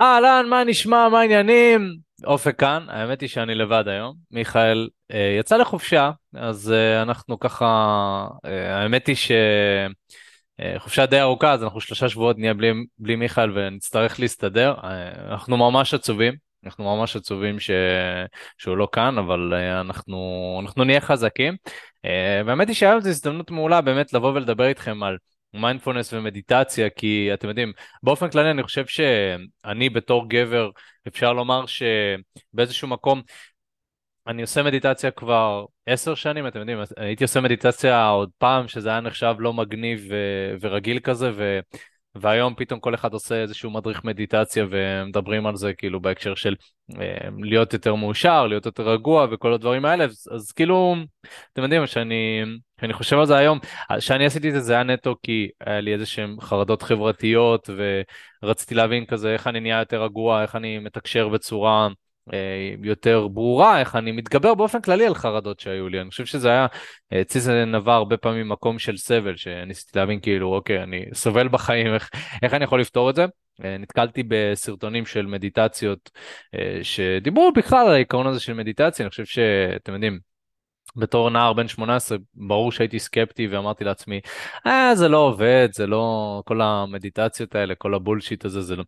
אהלן, 0.00 0.46
מה 0.48 0.64
נשמע, 0.64 1.08
מה 1.08 1.20
העניינים? 1.20 1.96
אופק 2.24 2.58
כאן, 2.58 2.86
האמת 2.88 3.20
היא 3.20 3.28
שאני 3.28 3.54
לבד 3.54 3.84
היום. 3.88 4.14
מיכאל 4.30 4.88
אה, 5.12 5.36
יצא 5.40 5.56
לחופשה, 5.56 6.10
אז 6.34 6.72
אה, 6.72 7.02
אנחנו 7.02 7.38
ככה, 7.40 7.66
אה, 8.44 8.82
האמת 8.82 9.06
היא 9.06 9.16
שחופשה 10.76 11.02
אה, 11.02 11.06
די 11.06 11.20
ארוכה, 11.20 11.52
אז 11.52 11.62
אנחנו 11.62 11.80
שלושה 11.80 12.08
שבועות 12.08 12.38
נהיה 12.38 12.54
בלי, 12.54 12.72
בלי 12.98 13.16
מיכאל 13.16 13.58
ונצטרך 13.58 14.20
להסתדר. 14.20 14.74
אה, 14.84 15.30
אנחנו 15.30 15.56
ממש 15.56 15.94
עצובים, 15.94 16.34
אנחנו 16.64 16.96
ממש 16.96 17.16
עצובים 17.16 17.60
ש... 17.60 17.70
שהוא 18.58 18.76
לא 18.76 18.88
כאן, 18.92 19.18
אבל 19.18 19.54
אה, 19.54 19.80
אנחנו, 19.80 20.58
אנחנו 20.62 20.84
נהיה 20.84 21.00
חזקים. 21.00 21.56
אה, 22.04 22.42
והאמת 22.46 22.68
היא 22.68 22.76
שהיום 22.76 23.00
זו 23.00 23.08
הזדמנות 23.08 23.50
מעולה 23.50 23.80
באמת 23.80 24.12
לבוא 24.12 24.32
ולדבר 24.32 24.66
איתכם 24.66 25.02
על 25.02 25.16
מיינדפולנס 25.56 26.12
ומדיטציה, 26.12 26.90
כי 26.90 27.30
אתם 27.34 27.48
יודעים, 27.48 27.72
באופן 28.02 28.30
כללי 28.30 28.50
אני 28.50 28.62
חושב 28.62 28.86
שאני 28.86 29.88
בתור 29.90 30.28
גבר, 30.28 30.70
אפשר 31.08 31.32
לומר 31.32 31.64
שבאיזשהו 31.66 32.88
מקום, 32.88 33.22
אני 34.26 34.42
עושה 34.42 34.62
מדיטציה 34.62 35.10
כבר 35.10 35.64
עשר 35.86 36.14
שנים, 36.14 36.46
אתם 36.46 36.58
יודעים, 36.58 36.78
הייתי 36.96 37.24
עושה 37.24 37.40
מדיטציה 37.40 38.08
עוד 38.08 38.30
פעם, 38.38 38.68
שזה 38.68 38.88
היה 38.88 39.00
נחשב 39.00 39.34
לא 39.38 39.52
מגניב 39.52 40.06
ו- 40.10 40.54
ורגיל 40.60 40.98
כזה, 40.98 41.30
ו- 41.34 41.58
והיום 42.14 42.54
פתאום 42.56 42.80
כל 42.80 42.94
אחד 42.94 43.12
עושה 43.12 43.42
איזשהו 43.42 43.70
מדריך 43.70 44.04
מדיטציה 44.04 44.64
ומדברים 44.70 45.46
על 45.46 45.56
זה 45.56 45.72
כאילו 45.72 46.00
בהקשר 46.00 46.34
של 46.34 46.54
אה, 47.00 47.28
להיות 47.42 47.72
יותר 47.72 47.94
מאושר, 47.94 48.46
להיות 48.46 48.66
יותר 48.66 48.88
רגוע 48.88 49.26
וכל 49.30 49.52
הדברים 49.52 49.84
האלה, 49.84 50.04
אז, 50.04 50.28
אז 50.34 50.52
כאילו, 50.52 50.96
אתם 51.52 51.62
יודעים, 51.62 51.86
שאני, 51.86 52.42
שאני 52.80 52.92
חושב 52.92 53.18
על 53.18 53.26
זה 53.26 53.36
היום, 53.36 53.58
כשאני 53.98 54.26
עשיתי 54.26 54.48
את 54.48 54.54
זה 54.54 54.60
זה 54.60 54.72
היה 54.72 54.82
נטו 54.82 55.16
כי 55.22 55.48
היה 55.60 55.80
לי 55.80 55.92
איזה 55.92 56.06
שהן 56.06 56.36
חרדות 56.40 56.82
חברתיות 56.82 57.70
ורציתי 58.42 58.74
להבין 58.74 59.06
כזה 59.06 59.32
איך 59.32 59.46
אני 59.46 59.60
נהיה 59.60 59.78
יותר 59.78 60.02
רגוע, 60.02 60.42
איך 60.42 60.56
אני 60.56 60.78
מתקשר 60.78 61.28
בצורה 61.28 61.88
אה, 62.32 62.74
יותר 62.82 63.28
ברורה, 63.28 63.80
איך 63.80 63.96
אני 63.96 64.12
מתגבר 64.12 64.54
באופן 64.54 64.80
כללי 64.80 65.06
על 65.06 65.14
חרדות 65.14 65.60
שהיו 65.60 65.88
לי. 65.88 66.00
אני 66.00 66.10
חושב 66.10 66.26
שזה 66.26 66.48
היה, 66.48 66.66
אצלי 67.20 67.40
זה 67.40 67.64
נבע 67.64 67.94
הרבה 67.94 68.16
פעמים 68.16 68.48
מקום 68.48 68.78
של 68.78 68.96
סבל, 68.96 69.36
שניסיתי 69.36 69.98
להבין 69.98 70.20
כאילו, 70.20 70.54
אוקיי, 70.54 70.82
אני 70.82 71.04
סובל 71.14 71.48
בחיים, 71.48 71.94
איך, 71.94 72.10
איך 72.42 72.54
אני 72.54 72.64
יכול 72.64 72.80
לפתור 72.80 73.10
את 73.10 73.14
זה? 73.14 73.26
אה, 73.64 73.78
נתקלתי 73.78 74.22
בסרטונים 74.28 75.06
של 75.06 75.26
מדיטציות 75.26 76.10
אה, 76.54 76.78
שדיברו 76.82 77.52
בכלל 77.52 77.86
על 77.86 77.92
העיקרון 77.92 78.26
הזה 78.26 78.40
של 78.40 78.52
מדיטציה, 78.52 79.04
אני 79.04 79.10
חושב 79.10 79.24
שאתם 79.24 79.92
יודעים, 79.92 80.18
בתור 80.96 81.30
נער 81.30 81.52
בן 81.52 81.68
18, 81.68 82.18
ברור 82.34 82.72
שהייתי 82.72 82.98
סקפטי 82.98 83.46
ואמרתי 83.46 83.84
לעצמי, 83.84 84.20
אה, 84.66 84.94
זה 84.94 85.08
לא 85.08 85.18
עובד, 85.18 85.68
זה 85.72 85.86
לא, 85.86 86.42
כל 86.46 86.60
המדיטציות 86.60 87.54
האלה, 87.54 87.74
כל 87.74 87.94
הבולשיט 87.94 88.44
הזה, 88.44 88.60
זה 88.60 88.76
לא, 88.76 88.84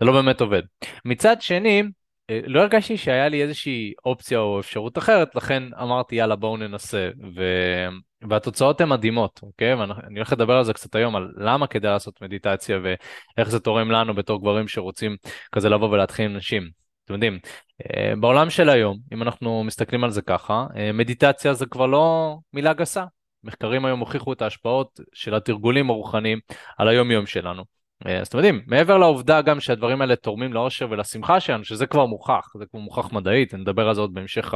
זה 0.00 0.06
לא 0.06 0.12
באמת 0.12 0.40
עובד. 0.40 0.62
מצד 1.04 1.42
שני, 1.42 1.82
אה, 2.30 2.40
לא 2.46 2.60
הרגשתי 2.60 2.96
שהיה 2.96 3.28
לי 3.28 3.42
איזושהי 3.42 3.92
אופציה 4.04 4.38
או 4.38 4.60
אפשרות 4.60 4.98
אחרת, 4.98 5.34
לכן 5.34 5.62
אמרתי 5.82 6.16
יאללה 6.16 6.36
בואו 6.36 6.56
ננסה, 6.56 7.10
ו... 7.36 7.42
והתוצאות 8.28 8.80
הן 8.80 8.88
מדהימות, 8.88 9.40
אוקיי? 9.42 9.74
ואני 9.74 10.16
הולך 10.16 10.32
לדבר 10.32 10.56
על 10.56 10.64
זה 10.64 10.72
קצת 10.72 10.94
היום, 10.94 11.16
על 11.16 11.32
למה 11.36 11.66
כדאי 11.66 11.90
לעשות 11.90 12.22
מדיטציה 12.22 12.78
ואיך 12.82 13.48
זה 13.48 13.60
תורם 13.60 13.90
לנו 13.90 14.14
בתור 14.14 14.40
גברים 14.40 14.68
שרוצים 14.68 15.16
כזה 15.52 15.68
לבוא 15.68 15.88
ולהתחיל 15.88 16.24
עם 16.24 16.36
נשים. 16.36 16.81
אתם 17.04 17.14
יודעים, 17.14 17.38
אה, 17.80 18.12
בעולם 18.20 18.50
של 18.50 18.68
היום, 18.68 18.98
אם 19.12 19.22
אנחנו 19.22 19.64
מסתכלים 19.64 20.04
על 20.04 20.10
זה 20.10 20.22
ככה, 20.22 20.66
אה, 20.76 20.92
מדיטציה 20.92 21.54
זה 21.54 21.66
כבר 21.66 21.86
לא 21.86 22.36
מילה 22.52 22.72
גסה. 22.72 23.04
מחקרים 23.44 23.84
היום 23.84 24.00
הוכיחו 24.00 24.32
את 24.32 24.42
ההשפעות 24.42 25.00
של 25.12 25.34
התרגולים 25.34 25.90
הרוחניים 25.90 26.38
על 26.78 26.88
היום-יום 26.88 27.26
שלנו. 27.26 27.64
אה, 28.06 28.20
אז 28.20 28.26
אתם 28.26 28.38
יודעים, 28.38 28.62
מעבר 28.66 28.98
לעובדה 28.98 29.42
גם 29.42 29.60
שהדברים 29.60 30.00
האלה 30.00 30.16
תורמים 30.16 30.52
לאושר 30.52 30.86
ולשמחה 30.90 31.40
שלנו, 31.40 31.64
שזה 31.64 31.86
כבר 31.86 32.06
מוכח, 32.06 32.52
זה 32.58 32.64
כבר 32.70 32.80
מוכח 32.80 33.12
מדעית, 33.12 33.54
נדבר 33.54 33.88
על 33.88 33.94
זה 33.94 34.00
עוד 34.00 34.14
בהמשך 34.14 34.54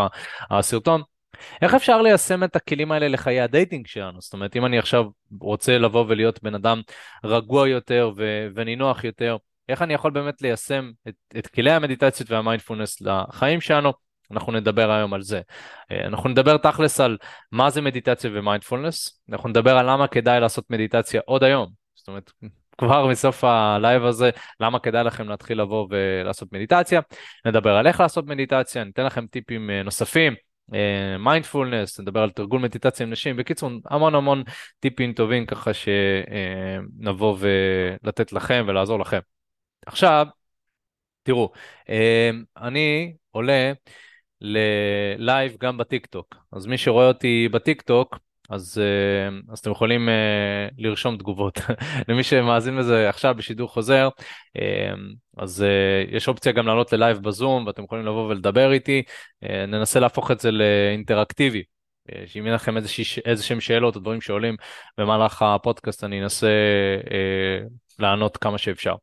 הסרטון. 0.50 1.02
איך 1.62 1.74
אפשר 1.74 2.02
ליישם 2.02 2.44
את 2.44 2.56
הכלים 2.56 2.92
האלה 2.92 3.08
לחיי 3.08 3.40
ה 3.40 3.47
dating 3.47 3.86
שלנו? 3.86 4.20
זאת 4.20 4.32
אומרת, 4.32 4.56
אם 4.56 4.66
אני 4.66 4.78
עכשיו 4.78 5.04
רוצה 5.40 5.78
לבוא 5.78 6.04
ולהיות 6.08 6.42
בן 6.42 6.54
אדם 6.54 6.80
רגוע 7.24 7.68
יותר 7.68 8.12
ונינוח 8.54 9.04
יותר, 9.04 9.36
איך 9.68 9.82
אני 9.82 9.94
יכול 9.94 10.10
באמת 10.10 10.42
ליישם 10.42 10.90
את, 11.08 11.14
את 11.38 11.46
כלי 11.46 11.70
המדיטציות 11.70 12.30
והמיינדפולנס 12.30 13.00
לחיים 13.00 13.60
שלנו? 13.60 13.92
אנחנו 14.30 14.52
נדבר 14.52 14.90
היום 14.90 15.14
על 15.14 15.22
זה. 15.22 15.40
אה, 15.90 16.06
אנחנו 16.06 16.28
נדבר 16.28 16.56
תכלס 16.56 17.00
על 17.00 17.16
מה 17.52 17.70
זה 17.70 17.80
מדיטציה 17.80 18.30
ומיינדפולנס, 18.34 19.22
אנחנו 19.32 19.48
נדבר 19.48 19.76
על 19.78 19.90
למה 19.90 20.08
כדאי 20.08 20.40
לעשות 20.40 20.70
מדיטציה 20.70 21.20
עוד 21.24 21.44
היום. 21.44 21.68
זאת 21.94 22.08
אומרת, 22.08 22.32
כבר 22.78 23.06
מסוף 23.06 23.44
הלייב 23.44 24.04
הזה, 24.04 24.30
למה 24.60 24.78
כדאי 24.78 25.04
לכם 25.04 25.28
להתחיל 25.28 25.60
לבוא 25.60 25.86
ולעשות 25.90 26.52
מדיטציה. 26.52 27.00
נדבר 27.46 27.76
על 27.76 27.86
איך 27.86 28.00
לעשות 28.00 28.26
מדיטציה, 28.26 28.84
ניתן 28.84 29.06
לכם 29.06 29.26
טיפים 29.26 29.70
אה, 29.70 29.82
נוספים, 29.82 30.34
מיינדפולנס, 31.18 31.98
אה, 31.98 32.02
נדבר 32.02 32.22
על 32.22 32.30
תרגול 32.30 32.60
מדיטציה 32.60 33.06
עם 33.06 33.12
נשים, 33.12 33.36
בקיצור 33.36 33.70
המון 33.84 34.14
המון 34.14 34.42
טיפים 34.80 35.12
טובים 35.12 35.46
ככה 35.46 35.70
שנבוא 35.74 37.36
ולתת 37.40 38.32
לכם 38.32 38.64
ולעזור 38.68 38.98
לכם. 39.00 39.18
עכשיו, 39.86 40.26
תראו, 41.22 41.52
אה, 41.82 41.90
אני 42.56 43.14
עולה 43.30 43.72
ללייב 44.40 45.56
גם 45.60 45.78
בטיקטוק, 45.78 46.34
אז 46.52 46.66
מי 46.66 46.78
שרואה 46.78 47.08
אותי 47.08 47.48
בטיקטוק, 47.52 48.18
אז, 48.50 48.78
אה, 48.78 49.38
אז 49.52 49.58
אתם 49.58 49.70
יכולים 49.70 50.08
אה, 50.08 50.68
לרשום 50.78 51.16
תגובות. 51.16 51.58
למי 52.08 52.22
שמאזין 52.22 52.76
לזה 52.76 53.08
עכשיו 53.08 53.34
בשידור 53.34 53.68
חוזר, 53.68 54.08
אה, 54.56 54.94
אז 55.36 55.64
יש 56.08 56.28
אופציה 56.28 56.52
גם 56.52 56.66
לעלות 56.66 56.92
ללייב 56.92 57.18
בזום 57.18 57.66
ואתם 57.66 57.84
יכולים 57.84 58.06
לבוא 58.06 58.28
ולדבר 58.28 58.72
איתי, 58.72 59.02
ננסה 59.68 60.00
להפוך 60.00 60.30
את 60.30 60.40
זה 60.40 60.50
לאינטראקטיבי. 60.50 61.62
שאם 62.26 62.46
יהיה 62.46 62.54
לכם 62.54 62.76
איזה 63.24 63.42
שהם 63.42 63.60
שאלות 63.60 63.96
או 63.96 64.00
דברים 64.00 64.20
שעולים 64.20 64.56
במהלך 64.98 65.42
הפודקאסט, 65.42 66.04
אני 66.04 66.22
אנסה 66.22 66.46
אה, 67.10 67.66
לענות 67.98 68.36
כמה 68.36 68.58
שאפשר. 68.58 68.94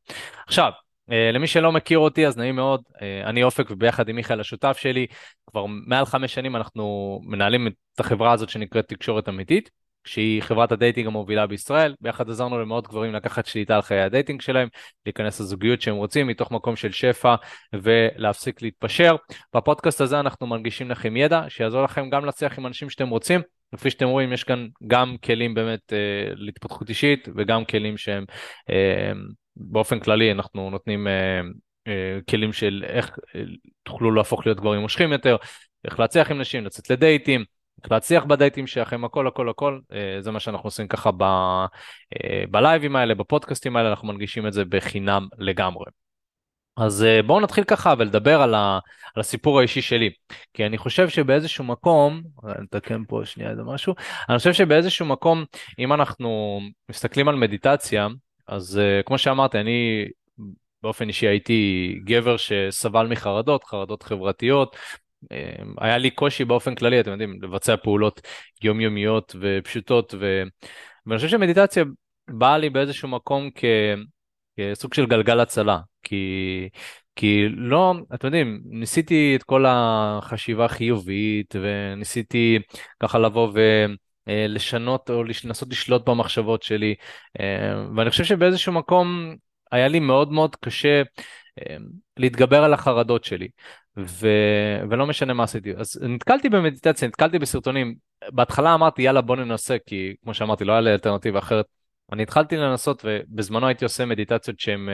עכשיו, 0.48 0.72
אה, 1.12 1.32
למי 1.34 1.48
שלא 1.48 1.72
מכיר 1.72 2.00
אותי 2.00 2.28
אז 2.28 2.38
נעים 2.38 2.56
מאוד, 2.56 2.82
אה, 3.02 3.30
אני 3.30 3.44
אופק 3.44 3.72
וביחד 3.72 4.10
עם 4.10 4.16
מיכאל 4.16 4.40
השותף 4.40 4.78
שלי, 4.78 5.08
כבר 5.48 5.66
מעל 5.66 6.06
חמש 6.06 6.34
שנים 6.34 6.56
אנחנו 6.56 7.20
מנהלים 7.24 7.68
את 7.68 8.00
החברה 8.00 8.32
הזאת 8.32 8.50
שנקראת 8.50 8.88
תקשורת 8.88 9.30
אמיתית, 9.30 9.70
שהיא 10.06 10.42
חברת 10.42 10.72
ה 10.72 10.77
dating 10.77 11.08
המובילה 11.08 11.48
בישראל, 11.48 11.96
ביחד 12.02 12.30
עזרנו 12.30 12.62
למאות 12.62 12.88
גברים 12.88 13.14
לקחת 13.14 13.46
שליטה 13.46 13.76
על 13.76 13.82
חיי 13.82 14.02
ה 14.02 14.07
dating 14.07 14.42
שלהם, 14.42 14.68
להיכנס 15.06 15.40
לזוגיות 15.40 15.82
שהם 15.82 15.96
רוצים 15.96 16.28
מתוך 16.28 16.52
מקום 16.52 16.76
של 16.76 16.92
שפע 16.92 17.36
ולהפסיק 17.74 18.62
להתפשר. 18.62 19.16
בפודקאסט 19.56 20.02
הזה 20.02 20.20
אנחנו 20.20 20.48
מנגישים 20.48 20.92
לכם 20.92 21.18
ידע 21.18 21.42
שיעזור 21.50 21.84
לכם 21.84 22.10
גם 22.10 22.26
להצליח 22.26 22.60
עם 22.60 22.68
אנשים 22.68 22.90
שאתם 22.90 23.10
רוצים. 23.10 23.42
כפי 23.78 23.90
שאתם 23.90 24.08
רואים 24.08 24.34
יש 24.34 24.44
כאן 24.44 24.68
גם 24.88 25.18
כלים 25.18 25.54
באמת 25.54 25.94
אה, 25.94 26.34
להתפתחות 26.36 26.90
אישית 26.90 27.28
וגם 27.36 27.66
כלים 27.66 27.98
שהם 27.98 28.26
אה, 28.70 29.12
באופן 29.56 30.00
כללי 30.00 30.32
אנחנו 30.32 30.70
נותנים 30.70 31.08
אה, 31.08 31.42
אה, 31.88 32.20
כלים 32.30 32.54
של 32.54 32.84
איך 32.88 33.20
אה, 33.36 33.42
תוכלו 33.84 34.12
להפוך 34.12 34.46
להיות 34.46 34.60
גברים 34.60 34.82
מושכים 34.82 35.12
יותר, 35.12 35.36
איך 35.86 36.00
להצליח 36.00 36.32
עם 36.32 36.42
נשים, 36.42 36.66
לצאת 36.66 36.90
לדייטים, 36.90 37.44
איך 37.84 37.92
להצליח 37.92 38.24
בדייטים 38.24 38.68
שלכם, 38.68 39.06
הכל 39.06 39.28
הכל 39.28 39.50
הכל, 39.50 39.80
אה, 39.94 40.22
זה 40.22 40.32
מה 40.32 40.40
שאנחנו 40.40 40.68
עושים 40.68 40.88
ככה 40.88 41.12
ב, 41.12 41.24
אה, 41.24 42.44
בלייבים 42.52 42.96
האלה, 42.96 43.16
בפודקאסטים 43.16 43.76
האלה, 43.76 43.90
אנחנו 43.90 44.08
מנגישים 44.08 44.48
את 44.48 44.54
זה 44.54 44.66
בחינם 44.66 45.28
לגמרי. 45.38 45.86
אז 46.78 47.04
אה, 47.04 47.22
בואו 47.22 47.40
נתחיל 47.40 47.64
ככה 47.64 47.94
ולדבר 47.98 48.42
על, 48.42 48.56
ה, 48.56 48.80
על 49.16 49.20
הסיפור 49.22 49.60
האישי 49.60 49.82
שלי, 49.82 50.10
כי 50.54 50.66
אני 50.66 50.78
חושב 50.78 51.10
שבאיזשהו 51.10 51.64
מקום, 51.64 52.22
נתקן 52.44 53.04
פה 53.08 53.22
שנייה 53.26 53.50
איזה 53.50 53.64
משהו, 53.64 53.96
אני 54.30 54.38
חושב 54.38 54.54
שבאיזשהו 54.54 55.06
מקום, 55.06 55.46
אם 55.80 55.94
אנחנו 55.94 56.60
מסתכלים 56.90 57.28
על 57.28 57.36
מדיטציה, 57.36 58.08
אז 58.48 58.80
uh, 58.80 59.04
כמו 59.04 59.18
שאמרתי, 59.18 59.60
אני 59.60 60.06
באופן 60.84 61.08
אישי 61.08 61.28
הייתי 61.28 61.94
גבר 62.04 62.38
שסבל 62.38 63.08
מחרדות, 63.08 63.64
חרדות 63.64 64.04
חברתיות. 64.04 64.76
היה 65.78 65.98
לי 65.98 66.10
קושי 66.10 66.46
באופן 66.46 66.76
כללי, 66.76 67.00
אתם 67.00 67.12
יודעים, 67.12 67.40
לבצע 67.42 67.76
פעולות 67.78 68.22
יומיומיות 68.64 69.36
ופשוטות, 69.42 70.14
ו... 70.20 70.44
ואני 71.06 71.18
חושב 71.18 71.30
שמדיטציה 71.30 71.84
באה 72.28 72.58
לי 72.58 72.70
באיזשהו 72.70 73.08
מקום 73.08 73.50
כ... 73.56 73.66
כסוג 74.58 74.94
של 74.94 75.06
גלגל 75.06 75.40
הצלה, 75.40 75.80
כי... 76.04 76.70
כי 77.16 77.46
לא, 77.50 77.94
אתם 78.14 78.28
יודעים, 78.28 78.62
ניסיתי 78.66 79.36
את 79.36 79.44
כל 79.44 79.66
החשיבה 79.68 80.66
החיובית, 80.66 81.56
וניסיתי 81.62 82.60
ככה 83.00 83.20
לבוא 83.20 83.52
ו... 83.54 83.86
אה, 84.28 84.46
לשנות 84.48 85.10
או 85.10 85.24
לנסות 85.24 85.70
לשלוט 85.72 86.10
במחשבות 86.10 86.64
שלי 86.64 86.96
אה, 87.40 87.86
ואני 87.96 88.10
חושב 88.10 88.24
שבאיזשהו 88.24 88.74
מקום 88.74 89.36
היה 89.72 89.88
לי 89.88 90.00
מאוד 90.00 90.32
מאוד 90.32 90.56
קשה 90.56 91.02
אה, 91.60 91.78
להתגבר 92.18 92.64
על 92.64 92.74
החרדות 92.74 93.24
שלי 93.24 93.48
ו... 93.98 94.28
ולא 94.90 95.08
משנה 95.08 95.34
מה 95.34 95.44
עשיתי. 95.44 95.74
אז 95.78 96.00
נתקלתי 96.04 96.50
במדיטציה 96.50 97.08
נתקלתי 97.08 97.40
בסרטונים. 97.40 97.96
בהתחלה 98.32 98.74
אמרתי 98.74 99.02
יאללה 99.02 99.22
בוא 99.22 99.36
ננסה 99.36 99.78
כי 99.86 100.16
כמו 100.24 100.34
שאמרתי 100.34 100.66
לא 100.66 100.72
היה 100.72 100.82
לי 100.82 100.92
אלטרנטיבה 100.92 101.40
אחרת 101.40 101.66
אני 102.12 102.24
התחלתי 102.24 102.58
לנסות 102.58 103.06
ובזמנו 103.06 103.68
הייתי 103.68 103.86
עושה 103.86 104.06
מדיטציות 104.06 104.60
שהן 104.60 104.90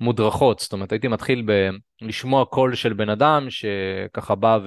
מודרכות, 0.00 0.58
זאת 0.58 0.72
אומרת 0.72 0.92
הייתי 0.92 1.08
מתחיל 1.08 1.42
ב... 1.46 1.68
לשמוע 2.02 2.44
קול 2.44 2.74
של 2.74 2.92
בן 2.92 3.08
אדם 3.08 3.46
שככה 3.50 4.34
בא 4.34 4.58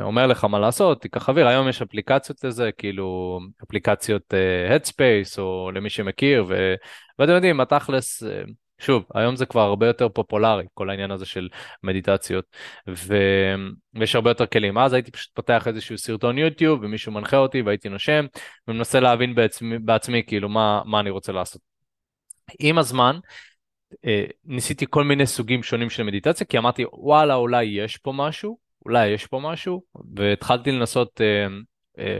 ואומר 0.00 0.26
לך 0.26 0.44
מה 0.44 0.58
לעשות, 0.58 1.00
תיקח 1.00 1.28
אוויר, 1.28 1.48
היום 1.48 1.68
יש 1.68 1.82
אפליקציות 1.82 2.44
לזה, 2.44 2.70
כאילו 2.78 3.40
אפליקציות 3.64 4.34
Headspace 4.70 5.38
או 5.38 5.70
למי 5.74 5.90
שמכיר, 5.90 6.44
ו... 6.48 6.74
ואתם 7.18 7.32
יודעים, 7.32 7.60
התכלס... 7.60 8.22
שוב, 8.82 9.04
היום 9.14 9.36
זה 9.36 9.46
כבר 9.46 9.60
הרבה 9.60 9.86
יותר 9.86 10.08
פופולרי, 10.08 10.64
כל 10.74 10.90
העניין 10.90 11.10
הזה 11.10 11.26
של 11.26 11.48
מדיטציות, 11.82 12.44
ו... 12.88 13.16
ויש 13.94 14.14
הרבה 14.14 14.30
יותר 14.30 14.46
כלים. 14.46 14.78
אז 14.78 14.92
הייתי 14.92 15.10
פשוט 15.10 15.30
פותח 15.34 15.68
איזשהו 15.68 15.98
סרטון 15.98 16.38
יוטיוב, 16.38 16.80
ומישהו 16.82 17.12
מנחה 17.12 17.36
אותי 17.36 17.62
והייתי 17.62 17.88
נושם, 17.88 18.26
ומנסה 18.68 19.00
להבין 19.00 19.34
בעצמי, 19.34 19.78
בעצמי 19.78 20.22
כאילו 20.26 20.48
מה, 20.48 20.82
מה 20.84 21.00
אני 21.00 21.10
רוצה 21.10 21.32
לעשות. 21.32 21.62
עם 22.58 22.78
הזמן, 22.78 23.18
אה, 24.06 24.24
ניסיתי 24.44 24.86
כל 24.90 25.04
מיני 25.04 25.26
סוגים 25.26 25.62
שונים 25.62 25.90
של 25.90 26.02
מדיטציה, 26.02 26.46
כי 26.46 26.58
אמרתי, 26.58 26.84
וואלה, 26.92 27.34
אולי 27.34 27.64
יש 27.64 27.96
פה 27.96 28.12
משהו, 28.16 28.58
אולי 28.84 29.08
יש 29.08 29.26
פה 29.26 29.40
משהו, 29.42 29.82
והתחלתי 30.16 30.72
לנסות 30.72 31.20
אה, 31.20 31.46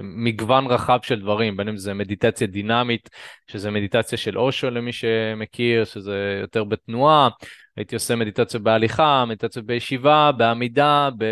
מגוון 0.02 0.66
רחב 0.66 0.98
של 1.02 1.20
דברים, 1.20 1.56
בין 1.56 1.68
אם 1.68 1.76
זה 1.76 1.94
מדיטציה 1.94 2.46
דינמית, 2.46 3.10
שזה 3.46 3.70
מדיטציה 3.70 4.18
של 4.18 4.38
אושו 4.38 4.70
למי 4.70 4.92
שמכיר, 4.92 5.84
שזה 5.84 6.38
יותר 6.40 6.64
בתנועה, 6.64 7.28
הייתי 7.76 7.94
עושה 7.94 8.16
מדיטציה 8.16 8.60
בהליכה, 8.60 9.24
מדיטציה 9.24 9.62
בישיבה, 9.62 10.32
בעמידה, 10.32 11.08
ב... 11.18 11.24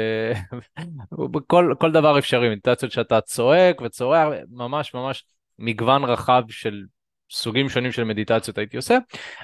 בכל 1.31 1.75
כל 1.79 1.93
דבר 1.93 2.19
אפשרי, 2.19 2.51
מדיטציות 2.51 2.93
שאתה 2.93 3.21
צועק 3.21 3.81
וצורח, 3.81 4.29
ממש 4.51 4.95
ממש 4.95 5.25
מגוון 5.59 6.05
רחב 6.05 6.43
של 6.49 6.83
סוגים 7.31 7.69
שונים 7.69 7.93
של 7.93 8.05
מדיטציות 8.05 8.59
הייתי 8.59 8.77
עושה, 8.77 8.99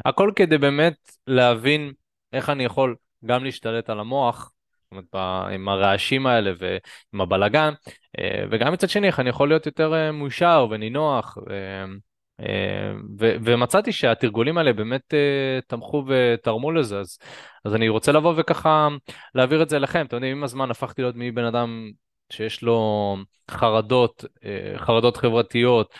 הכל 0.04 0.32
כדי 0.36 0.58
באמת 0.58 0.94
להבין 1.26 1.92
איך 2.32 2.50
אני 2.50 2.64
יכול 2.64 2.96
גם 3.24 3.44
להשתלט 3.44 3.90
על 3.90 4.00
המוח 4.00 4.52
אומרת, 4.96 5.14
עם 5.54 5.68
הרעשים 5.68 6.26
האלה 6.26 6.52
ועם 6.58 7.20
הבלגן, 7.20 7.72
אה, 8.18 8.44
וגם 8.50 8.72
מצד 8.72 8.88
שני, 8.88 9.06
איך 9.06 9.20
אני 9.20 9.28
יכול 9.28 9.48
להיות 9.48 9.66
יותר 9.66 9.94
אה, 9.94 10.12
מאושר 10.12 10.66
ונינוח, 10.70 11.38
אה, 11.50 11.84
ו- 13.20 13.36
ומצאתי 13.44 13.92
שהתרגולים 13.92 14.58
האלה 14.58 14.72
באמת 14.72 15.14
תמכו 15.66 16.04
ותרמו 16.08 16.72
לזה, 16.72 17.00
אז, 17.00 17.18
אז 17.64 17.74
אני 17.74 17.88
רוצה 17.88 18.12
לבוא 18.12 18.34
וככה 18.36 18.88
להעביר 19.34 19.62
את 19.62 19.68
זה 19.68 19.76
אליכם. 19.76 20.06
אתם 20.06 20.16
יודעים, 20.16 20.36
עם 20.36 20.44
הזמן 20.44 20.70
הפכתי 20.70 21.02
להיות 21.02 21.14
מבן 21.18 21.44
אדם 21.44 21.90
שיש 22.32 22.62
לו 22.62 23.16
חרדות, 23.50 24.24
חרדות 24.76 25.16
חברתיות, 25.16 25.94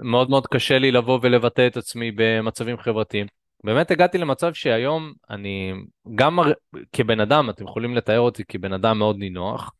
מאוד 0.00 0.30
מאוד 0.30 0.46
קשה 0.46 0.78
לי 0.78 0.90
לבוא 0.90 1.18
ולבטא 1.22 1.66
את 1.66 1.76
עצמי 1.76 2.12
במצבים 2.16 2.78
חברתיים. 2.78 3.26
באמת 3.64 3.90
הגעתי 3.90 4.18
למצב 4.18 4.54
שהיום 4.54 5.12
אני, 5.30 5.72
גם 6.14 6.38
כבן 6.92 7.20
אדם, 7.20 7.50
אתם 7.50 7.64
יכולים 7.64 7.94
לתאר 7.94 8.20
אותי 8.20 8.44
כבן 8.44 8.72
אדם 8.72 8.98
מאוד 8.98 9.18
נינוח. 9.18 9.70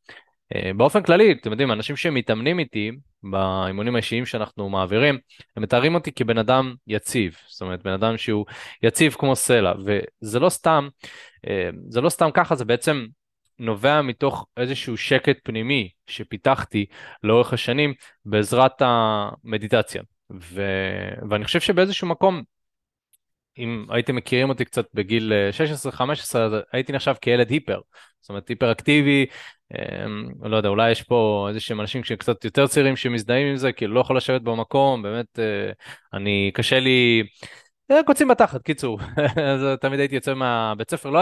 אה, 0.54 0.70
באופן 0.76 1.02
כללי, 1.02 1.32
אתם 1.32 1.50
יודעים, 1.50 1.72
אנשים 1.72 1.96
שמתאמנים 1.96 2.58
איתי 2.58 2.90
באימונים 3.22 3.94
האישיים 3.94 4.26
שאנחנו 4.26 4.68
מעבירים, 4.68 5.18
הם 5.56 5.62
מתארים 5.62 5.94
אותי 5.94 6.12
כבן 6.12 6.38
אדם 6.38 6.74
יציב, 6.86 7.36
זאת 7.48 7.60
אומרת, 7.62 7.82
בן 7.82 7.92
אדם 7.92 8.16
שהוא 8.16 8.46
יציב 8.82 9.14
כמו 9.18 9.36
סלע, 9.36 9.72
וזה 9.84 10.40
לא 10.40 10.48
סתם, 10.48 10.88
אה, 11.46 11.70
זה 11.88 12.00
לא 12.00 12.08
סתם 12.08 12.30
ככה, 12.34 12.54
זה 12.54 12.64
בעצם 12.64 13.06
נובע 13.58 14.02
מתוך 14.02 14.46
איזשהו 14.56 14.96
שקט 14.96 15.36
פנימי 15.42 15.90
שפיתחתי 16.06 16.86
לאורך 17.22 17.52
השנים 17.52 17.94
בעזרת 18.24 18.82
המדיטציה. 18.84 20.02
ו... 20.40 20.62
ואני 21.30 21.44
חושב 21.44 21.60
שבאיזשהו 21.60 22.08
מקום 22.08 22.42
אם 23.58 23.86
הייתם 23.90 24.16
מכירים 24.16 24.48
אותי 24.48 24.64
קצת 24.64 24.86
בגיל 24.94 25.32
16-15, 25.96 26.54
אה, 26.54 26.60
הייתי 26.72 26.92
נחשב 26.92 27.14
כילד 27.20 27.50
היפר. 27.50 27.80
זאת 28.20 28.28
אומרת, 28.28 28.48
היפר 28.48 28.72
אקטיבי, 28.72 29.26
אמ, 29.72 30.28
לא 30.42 30.56
יודע, 30.56 30.68
אולי 30.68 30.90
יש 30.90 31.02
פה 31.02 31.46
איזה 31.48 31.60
שהם 31.60 31.80
אנשים 31.80 32.04
שקצת 32.04 32.44
יותר 32.44 32.66
צעירים 32.66 32.96
שמזדהים 32.96 33.46
עם 33.46 33.56
זה, 33.56 33.72
כאילו 33.72 33.94
לא 33.94 34.00
יכול 34.00 34.16
לשבת 34.16 34.42
במקום, 34.42 35.02
באמת, 35.02 35.38
אה, 35.38 35.72
אני, 36.12 36.50
קשה 36.54 36.80
לי, 36.80 37.22
אה, 37.90 38.02
קוצים 38.06 38.28
בתחת, 38.28 38.62
קיצור. 38.62 38.98
אז 39.52 39.60
תמיד 39.80 40.00
הייתי 40.00 40.14
יוצא 40.14 40.34
מהבית 40.34 40.90
ספר, 40.90 41.10
לא, 41.10 41.20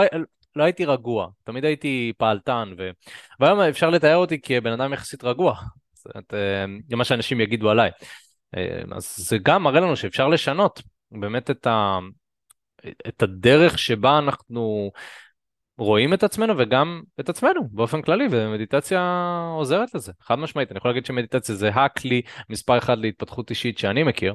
לא 0.55 0.63
הייתי 0.63 0.85
רגוע, 0.85 1.27
תמיד 1.43 1.65
הייתי 1.65 2.13
פעלתן, 2.17 2.73
ו... 2.77 2.89
והיום 3.39 3.59
אפשר 3.59 3.89
לתאר 3.89 4.15
אותי 4.15 4.41
כבן 4.41 4.71
אדם 4.71 4.93
יחסית 4.93 5.23
רגוע. 5.23 5.55
זאת 5.93 6.33
זה 6.89 6.95
מה 6.95 7.03
שאנשים 7.03 7.41
יגידו 7.41 7.69
עליי. 7.69 7.91
אז 8.91 9.15
זה 9.17 9.37
גם 9.43 9.63
מראה 9.63 9.79
לנו 9.79 9.95
שאפשר 9.95 10.27
לשנות 10.27 10.81
באמת 11.11 11.51
את, 11.51 11.67
ה, 11.67 11.99
את 13.07 13.23
הדרך 13.23 13.79
שבה 13.79 14.17
אנחנו 14.17 14.91
רואים 15.77 16.13
את 16.13 16.23
עצמנו 16.23 16.53
וגם 16.57 17.01
את 17.19 17.29
עצמנו 17.29 17.67
באופן 17.71 18.01
כללי, 18.01 18.27
ומדיטציה 18.31 19.01
עוזרת 19.55 19.93
לזה, 19.95 20.11
חד 20.21 20.35
משמעית. 20.35 20.71
אני 20.71 20.77
יכול 20.77 20.91
להגיד 20.91 21.05
שמדיטציה 21.05 21.55
זה 21.55 21.69
הכלי 21.69 22.21
מספר 22.49 22.77
אחד 22.77 22.97
להתפתחות 22.97 23.49
אישית 23.49 23.77
שאני 23.77 24.03
מכיר, 24.03 24.33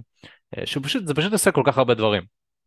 אה, 0.59 0.67
שהוא 0.67 0.85
פשוט, 0.85 1.07
זה 1.07 1.15
פשוט 1.15 1.33
עושה 1.33 1.51
כל 1.51 1.63
כך 1.65 1.79
הרבה 1.79 1.95
דברים. 1.95 2.23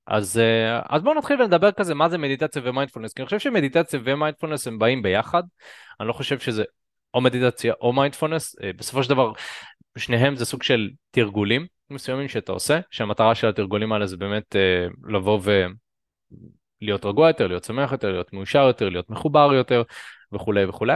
אז, 0.08 0.38
אה, 0.38 0.82
אז 0.90 1.02
בואו 1.02 1.16
נתחיל 1.16 1.42
ונדבר 1.42 1.72
כזה 1.72 1.96
מה 1.96 2.10
זה 2.10 2.18
מדיטציה 2.18 2.62
ומיינדפולנס, 2.66 3.14
כי 3.14 3.22
אני 3.22 3.26
חושב 3.26 3.40
שמדיטציה 3.40 4.00
ומיינדפולנס 4.04 4.68
הם 4.68 4.80
באים 4.80 5.02
ביחד, 5.02 5.44
אני 6.00 6.08
לא 6.08 6.14
חושב 6.14 6.40
שזה 6.40 6.64
או 7.14 7.22
מדיטציה 7.22 7.74
או 7.82 7.94
מיינדפולנס, 7.94 8.56
אה, 8.64 8.72
בסופו 8.74 9.04
של 9.04 9.10
דבר 9.10 9.32
שניהם 9.98 10.36
זה 10.36 10.46
סוג 10.46 10.64
של 10.64 10.90
תרגולים 11.12 11.68
מסוימים 11.90 12.28
שאתה 12.28 12.52
עושה, 12.52 12.80
שהמטרה 12.92 13.36
של 13.36 13.48
התרגולים 13.48 13.92
האלה 13.92 14.08
זה 14.08 14.18
באמת 14.18 14.56
אה, 14.56 14.88
לבוא 15.08 15.40
ולהיות 16.82 17.06
רגוע 17.06 17.28
יותר, 17.28 17.48
להיות 17.48 17.64
שמח 17.64 17.92
יותר, 17.92 18.12
להיות 18.12 18.34
מאושר 18.34 18.64
יותר, 18.68 18.90
להיות 18.90 19.10
מחובר 19.10 19.54
יותר 19.54 19.84
וכולי 20.32 20.66
וכולי. 20.66 20.94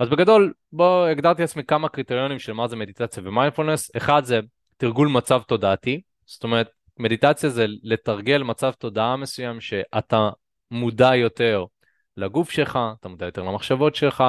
אז 0.00 0.08
בגדול, 0.08 0.52
בוא 0.72 1.06
הגדרתי 1.06 1.42
לעצמי 1.42 1.64
כמה 1.64 1.88
קריטריונים 1.88 2.38
של 2.38 2.52
מה 2.52 2.68
זה 2.68 2.76
מדיטציה 2.76 3.22
ומיינדפולנס. 3.26 3.90
אחד 3.96 4.24
זה 4.24 4.40
תרגול 4.76 5.08
מצב 5.08 5.42
תודעתי, 5.42 6.00
זאת 6.26 6.44
אומרת, 6.44 6.70
מדיטציה 6.98 7.50
זה 7.50 7.66
לתרגל 7.82 8.42
מצב 8.42 8.72
תודעה 8.72 9.16
מסוים 9.16 9.60
שאתה 9.60 10.30
מודע 10.70 11.16
יותר 11.16 11.64
לגוף 12.16 12.50
שלך, 12.50 12.78
אתה 13.00 13.08
מודע 13.08 13.26
יותר 13.26 13.42
למחשבות 13.42 13.94
שלך, 13.94 14.24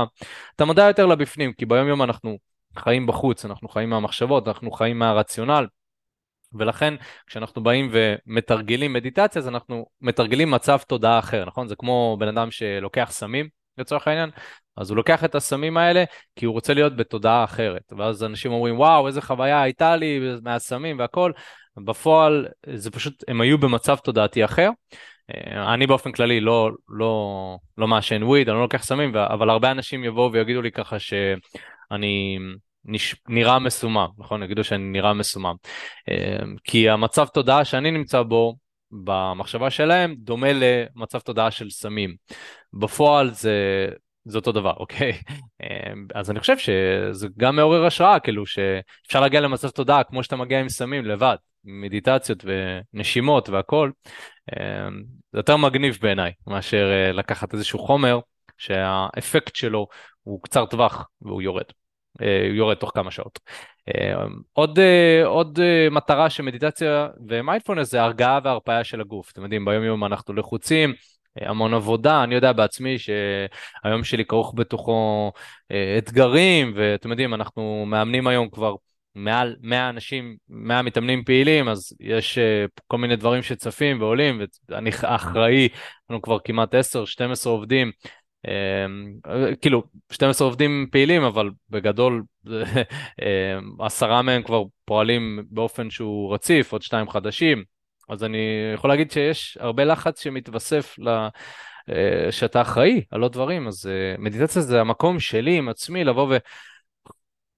אתה 0.56 0.66
מודע 0.66 0.88
יותר 0.88 1.06
לבפנים, 1.06 1.54
כי 1.54 1.66
ביום 1.66 1.88
יום 1.88 2.02
אנחנו 2.02 2.38
חיים 2.78 3.08
בחוץ, 3.08 3.46
אנחנו 3.46 3.70
חיים 3.70 3.90
מהמחשבות, 3.90 4.48
אנחנו 4.48 4.72
חיים 4.72 5.00
מהרציונל, 5.00 5.68
ולכן 6.54 6.94
כשאנחנו 7.28 7.64
באים 7.64 7.92
ומתרגלים 7.92 8.94
מדיטציה, 8.94 9.40
אז 9.40 9.48
אנחנו 9.48 9.86
מתרגלים 10.02 10.52
מצב 10.52 10.78
תודעה 10.88 11.20
אחר, 11.20 11.46
נכון? 11.46 11.68
זה 11.68 11.76
כמו 11.76 12.18
בן 12.20 12.28
אדם 12.28 12.52
שלוקח 12.52 13.10
סמים, 13.12 13.50
לצורך 13.80 14.08
העניין, 14.08 14.30
אז 14.78 14.90
הוא 14.90 14.98
לוקח 14.98 15.24
את 15.24 15.36
הסמים 15.36 15.78
האלה 15.78 16.04
כי 16.36 16.46
הוא 16.46 16.54
רוצה 16.54 16.74
להיות 16.74 16.96
בתודעה 16.96 17.44
אחרת. 17.44 17.94
ואז 17.98 18.24
אנשים 18.24 18.52
אומרים, 18.52 18.80
וואו, 18.80 19.08
איזה 19.08 19.22
חוויה 19.22 19.62
הייתה 19.62 19.96
לי 19.96 20.20
מהסמים 20.44 21.00
והכל. 21.00 21.32
בפועל 21.86 22.48
זה 22.74 22.92
פשוט, 22.92 23.24
הם 23.28 23.42
היו 23.42 23.58
במצב 23.58 23.96
תודעתי 23.96 24.46
אחר. 24.46 24.70
אה, 25.36 25.74
אני 25.74 25.88
באופן 25.88 26.12
כללי 26.12 26.40
לא, 26.40 26.70
לא, 26.90 27.58
לא 27.78 27.88
מעשן 27.88 28.24
וויד, 28.24 28.50
אני 28.50 28.56
לא 28.56 28.64
לוקח 28.64 28.84
סמים, 28.84 29.16
אבל 29.16 29.50
הרבה 29.50 29.72
אנשים 29.72 30.04
יבואו 30.04 30.32
ויגידו 30.32 30.62
לי 30.62 30.72
ככה 30.72 30.98
שאני 31.90 32.38
נש... 32.86 33.16
נראה 33.28 33.60
מסומם, 33.60 34.08
נכון? 34.18 34.44
יגידו 34.44 34.64
שאני 34.64 34.84
נראה 34.84 35.14
מסומם. 35.14 35.56
אמ, 36.08 36.56
כי 36.64 36.90
המצב 36.90 37.26
תודעה 37.26 37.66
שאני 37.66 37.92
נמצא 37.92 38.22
בו, 38.22 38.56
במחשבה 38.92 39.70
שלהם, 39.70 40.16
דומה 40.18 40.48
למצב 40.54 41.20
תודעה 41.20 41.52
של 41.52 41.70
סמים. 41.70 42.16
בפועל 42.74 43.32
זה, 43.34 43.88
זה 44.26 44.38
אותו 44.38 44.52
דבר, 44.52 44.74
אוקיי? 44.78 45.12
אמ, 45.64 46.08
אז 46.16 46.32
אני 46.32 46.40
חושב 46.40 46.58
שזה 46.58 47.28
גם 47.38 47.56
מעורר 47.56 47.86
השראה, 47.86 48.20
כאילו 48.20 48.46
שאפשר 48.46 49.22
להגיע 49.22 49.42
למצב 49.42 49.70
תודעה 49.70 50.04
כמו 50.04 50.24
שאתה 50.24 50.36
מגיע 50.36 50.60
עם 50.60 50.70
סמים 50.70 51.06
לבד, 51.06 51.36
מדיטציות 51.64 52.46
ונשימות 52.94 53.50
והכל. 53.50 53.92
אמ, 54.52 55.04
זה 55.32 55.40
יותר 55.40 55.58
מגניב 55.58 55.98
בעיניי 56.02 56.32
מאשר 56.48 56.92
אה, 56.92 57.12
לקחת 57.12 57.54
איזשהו 57.54 57.80
חומר 57.80 58.20
שהאפקט 58.60 59.56
שלו 59.56 59.88
הוא 60.24 60.40
קצר 60.44 60.66
טווח 60.66 61.10
והוא 61.22 61.42
יורד. 61.42 61.66
אה, 62.22 62.50
יורד 62.54 62.78
תוך 62.78 62.92
כמה 62.94 63.12
שעות. 63.12 63.40
אה, 63.88 64.14
עוד, 64.54 64.80
אה, 64.80 65.26
עוד 65.26 65.60
מטרה 65.92 66.30
של 66.30 66.44
מדיטציה 66.44 67.08
ומיינדפולנס 67.28 67.92
זה 67.92 68.02
הרגעה 68.02 68.40
והרפאיה 68.44 68.84
של 68.84 69.02
הגוף. 69.02 69.32
אתם 69.32 69.44
יודעים, 69.44 69.66
ביום 69.66 69.84
יום 69.84 70.06
אנחנו 70.06 70.34
לחוצים, 70.34 70.94
המון 71.36 71.74
עבודה, 71.74 72.24
אני 72.24 72.36
יודע 72.36 72.54
בעצמי 72.54 72.98
שהיום 73.00 74.04
שלי 74.04 74.26
כרוך 74.26 74.54
בתוכו 74.56 75.32
אתגרים, 75.98 76.74
ואתם 76.76 77.10
יודעים, 77.10 77.34
אנחנו 77.34 77.86
מאמנים 77.88 78.28
היום 78.28 78.50
כבר 78.50 78.76
מעל 79.16 79.56
100 79.62 79.90
אנשים, 79.90 80.36
100 80.50 80.82
מתאמנים 80.82 81.24
פעילים, 81.24 81.70
אז 81.70 81.94
יש 82.00 82.38
כל 82.88 82.98
מיני 82.98 83.16
דברים 83.16 83.44
שצפים 83.44 84.02
ועולים, 84.02 84.42
ואני 84.70 84.90
אחראי, 85.04 85.70
אנחנו 86.10 86.22
כבר 86.22 86.38
כמעט 86.44 86.76
10-12 86.76 86.78
עובדים 87.46 87.92
כאילו 89.62 89.84
12 90.12 90.48
עובדים 90.48 90.88
פעילים 90.92 91.24
אבל 91.24 91.50
בגדול 91.70 92.24
אמ, 92.48 93.82
עשרה 93.82 94.22
מהם 94.22 94.44
כבר 94.44 94.64
פועלים 94.86 95.46
באופן 95.50 95.90
שהוא 95.90 96.34
רציף 96.34 96.72
עוד 96.72 96.82
שתיים 96.82 97.10
חדשים. 97.10 97.64
אז 98.10 98.24
אני 98.24 98.38
יכול 98.74 98.90
להגיד 98.90 99.12
שיש 99.12 99.58
הרבה 99.62 99.84
לחץ 99.84 100.24
שמתווסף 100.24 101.00
ל... 101.00 101.28
אה, 101.90 102.32
שאתה 102.32 102.62
אחראי 102.62 103.04
על 103.12 103.22
עוד 103.22 103.34
דברים, 103.34 103.68
אז 103.68 103.88
אה, 103.88 104.16
מדיטציה 104.18 104.62
זה 104.62 104.82
המקום 104.82 105.20
שלי 105.20 105.58
עם 105.58 105.70
עצמי 105.70 106.04
לבוא 106.04 106.36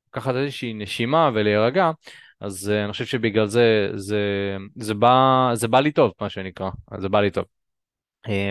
ולקחת 0.08 0.36
איזושהי 0.36 0.74
נשימה 0.74 1.30
ולהירגע, 1.34 1.92
אז 2.40 2.70
אה, 2.70 2.84
אני 2.84 2.92
חושב 2.92 3.06
שבגלל 3.06 3.48
זה, 3.48 3.90
זה, 3.96 4.20
זה, 4.76 4.94
בא, 4.94 5.50
זה 5.54 5.68
בא 5.68 5.80
לי 5.80 5.92
טוב, 5.92 6.12
מה 6.22 6.30
שנקרא, 6.30 6.70
זה 6.98 7.10
בא 7.10 7.22
לי 7.22 7.32
טוב. 7.32 7.61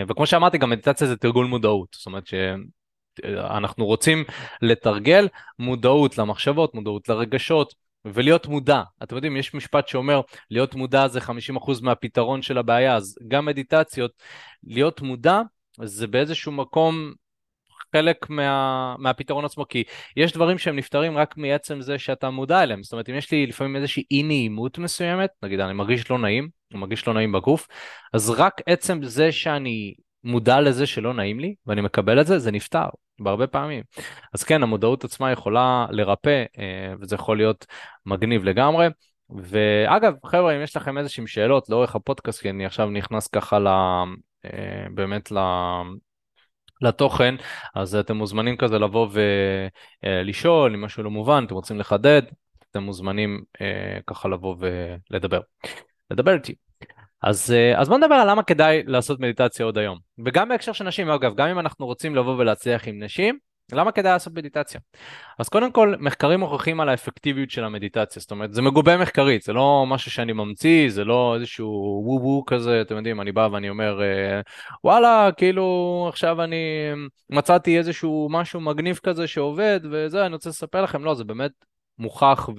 וכמו 0.07 0.25
שאמרתי, 0.25 0.57
גם 0.57 0.69
מדיטציה 0.69 1.07
זה 1.07 1.17
תרגול 1.17 1.45
מודעות, 1.45 1.87
זאת 1.97 2.05
אומרת 2.05 2.23
שאנחנו 2.27 3.85
רוצים 3.85 4.23
לתרגל 4.61 5.27
מודעות 5.59 6.17
למחשבות, 6.17 6.75
מודעות 6.75 7.09
לרגשות, 7.09 7.73
ולהיות 8.05 8.47
מודע. 8.47 8.81
אתם 9.03 9.15
יודעים, 9.15 9.37
יש 9.37 9.53
משפט 9.53 9.87
שאומר, 9.87 10.21
להיות 10.51 10.75
מודע 10.75 11.07
זה 11.07 11.19
50% 11.19 11.81
מהפתרון 11.81 12.41
של 12.41 12.57
הבעיה, 12.57 12.95
אז 12.95 13.17
גם 13.27 13.45
מדיטציות, 13.45 14.11
להיות 14.63 15.01
מודע 15.01 15.41
זה 15.83 16.07
באיזשהו 16.07 16.51
מקום 16.51 17.13
חלק 17.95 18.29
מה, 18.29 18.95
מהפתרון 18.99 19.45
עצמו, 19.45 19.67
כי 19.67 19.83
יש 20.17 20.33
דברים 20.33 20.57
שהם 20.57 20.75
נפתרים 20.75 21.17
רק 21.17 21.37
מעצם 21.37 21.81
זה 21.81 21.99
שאתה 21.99 22.29
מודע 22.29 22.63
אליהם. 22.63 22.83
זאת 22.83 22.93
אומרת, 22.93 23.09
אם 23.09 23.15
יש 23.15 23.31
לי 23.31 23.45
לפעמים 23.47 23.75
איזושהי 23.75 24.03
אי 24.11 24.23
נעימות 24.23 24.77
מסוימת, 24.77 25.29
נגיד 25.43 25.59
אני 25.59 25.73
מרגיש 25.73 26.11
לא 26.11 26.17
נעים, 26.17 26.49
או 26.73 26.79
מרגיש 26.79 27.07
לא 27.07 27.13
נעים 27.13 27.31
בגוף, 27.31 27.67
אז 28.13 28.29
רק 28.29 28.61
עצם 28.65 28.99
זה 29.03 29.31
שאני 29.31 29.93
מודע 30.23 30.61
לזה 30.61 30.85
שלא 30.85 31.13
נעים 31.13 31.39
לי, 31.39 31.55
ואני 31.65 31.81
מקבל 31.81 32.21
את 32.21 32.27
זה, 32.27 32.39
זה 32.39 32.51
נפתר, 32.51 32.85
בהרבה 33.19 33.47
פעמים. 33.47 33.83
אז 34.33 34.43
כן, 34.43 34.63
המודעות 34.63 35.03
עצמה 35.03 35.31
יכולה 35.31 35.85
לרפא, 35.89 36.43
אה, 36.59 36.93
וזה 36.99 37.15
יכול 37.15 37.37
להיות 37.37 37.65
מגניב 38.05 38.43
לגמרי. 38.43 38.87
ואגב, 39.29 40.13
חבר'ה, 40.25 40.55
אם 40.55 40.61
יש 40.61 40.77
לכם 40.77 40.97
איזשהם 40.97 41.27
שאלות 41.27 41.69
לאורך 41.69 41.95
הפודקאסט, 41.95 42.41
כי 42.41 42.49
אני 42.49 42.65
עכשיו 42.65 42.89
נכנס 42.89 43.27
ככה 43.27 43.59
ל... 43.59 43.67
אה, 44.45 44.85
באמת 44.93 45.31
ל... 45.31 45.37
לתוכן, 46.81 47.35
אז 47.75 47.95
אתם 47.95 48.17
מוזמנים 48.17 48.57
כזה 48.57 48.79
לבוא 48.79 49.07
ולשאול 50.03 50.73
אם 50.73 50.81
משהו 50.81 51.03
לא 51.03 51.11
מובן, 51.11 51.43
אתם 51.45 51.55
רוצים 51.55 51.79
לחדד, 51.79 52.21
אתם 52.71 52.83
מוזמנים 52.83 53.43
אה, 53.61 53.99
ככה 54.07 54.29
לבוא 54.29 54.55
ולדבר. 54.59 55.39
לדבר 56.11 56.33
איתי. 56.33 56.55
אז, 57.23 57.55
אז 57.75 57.89
בוא 57.89 57.97
נדבר 57.97 58.15
על 58.15 58.29
למה 58.29 58.43
כדאי 58.43 58.83
לעשות 58.85 59.19
מדיטציה 59.19 59.65
עוד 59.65 59.77
היום. 59.77 59.97
וגם 60.25 60.49
בהקשר 60.49 60.71
של 60.71 60.83
נשים, 60.83 61.09
אגב, 61.09 61.35
גם 61.35 61.47
אם 61.47 61.59
אנחנו 61.59 61.85
רוצים 61.85 62.15
לבוא 62.15 62.35
ולהצליח 62.37 62.87
עם 62.87 63.03
נשים, 63.03 63.37
למה 63.75 63.91
כדאי 63.91 64.11
לעשות 64.11 64.33
מדיטציה? 64.33 64.79
אז 65.39 65.49
קודם 65.49 65.71
כל, 65.71 65.95
מחקרים 65.99 66.39
מוכיחים 66.39 66.79
על 66.79 66.89
האפקטיביות 66.89 67.51
של 67.51 67.63
המדיטציה, 67.63 68.19
זאת 68.19 68.31
אומרת, 68.31 68.53
זה 68.53 68.61
מגובה 68.61 68.97
מחקרית, 68.97 69.43
זה 69.43 69.53
לא 69.53 69.85
משהו 69.87 70.11
שאני 70.11 70.33
ממציא, 70.33 70.89
זה 70.89 71.03
לא 71.03 71.35
איזשהו 71.35 72.01
וו 72.05 72.21
וו 72.21 72.45
כזה, 72.45 72.81
אתם 72.81 72.95
יודעים, 72.95 73.21
אני 73.21 73.31
בא 73.31 73.49
ואני 73.51 73.69
אומר, 73.69 74.01
אה, 74.01 74.41
וואלה, 74.83 75.29
כאילו, 75.37 76.05
עכשיו 76.09 76.43
אני 76.43 76.89
מצאתי 77.29 77.77
איזשהו 77.77 78.27
משהו 78.31 78.61
מגניב 78.61 78.99
כזה 79.03 79.27
שעובד, 79.27 79.79
וזה, 79.91 80.25
אני 80.25 80.33
רוצה 80.33 80.49
לספר 80.49 80.81
לכם, 80.81 81.03
לא, 81.03 81.15
זה 81.15 81.23
באמת 81.23 81.51
מוכח 82.01 82.49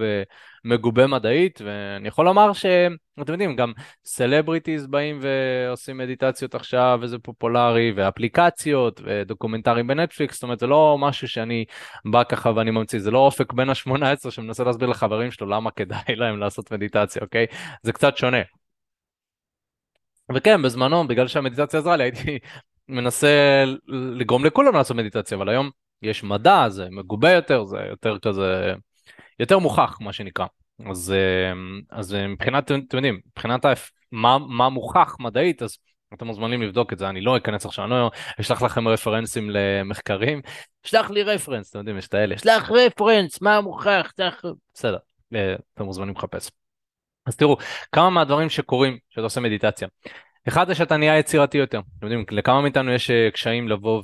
ומגובה 0.65 1.07
מדעית, 1.07 1.61
ואני 1.65 2.09
יכול 2.09 2.25
לומר 2.25 2.53
שאתם 2.53 3.33
יודעים, 3.33 3.57
גם 3.57 3.73
celebrities 4.05 4.87
באים 4.87 5.21
ועושים 5.23 5.99
מדיטציות 5.99 6.55
עכשיו, 6.55 6.99
וזה 7.03 7.19
פופולרי, 7.19 7.93
ואפליקציות, 7.97 9.01
ודוקומנטרים 9.05 9.87
בנטפליקס, 9.87 10.35
זאת 10.35 10.43
אומרת, 10.43 10.59
זה 10.59 10.67
לא 10.67 10.97
משהו 11.01 11.29
שאני 11.29 11.65
בא 12.05 12.25
ככה 12.25 12.53
ואני 12.57 12.71
ממציא, 12.71 12.99
זה 12.99 13.11
לא 13.11 13.19
אופק 13.19 13.53
בן 13.53 13.71
ה-18 13.71 14.31
שמנסה 14.31 14.65
להסביר 14.65 14.89
לחברים 14.89 15.31
שלו 15.31 15.47
למה 15.47 15.71
כדאי 15.71 16.17
להם 16.17 16.39
לעשות 16.39 16.73
מדיטציה, 16.73 17.23
אוקיי? 17.23 17.47
זה 17.83 17.93
קצת 17.93 18.17
שונה. 18.17 18.43
וכן, 20.35 20.63
בזמנו, 20.63 21.09
בגלל 21.09 21.29
שהמדיטציה 21.29 21.81
עזרה 21.81 21.97
לי, 21.97 22.05
הייתי 22.05 22.39
מנסה 22.89 23.65
לגרום 23.89 24.45
לכולם 24.45 24.75
לעשות 24.75 24.97
מדיטציה, 24.97 25.37
אבל 25.37 25.49
היום 25.49 25.71
יש 26.03 26.25
מדע, 26.25 26.69
זה 26.69 26.87
מגובה 26.91 27.31
יותר, 27.31 27.65
זה 27.65 27.79
יותר 27.91 28.19
כזה 28.19 28.75
יותר 29.43 29.59
מוכח, 29.59 29.99
מה 30.01 30.13
שנקרא. 30.13 30.47
אז, 30.91 31.13
אה, 31.13 31.53
אז 31.99 32.15
אה, 32.15 32.29
מבחינת, 32.29 32.65
אתם 32.65 32.97
יודעים, 32.97 33.21
מבחינת 33.27 33.65
מה, 34.13 34.39
מה 34.39 34.69
מוכח 34.69 35.17
מדעית, 35.21 35.63
אז 35.63 35.79
אתם 36.15 36.27
מוזמנים 36.27 36.63
לבדוק 36.63 36.93
את 36.93 36.99
זה, 36.99 37.09
אני 37.09 37.21
לא 37.21 37.37
אכנס 37.37 37.67
עכשיו, 37.67 37.85
אני 37.85 37.91
לא 37.91 38.11
אשלח 38.41 38.63
לכם 38.63 38.89
רפרנסים 38.89 39.51
למחקרים, 39.51 40.41
שלח 40.83 41.11
לי 41.11 41.23
רפרנס, 41.23 41.71
אתם 41.71 41.79
יודעים, 41.79 41.99
יש 41.99 42.09
את 42.09 42.15
האלה, 42.15 42.39
שלח 42.39 42.71
רפרנס, 42.71 43.43
מה 43.43 43.61
מוכח, 43.61 44.13
שלח... 44.17 44.43
בסדר, 44.75 44.99
אה, 45.35 45.55
אתם 45.75 45.85
מוזמנים 45.85 46.15
לחפש. 46.17 46.51
אז 47.27 47.37
תראו, 47.37 47.57
כמה 47.93 48.11
מהדברים 48.11 48.51
שקורים 48.51 48.99
כשאתה 49.11 49.25
עושה 49.25 49.41
מדיטציה. 49.41 49.89
אחד 50.49 50.67
זה 50.69 50.75
שאתה 50.75 50.97
נהיה 50.97 51.19
יצירתי 51.19 51.59
יותר. 51.59 51.81
אתם 51.99 52.07
יודעים, 52.07 52.25
לכמה 52.31 52.61
מאיתנו 52.61 52.93
יש 52.93 53.11
קשיים 53.33 53.69
לבוא 53.69 54.03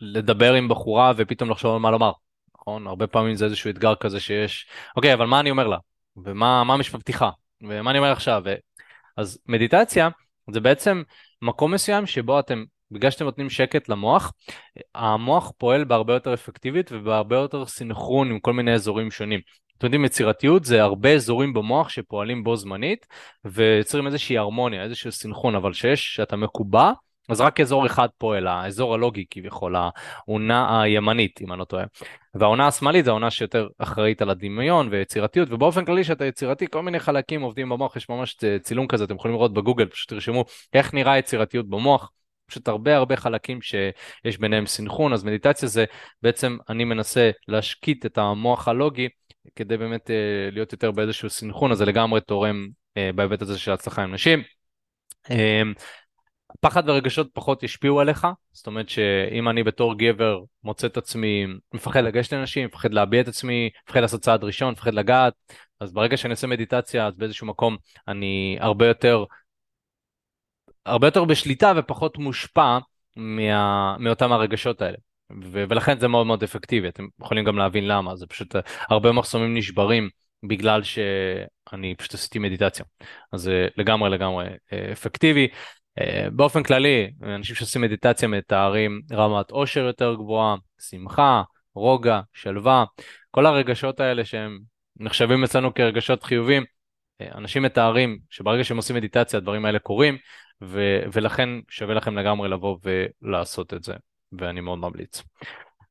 ולדבר 0.00 0.54
עם 0.54 0.68
בחורה 0.68 1.12
ופתאום 1.16 1.50
לחשוב 1.50 1.74
על 1.74 1.80
מה 1.80 1.90
לומר. 1.90 2.12
נכון? 2.66 2.86
הרבה 2.86 3.06
פעמים 3.06 3.34
זה 3.34 3.44
איזשהו 3.44 3.70
אתגר 3.70 3.94
כזה 3.94 4.20
שיש, 4.20 4.66
אוקיי, 4.96 5.14
אבל 5.14 5.26
מה 5.26 5.40
אני 5.40 5.50
אומר 5.50 5.66
לה? 5.66 5.78
ומה 6.16 6.60
המשפט 6.60 7.00
פתיחה? 7.00 7.30
ומה 7.62 7.90
אני 7.90 7.98
אומר 7.98 8.12
עכשיו? 8.12 8.42
ו... 8.44 8.54
אז 9.16 9.38
מדיטציה 9.46 10.08
זה 10.50 10.60
בעצם 10.60 11.02
מקום 11.42 11.74
מסוים 11.74 12.06
שבו 12.06 12.40
אתם, 12.40 12.64
בגלל 12.90 13.10
שאתם 13.10 13.24
נותנים 13.24 13.50
שקט 13.50 13.88
למוח, 13.88 14.32
המוח 14.94 15.52
פועל 15.58 15.84
בהרבה 15.84 16.14
יותר 16.14 16.34
אפקטיבית 16.34 16.92
ובהרבה 16.92 17.36
יותר 17.36 17.66
סינכרון 17.66 18.30
עם 18.30 18.38
כל 18.38 18.52
מיני 18.52 18.74
אזורים 18.74 19.10
שונים. 19.10 19.40
אתם 19.78 19.86
יודעים, 19.86 20.04
יצירתיות 20.04 20.64
זה 20.64 20.82
הרבה 20.82 21.12
אזורים 21.12 21.52
במוח 21.52 21.88
שפועלים 21.88 22.44
בו 22.44 22.56
זמנית 22.56 23.06
ויוצרים 23.44 24.06
איזושהי 24.06 24.38
הרמוניה, 24.38 24.82
איזשהו 24.82 25.12
סינכרון, 25.12 25.54
אבל 25.54 25.72
שיש, 25.72 26.14
שאתה 26.14 26.36
מקובע, 26.36 26.92
אז 27.28 27.40
רק 27.40 27.60
אזור 27.60 27.86
אחד 27.86 28.08
פועל, 28.18 28.46
האזור 28.46 28.94
הלוגי 28.94 29.24
כביכול, 29.30 29.74
העונה 29.76 30.82
הימנית, 30.82 31.40
אם 31.42 31.52
אני 31.52 31.60
לא 31.60 31.64
טועה. 31.64 31.84
והעונה 32.34 32.66
השמאלית 32.66 33.04
זה 33.04 33.10
העונה 33.10 33.30
שיותר 33.30 33.68
אחראית 33.78 34.22
על 34.22 34.30
הדמיון 34.30 34.88
ויצירתיות, 34.90 35.48
ובאופן 35.50 35.84
כללי 35.84 36.04
שאתה 36.04 36.24
יצירתי, 36.24 36.66
כל 36.70 36.82
מיני 36.82 37.00
חלקים 37.00 37.42
עובדים 37.42 37.68
במוח, 37.68 37.96
יש 37.96 38.08
ממש 38.08 38.36
צילום 38.62 38.86
כזה, 38.86 39.04
אתם 39.04 39.14
יכולים 39.14 39.36
לראות 39.36 39.54
בגוגל, 39.54 39.86
פשוט 39.86 40.08
תרשמו 40.08 40.44
איך 40.72 40.94
נראה 40.94 41.18
יצירתיות 41.18 41.68
במוח. 41.68 42.10
פשוט 42.46 42.68
הרבה 42.68 42.96
הרבה 42.96 43.16
חלקים 43.16 43.62
שיש 43.62 44.38
ביניהם 44.38 44.66
סינכרון, 44.66 45.12
אז 45.12 45.24
מדיטציה 45.24 45.68
זה 45.68 45.84
בעצם 46.22 46.56
אני 46.68 46.84
מנסה 46.84 47.30
להשקיט 47.48 48.06
את 48.06 48.18
המוח 48.18 48.68
הלוגי 48.68 49.08
כדי 49.56 49.76
באמת 49.76 50.10
אה, 50.10 50.50
להיות 50.52 50.72
יותר 50.72 50.90
באיזשהו 50.90 51.30
סינכרון, 51.30 51.72
אז 51.72 51.78
זה 51.78 51.84
לגמרי 51.84 52.20
תורם 52.20 52.66
אה, 52.96 53.10
בהיבט 53.14 53.42
הזה 53.42 53.58
של 53.58 53.72
הצלחה 53.72 54.02
עם 54.02 54.14
נשים. 54.14 54.42
אה, 55.30 55.62
פחד 56.60 56.88
ורגשות 56.88 57.28
פחות 57.32 57.62
ישפיעו 57.62 58.00
עליך, 58.00 58.26
זאת 58.52 58.66
אומרת 58.66 58.88
שאם 58.88 59.48
אני 59.48 59.62
בתור 59.62 59.98
גבר 59.98 60.40
מוצא 60.64 60.86
את 60.86 60.96
עצמי 60.96 61.46
מפחד 61.74 62.00
לגשת 62.00 62.32
לאנשים, 62.32 62.66
מפחד 62.66 62.92
להביע 62.92 63.20
את 63.20 63.28
עצמי, 63.28 63.70
מפחד 63.88 64.00
לעשות 64.00 64.20
צעד 64.20 64.44
ראשון, 64.44 64.72
מפחד 64.72 64.94
לגעת, 64.94 65.34
אז 65.80 65.92
ברגע 65.92 66.16
שאני 66.16 66.32
עושה 66.32 66.46
מדיטציה 66.46 67.06
אז 67.06 67.16
באיזשהו 67.16 67.46
מקום 67.46 67.76
אני 68.08 68.56
הרבה 68.60 68.86
יותר, 68.86 69.24
הרבה 70.86 71.06
יותר 71.06 71.24
בשליטה 71.24 71.72
ופחות 71.76 72.18
מושפע 72.18 72.78
מה, 73.16 73.96
מאותם 73.98 74.32
הרגשות 74.32 74.82
האלה. 74.82 74.96
ו- 75.42 75.64
ולכן 75.68 75.98
זה 75.98 76.08
מאוד 76.08 76.26
מאוד 76.26 76.42
אפקטיבי, 76.42 76.88
אתם 76.88 77.06
יכולים 77.20 77.44
גם 77.44 77.58
להבין 77.58 77.88
למה, 77.88 78.16
זה 78.16 78.26
פשוט 78.26 78.56
הרבה 78.90 79.12
מחסומים 79.12 79.54
נשברים 79.54 80.08
בגלל 80.48 80.82
שאני 80.82 81.94
פשוט 81.94 82.14
עשיתי 82.14 82.38
מדיטציה. 82.38 82.84
אז 83.32 83.40
זה 83.40 83.68
לגמרי 83.76 84.10
לגמרי 84.10 84.46
אה, 84.72 84.92
אפקטיבי. 84.92 85.48
אה, 86.00 86.26
באופן 86.32 86.62
כללי, 86.62 87.10
אנשים 87.22 87.56
שעושים 87.56 87.82
מדיטציה 87.82 88.28
מתארים 88.28 89.00
רמת 89.12 89.50
עושר 89.50 89.80
יותר 89.80 90.14
גבוהה, 90.14 90.56
שמחה, 90.80 91.42
רוגע, 91.74 92.20
שלווה, 92.32 92.84
כל 93.30 93.46
הרגשות 93.46 94.00
האלה 94.00 94.24
שהם 94.24 94.58
נחשבים 94.96 95.44
אצלנו 95.44 95.74
כרגשות 95.74 96.22
חיובים, 96.22 96.64
אה, 97.20 97.28
אנשים 97.34 97.62
מתארים 97.62 98.18
שברגע 98.30 98.64
שהם 98.64 98.76
עושים 98.76 98.96
מדיטציה 98.96 99.38
הדברים 99.38 99.64
האלה 99.64 99.78
קורים, 99.78 100.16
ו- 100.62 101.02
ולכן 101.12 101.48
שווה 101.68 101.94
לכם 101.94 102.18
לגמרי 102.18 102.48
לבוא 102.48 102.78
ולעשות 103.22 103.74
את 103.74 103.84
זה, 103.84 103.94
ואני 104.32 104.60
מאוד 104.60 104.78
ממליץ. 104.78 105.22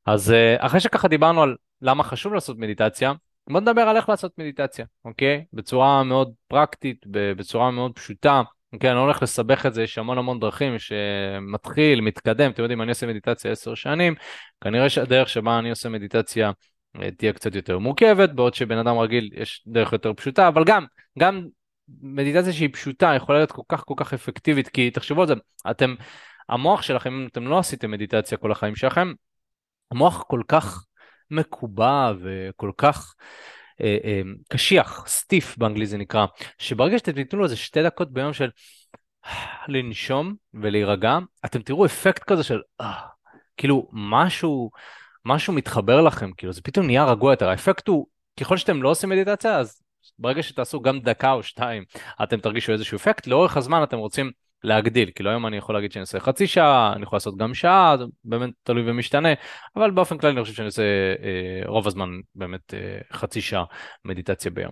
אז 0.05 0.31
אה, 0.31 0.55
אחרי 0.59 0.79
שככה 0.79 1.07
דיברנו 1.07 1.43
על 1.43 1.55
למה 1.81 2.03
חשוב 2.03 2.33
לעשות 2.33 2.57
מדיטציה, 2.57 3.13
בוא 3.49 3.59
נדבר 3.59 3.81
על 3.81 3.97
איך 3.97 4.09
לעשות 4.09 4.37
מדיטציה, 4.37 4.85
אוקיי? 5.05 5.45
בצורה 5.53 6.03
מאוד 6.03 6.33
פרקטית, 6.47 7.05
בצורה 7.07 7.71
מאוד 7.71 7.95
פשוטה. 7.95 8.41
כן, 8.79 8.91
אני 8.91 8.99
הולך 8.99 9.23
לסבך 9.23 9.65
את 9.65 9.73
זה, 9.73 9.83
יש 9.83 9.97
המון 9.97 10.17
המון 10.17 10.39
דרכים 10.39 10.79
שמתחיל, 10.79 12.01
מתקדם, 12.01 12.51
אתם 12.51 12.61
יודעים, 12.61 12.81
אני 12.81 12.89
עושה 12.89 13.07
מדיטציה 13.07 13.51
עשר 13.51 13.75
שנים, 13.75 14.15
כנראה 14.61 14.89
שהדרך 14.89 15.29
שבה 15.29 15.59
אני 15.59 15.69
עושה 15.69 15.89
מדיטציה 15.89 16.51
אה, 17.01 17.11
תהיה 17.11 17.33
קצת 17.33 17.55
יותר 17.55 17.79
מורכבת, 17.79 18.29
בעוד 18.29 18.53
שבן 18.53 18.77
אדם 18.77 18.97
רגיל 18.97 19.29
יש 19.33 19.63
דרך 19.67 19.93
יותר 19.93 20.13
פשוטה, 20.13 20.47
אבל 20.47 20.63
גם, 20.63 20.85
גם 21.19 21.47
מדיטציה 22.01 22.53
שהיא 22.53 22.69
פשוטה 22.73 23.13
יכולה 23.15 23.37
להיות 23.37 23.51
כל 23.51 23.61
כך 23.69 23.83
כל 23.85 23.93
כך 23.97 24.13
אפקטיבית, 24.13 24.67
כי 24.67 24.91
תחשבו 24.91 25.21
על 25.21 25.27
זה, 25.27 25.33
אתם, 25.71 25.95
המוח 26.49 26.81
שלכם, 26.81 27.13
אם 27.13 27.27
אתם 27.31 27.47
לא 27.47 27.59
עשיתם 27.59 27.91
מדיטציה 27.91 28.37
כל 28.37 28.51
החיים 28.51 28.75
שלכם, 28.75 29.13
המוח 29.91 30.23
כל 30.27 30.41
כך 30.47 30.85
מקובע 31.31 32.11
וכל 32.21 32.71
כך 32.77 33.13
קשיח, 34.49 35.05
סטיף 35.07 35.57
באנגלית 35.57 35.89
זה 35.89 35.97
נקרא, 35.97 36.25
שברגע 36.57 36.97
שאתם 36.97 37.11
תיתנו 37.11 37.39
לו 37.39 37.45
איזה 37.45 37.55
שתי 37.55 37.83
דקות 37.83 38.13
ביום 38.13 38.33
של 38.33 38.49
לנשום 39.67 40.35
ולהירגע, 40.53 41.17
אתם 41.45 41.61
תראו 41.61 41.85
אפקט 41.85 42.23
כזה 42.23 42.43
של 42.43 42.61
אה, 42.81 42.93
כאילו 43.57 43.89
משהו, 43.91 44.71
משהו 45.25 45.53
מתחבר 45.53 46.01
לכם, 46.01 46.31
כאילו 46.37 46.53
זה 46.53 46.61
פתאום 46.61 46.85
נהיה 46.85 47.05
רגוע 47.05 47.33
יותר, 47.33 47.49
האפקט 47.49 47.87
הוא, 47.87 48.07
ככל 48.39 48.57
שאתם 48.57 48.83
לא 48.83 48.89
עושים 48.89 49.09
מדיטציה, 49.09 49.57
אז 49.57 49.81
ברגע 50.19 50.43
שתעשו 50.43 50.81
גם 50.81 50.99
דקה 50.99 51.31
או 51.31 51.43
שתיים, 51.43 51.83
אתם 52.23 52.39
תרגישו 52.39 52.71
איזשהו 52.71 52.95
אפקט, 52.95 53.27
לאורך 53.27 53.57
הזמן 53.57 53.83
אתם 53.83 53.97
רוצים 53.97 54.31
להגדיל, 54.63 55.11
כאילו 55.15 55.29
היום 55.29 55.45
אני 55.47 55.57
יכול 55.57 55.75
להגיד 55.75 55.91
שאני 55.91 56.01
עושה 56.01 56.19
חצי 56.19 56.47
שעה, 56.47 56.93
אני 56.93 57.03
יכול 57.03 57.15
לעשות 57.17 57.37
גם 57.37 57.53
שעה, 57.53 57.95
זה 57.99 58.03
באמת 58.23 58.49
תלוי 58.63 58.91
ומשתנה, 58.91 59.29
אבל 59.75 59.91
באופן 59.91 60.17
כללי 60.17 60.33
אני 60.33 60.41
חושב 60.41 60.53
שאני 60.53 60.65
עושה 60.65 60.83
אה, 61.23 61.61
רוב 61.65 61.87
הזמן 61.87 62.09
באמת 62.35 62.73
אה, 62.73 62.97
חצי 63.13 63.41
שעה 63.41 63.63
מדיטציה 64.05 64.51
ביום. 64.51 64.71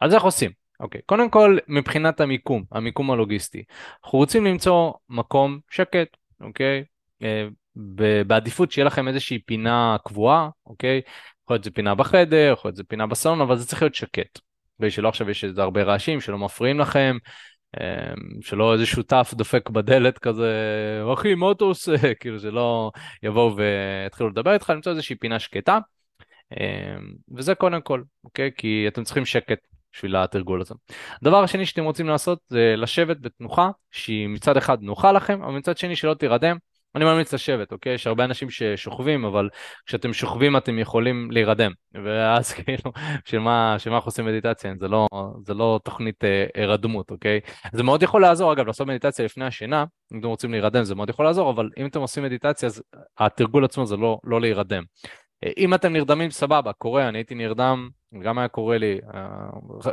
אז 0.00 0.14
איך 0.14 0.22
עושים? 0.22 0.50
אוקיי, 0.80 1.00
קודם 1.06 1.30
כל 1.30 1.58
מבחינת 1.68 2.20
המיקום, 2.20 2.64
המיקום 2.72 3.10
הלוגיסטי, 3.10 3.62
אנחנו 4.04 4.18
רוצים 4.18 4.46
למצוא 4.46 4.92
מקום 5.08 5.58
שקט, 5.70 6.08
אוקיי? 6.40 6.84
אה, 7.22 7.46
בעדיפות 8.26 8.72
שיהיה 8.72 8.86
לכם 8.86 9.08
איזושהי 9.08 9.38
פינה 9.38 9.96
קבועה, 10.04 10.48
אוקיי? 10.66 11.00
יכול 11.44 11.54
להיות 11.54 11.64
זה 11.64 11.70
פינה 11.70 11.94
בחדר, 11.94 12.50
יכול 12.52 12.68
להיות 12.68 12.76
זה 12.76 12.84
פינה 12.84 13.06
בסלון, 13.06 13.40
אבל 13.40 13.56
זה 13.56 13.66
צריך 13.66 13.82
להיות 13.82 13.94
שקט. 13.94 14.38
ושלא 14.80 15.08
עכשיו 15.08 15.30
יש 15.30 15.44
איזה 15.44 15.62
הרבה 15.62 15.82
רעשים 15.82 16.20
שלא 16.20 16.38
מפריעים 16.38 16.80
לכם, 16.80 17.16
שלא 18.40 18.72
איזה 18.72 18.86
שותף 18.86 19.34
דופק 19.36 19.70
בדלת 19.70 20.18
כזה, 20.18 20.52
אחי, 21.14 21.34
מה 21.34 21.52
אתה 21.52 21.64
עושה? 21.64 21.92
כאילו 22.20 22.40
שלא 22.40 22.90
יבואו 23.22 23.56
ויתחילו 23.56 24.30
לדבר 24.30 24.52
איתך, 24.52 24.70
למצוא 24.70 24.92
איזושהי 24.92 25.16
פינה 25.16 25.38
שקטה. 25.38 25.78
אמ, 26.52 27.14
וזה 27.36 27.54
קודם 27.54 27.80
כל, 27.80 28.02
אוקיי? 28.24 28.50
כי 28.56 28.84
אתם 28.88 29.04
צריכים 29.04 29.24
שקט 29.26 29.58
בשביל 29.92 30.16
התרגול 30.16 30.60
הזה. 30.60 30.74
הדבר 31.22 31.42
השני 31.42 31.66
שאתם 31.66 31.84
רוצים 31.84 32.08
לעשות 32.08 32.38
זה 32.48 32.74
לשבת 32.76 33.20
בתנוחה 33.20 33.70
שהיא 33.90 34.28
מצד 34.28 34.56
אחד 34.56 34.82
נוחה 34.82 35.12
לכם, 35.12 35.42
אבל 35.42 35.52
מצד 35.52 35.78
שני 35.78 35.96
שלא 35.96 36.14
תירדם. 36.14 36.56
אני 36.94 37.04
ממליץ 37.04 37.34
לשבת, 37.34 37.72
אוקיי? 37.72 37.94
יש 37.94 38.06
הרבה 38.06 38.24
אנשים 38.24 38.50
ששוכבים, 38.50 39.24
אבל 39.24 39.48
כשאתם 39.86 40.12
שוכבים 40.12 40.56
אתם 40.56 40.78
יכולים 40.78 41.30
להירדם. 41.30 41.72
ואז 42.04 42.52
כאילו, 42.54 42.92
בשביל 43.24 43.40
מה, 43.40 43.76
אנחנו 43.86 44.08
עושים 44.08 44.24
מדיטציה? 44.24 44.72
זה 44.80 44.88
לא, 44.88 45.08
זה 45.46 45.54
לא 45.54 45.80
תוכנית 45.84 46.24
הירדמות, 46.54 47.10
אה, 47.10 47.14
אוקיי? 47.14 47.40
זה 47.72 47.82
מאוד 47.82 48.02
יכול 48.02 48.22
לעזור, 48.22 48.52
אגב, 48.52 48.66
לעשות 48.66 48.86
מדיטציה 48.86 49.24
לפני 49.24 49.44
השינה, 49.44 49.84
אם 50.12 50.18
אתם 50.18 50.28
רוצים 50.28 50.50
להירדם 50.50 50.84
זה 50.84 50.94
מאוד 50.94 51.10
יכול 51.10 51.24
לעזור, 51.24 51.50
אבל 51.50 51.70
אם 51.78 51.86
אתם 51.86 52.00
עושים 52.00 52.22
מדיטציה, 52.22 52.66
אז 52.66 52.82
התרגול 53.18 53.64
עצמו 53.64 53.86
זה 53.86 53.96
לא, 53.96 54.18
לא 54.24 54.40
להירדם. 54.40 54.82
אם 55.58 55.74
אתם 55.74 55.92
נרדמים, 55.92 56.30
סבבה, 56.30 56.72
קורה, 56.72 57.08
אני 57.08 57.18
הייתי 57.18 57.34
נרדם, 57.34 57.88
גם 58.22 58.38
היה 58.38 58.48
קורה 58.48 58.78
לי, 58.78 59.00
אה, 59.14 59.48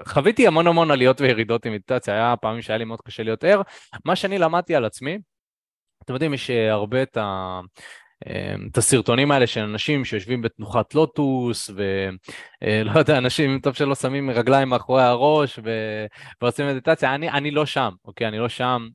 חוויתי 0.05 0.47
המון 0.47 0.67
המון 0.67 0.91
עליות 0.91 1.21
וירידות 1.21 1.65
עם 1.65 1.73
מדיטציה, 1.73 2.13
היה 2.13 2.35
פעמים 2.37 2.61
שהיה 2.61 2.77
לי 2.77 2.85
מאוד 2.85 3.01
קשה 3.01 3.23
להיות 3.23 3.43
ער. 3.43 3.61
מה 4.05 4.15
שאני 4.15 4.37
למדתי 4.37 4.75
על 4.75 4.85
עצמי, 4.85 5.17
אתם 6.09 6.15
יודעים, 6.15 6.33
יש 6.33 6.49
אה, 6.49 6.71
הרבה 6.71 7.03
את, 7.03 7.17
ה... 7.17 7.59
אה, 8.27 8.55
את 8.71 8.77
הסרטונים 8.77 9.31
האלה 9.31 9.47
של 9.47 9.61
אנשים 9.61 10.05
שיושבים 10.05 10.41
בתנוחת 10.41 10.95
לוטוס, 10.95 11.69
ולא 11.69 12.99
יודע, 12.99 13.17
אנשים, 13.17 13.59
טוב 13.59 13.73
שלא 13.73 13.95
שמים 13.95 14.29
רגליים 14.29 14.69
מאחורי 14.69 15.03
הראש 15.03 15.59
ו... 15.63 15.71
ועושים 16.41 16.67
מדיטציה, 16.67 17.15
אני, 17.15 17.29
אני 17.29 17.51
לא 17.51 17.65
שם, 17.65 17.89
אוקיי? 18.05 18.27
אני 18.27 18.39
לא 18.39 18.49
שם, 18.49 18.87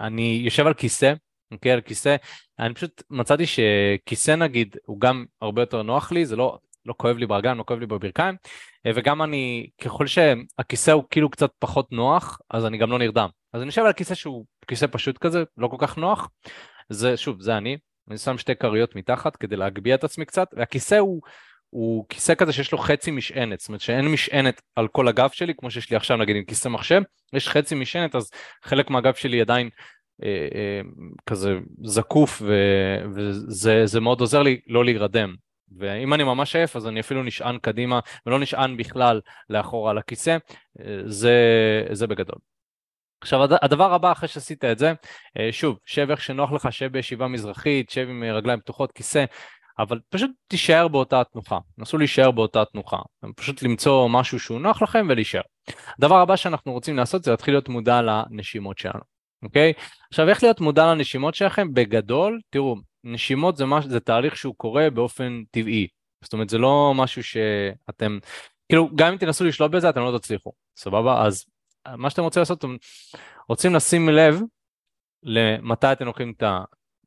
אני 0.00 0.40
יושב 0.44 0.66
על 0.66 0.74
כיסא, 0.74 1.12
אוקיי, 1.52 1.72
על 1.72 1.80
כיסא. 1.80 2.16
אני 2.58 2.74
פשוט 2.74 3.02
מצאתי 3.10 3.44
שכיסא 3.46 4.30
נגיד 4.30 4.76
הוא 4.86 5.00
גם 5.00 5.24
הרבה 5.42 5.62
יותר 5.62 5.82
נוח 5.82 6.12
לי, 6.12 6.26
זה 6.26 6.36
לא, 6.36 6.58
לא 6.86 6.94
כואב 6.96 7.16
לי 7.16 7.26
ברגליים, 7.26 7.58
לא 7.58 7.62
כואב 7.62 7.78
לי 7.78 7.86
בברכיים, 7.86 8.34
אה, 8.86 8.90
וגם 8.94 9.22
אני, 9.22 9.66
ככל 9.82 10.06
שהכיסא 10.06 10.90
הוא 10.90 11.04
כאילו 11.10 11.30
קצת 11.30 11.50
פחות 11.58 11.92
נוח, 11.92 12.38
אז 12.50 12.66
אני 12.66 12.78
גם 12.78 12.90
לא 12.90 12.98
נרדם. 12.98 13.28
אז 13.52 13.60
אני 13.60 13.66
יושב 13.66 13.82
על 13.82 13.92
כיסא 13.92 14.14
שהוא 14.14 14.44
כיסא 14.68 14.86
פשוט 14.90 15.18
כזה, 15.18 15.44
לא 15.56 15.68
כל 15.68 15.76
כך 15.78 15.96
נוח. 15.96 16.28
זה, 16.90 17.16
שוב, 17.16 17.42
זה 17.42 17.56
אני, 17.56 17.76
אני 18.08 18.18
שם 18.18 18.38
שתי 18.38 18.56
כריות 18.56 18.96
מתחת 18.96 19.36
כדי 19.36 19.56
להגביה 19.56 19.94
את 19.94 20.04
עצמי 20.04 20.24
קצת, 20.24 20.48
והכיסא 20.56 20.94
הוא, 20.94 21.22
הוא 21.70 22.06
כיסא 22.08 22.34
כזה 22.34 22.52
שיש 22.52 22.72
לו 22.72 22.78
חצי 22.78 23.10
משענת, 23.10 23.60
זאת 23.60 23.68
אומרת 23.68 23.80
שאין 23.80 24.08
משענת 24.08 24.62
על 24.76 24.88
כל 24.88 25.08
הגב 25.08 25.30
שלי, 25.30 25.54
כמו 25.56 25.70
שיש 25.70 25.90
לי 25.90 25.96
עכשיו 25.96 26.16
נגיד 26.16 26.36
עם 26.36 26.44
כיסא 26.44 26.68
מחשב, 26.68 27.02
יש 27.32 27.48
חצי 27.48 27.74
משענת, 27.74 28.14
אז 28.14 28.30
חלק 28.64 28.90
מהגב 28.90 29.14
שלי 29.14 29.40
עדיין 29.40 29.70
אה, 30.22 30.48
אה, 30.54 30.80
כזה 31.26 31.58
זקוף 31.84 32.42
וזה 33.14 34.00
מאוד 34.00 34.20
עוזר 34.20 34.42
לי 34.42 34.60
לא 34.66 34.84
להירדם. 34.84 35.34
ואם 35.78 36.14
אני 36.14 36.24
ממש 36.24 36.56
עייף 36.56 36.76
אז 36.76 36.86
אני 36.86 37.00
אפילו 37.00 37.22
נשען 37.22 37.58
קדימה 37.58 38.00
ולא 38.26 38.38
נשען 38.38 38.76
בכלל 38.76 39.20
לאחורה 39.50 39.90
על 39.90 39.98
הכיסא, 39.98 40.36
אה, 40.80 41.00
זה, 41.06 41.34
זה 41.92 42.06
בגדול. 42.06 42.38
עכשיו 43.20 43.40
הדבר 43.62 43.94
הבא 43.94 44.12
אחרי 44.12 44.28
שעשית 44.28 44.64
את 44.64 44.78
זה, 44.78 44.92
שוב, 45.50 45.78
שב 45.84 46.10
איך 46.10 46.20
שנוח 46.20 46.52
לך, 46.52 46.72
שב 46.72 46.86
בישיבה 46.92 47.28
מזרחית, 47.28 47.90
שב 47.90 48.06
עם 48.08 48.24
רגליים 48.24 48.60
פתוחות, 48.60 48.92
כיסא, 48.92 49.24
אבל 49.78 50.00
פשוט 50.08 50.30
תישאר 50.48 50.88
באותה 50.88 51.22
תנוחה, 51.32 51.58
נסו 51.78 51.98
להישאר 51.98 52.30
באותה 52.30 52.64
תנוחה, 52.64 52.96
פשוט 53.36 53.62
למצוא 53.62 54.08
משהו 54.08 54.40
שהוא 54.40 54.60
נוח 54.60 54.82
לכם 54.82 55.06
ולהישאר. 55.10 55.40
הדבר 55.98 56.16
הבא 56.16 56.36
שאנחנו 56.36 56.72
רוצים 56.72 56.96
לעשות 56.96 57.24
זה 57.24 57.30
להתחיל 57.30 57.54
להיות 57.54 57.68
מודע 57.68 58.00
לנשימות 58.02 58.78
שלנו. 58.78 59.00
אוקיי? 59.42 59.72
עכשיו 60.10 60.28
איך 60.28 60.42
להיות 60.42 60.60
מודע 60.60 60.86
לנשימות 60.86 61.34
שלכם? 61.34 61.74
בגדול, 61.74 62.40
תראו, 62.50 62.76
נשימות 63.04 63.56
זה, 63.56 63.66
מש... 63.66 63.84
זה 63.84 64.00
תהליך 64.00 64.36
שהוא 64.36 64.54
קורה 64.56 64.90
באופן 64.90 65.42
טבעי. 65.50 65.86
זאת 66.24 66.32
אומרת 66.32 66.48
זה 66.48 66.58
לא 66.58 66.92
משהו 66.94 67.22
שאתם, 67.22 68.18
כאילו 68.68 68.88
גם 68.94 69.12
אם 69.12 69.18
תנסו 69.18 69.44
לשלוט 69.44 69.70
בזה 69.70 69.88
אתם 69.88 70.00
לא 70.00 70.18
תצליחו, 70.18 70.52
סבבה? 70.76 71.26
אז 71.26 71.44
מה 71.96 72.10
שאתם 72.10 72.22
רוצים 72.22 72.40
לעשות, 72.40 72.58
אתם 72.58 72.76
רוצים 73.48 73.74
לשים 73.74 74.08
לב 74.08 74.40
למתי 75.22 75.92
אתם 75.92 76.04
לוקחים 76.04 76.32
את 76.36 76.42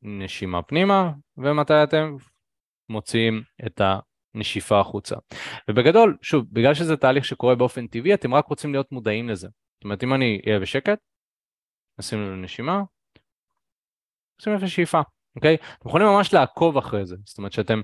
הנשימה 0.02 0.62
פנימה 0.62 1.12
ומתי 1.36 1.82
אתם 1.82 2.16
מוציאים 2.88 3.42
את 3.66 3.80
הנשיפה 4.34 4.80
החוצה. 4.80 5.16
ובגדול, 5.68 6.18
שוב, 6.22 6.44
בגלל 6.52 6.74
שזה 6.74 6.96
תהליך 6.96 7.24
שקורה 7.24 7.54
באופן 7.54 7.86
טבעי, 7.86 8.14
אתם 8.14 8.34
רק 8.34 8.46
רוצים 8.46 8.72
להיות 8.72 8.92
מודעים 8.92 9.28
לזה. 9.28 9.48
זאת 9.74 9.84
אומרת, 9.84 10.04
אם 10.04 10.14
אני 10.14 10.40
אהיה 10.46 10.60
בשקט, 10.60 10.98
נשים 11.98 12.20
לנו 12.20 12.36
נשימה, 12.36 12.82
נשים 14.40 14.52
לב 14.52 14.62
לשאיפה, 14.62 15.00
אוקיי? 15.36 15.54
אתם 15.54 15.88
יכולים 15.88 16.06
ממש 16.06 16.34
לעקוב 16.34 16.76
אחרי 16.76 17.06
זה, 17.06 17.16
זאת 17.24 17.38
אומרת 17.38 17.52
שאתם 17.52 17.80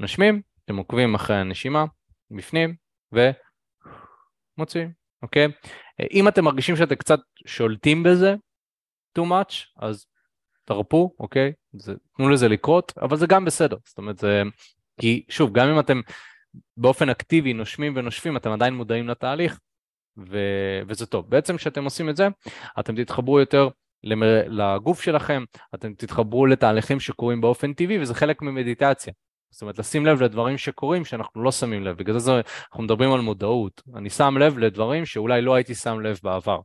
נשמים, 0.00 0.42
אתם 0.64 0.76
עוקבים 0.76 1.14
אחרי 1.14 1.36
הנשימה, 1.36 1.84
בפנים, 2.30 2.74
ומוציאים, 3.12 4.92
אוקיי? 5.22 5.48
אם 6.12 6.28
אתם 6.28 6.44
מרגישים 6.44 6.76
שאתם 6.76 6.94
קצת 6.94 7.20
שולטים 7.46 8.02
בזה, 8.02 8.34
too 9.18 9.22
much, 9.22 9.54
אז 9.76 10.06
תרפו, 10.64 11.14
אוקיי? 11.18 11.52
זה, 11.72 11.94
תנו 12.16 12.28
לזה 12.28 12.48
לקרות, 12.48 12.92
אבל 13.02 13.16
זה 13.16 13.26
גם 13.26 13.44
בסדר, 13.44 13.76
זאת 13.84 13.98
אומרת 13.98 14.18
זה... 14.18 14.42
כי 15.00 15.24
שוב, 15.28 15.52
גם 15.52 15.68
אם 15.68 15.80
אתם 15.80 16.00
באופן 16.76 17.08
אקטיבי 17.08 17.52
נושמים 17.52 17.92
ונושפים, 17.96 18.36
אתם 18.36 18.50
עדיין 18.50 18.74
מודעים 18.74 19.08
לתהליך, 19.08 19.58
ו... 20.16 20.38
וזה 20.88 21.06
טוב. 21.06 21.30
בעצם 21.30 21.56
כשאתם 21.56 21.84
עושים 21.84 22.08
את 22.08 22.16
זה, 22.16 22.28
אתם 22.80 23.02
תתחברו 23.02 23.40
יותר 23.40 23.68
למר... 24.04 24.42
לגוף 24.46 25.02
שלכם, 25.02 25.44
אתם 25.74 25.94
תתחברו 25.94 26.46
לתהליכים 26.46 27.00
שקורים 27.00 27.40
באופן 27.40 27.72
טבעי, 27.72 27.98
וזה 27.98 28.14
חלק 28.14 28.42
ממדיטציה. 28.42 29.12
זאת 29.50 29.62
אומרת, 29.62 29.78
לשים 29.78 30.06
לב 30.06 30.22
לדברים 30.22 30.58
שקורים 30.58 31.04
שאנחנו 31.04 31.42
לא 31.42 31.52
שמים 31.52 31.84
לב, 31.84 31.96
בגלל 31.96 32.18
זה 32.18 32.40
אנחנו 32.70 32.82
מדברים 32.82 33.12
על 33.12 33.20
מודעות. 33.20 33.82
אני 33.96 34.10
שם 34.10 34.38
לב 34.38 34.58
לדברים 34.58 35.06
שאולי 35.06 35.42
לא 35.42 35.54
הייתי 35.54 35.74
שם 35.74 36.00
לב 36.00 36.20
בעבר. 36.22 36.60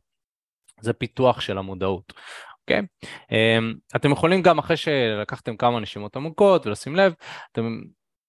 זה 0.80 0.92
פיתוח 0.92 1.40
של 1.40 1.58
המודעות. 1.58 2.12
אוקיי? 2.62 2.78
Okay? 2.78 3.06
אמ, 3.32 3.74
אתם 3.96 4.12
יכולים 4.12 4.42
גם 4.42 4.58
אחרי 4.58 4.76
שלקחתם 4.76 5.56
כמה 5.56 5.80
נשימות 5.80 6.16
עמוקות 6.16 6.66
ולשים 6.66 6.96
לב, 6.96 7.14
אתם 7.52 7.80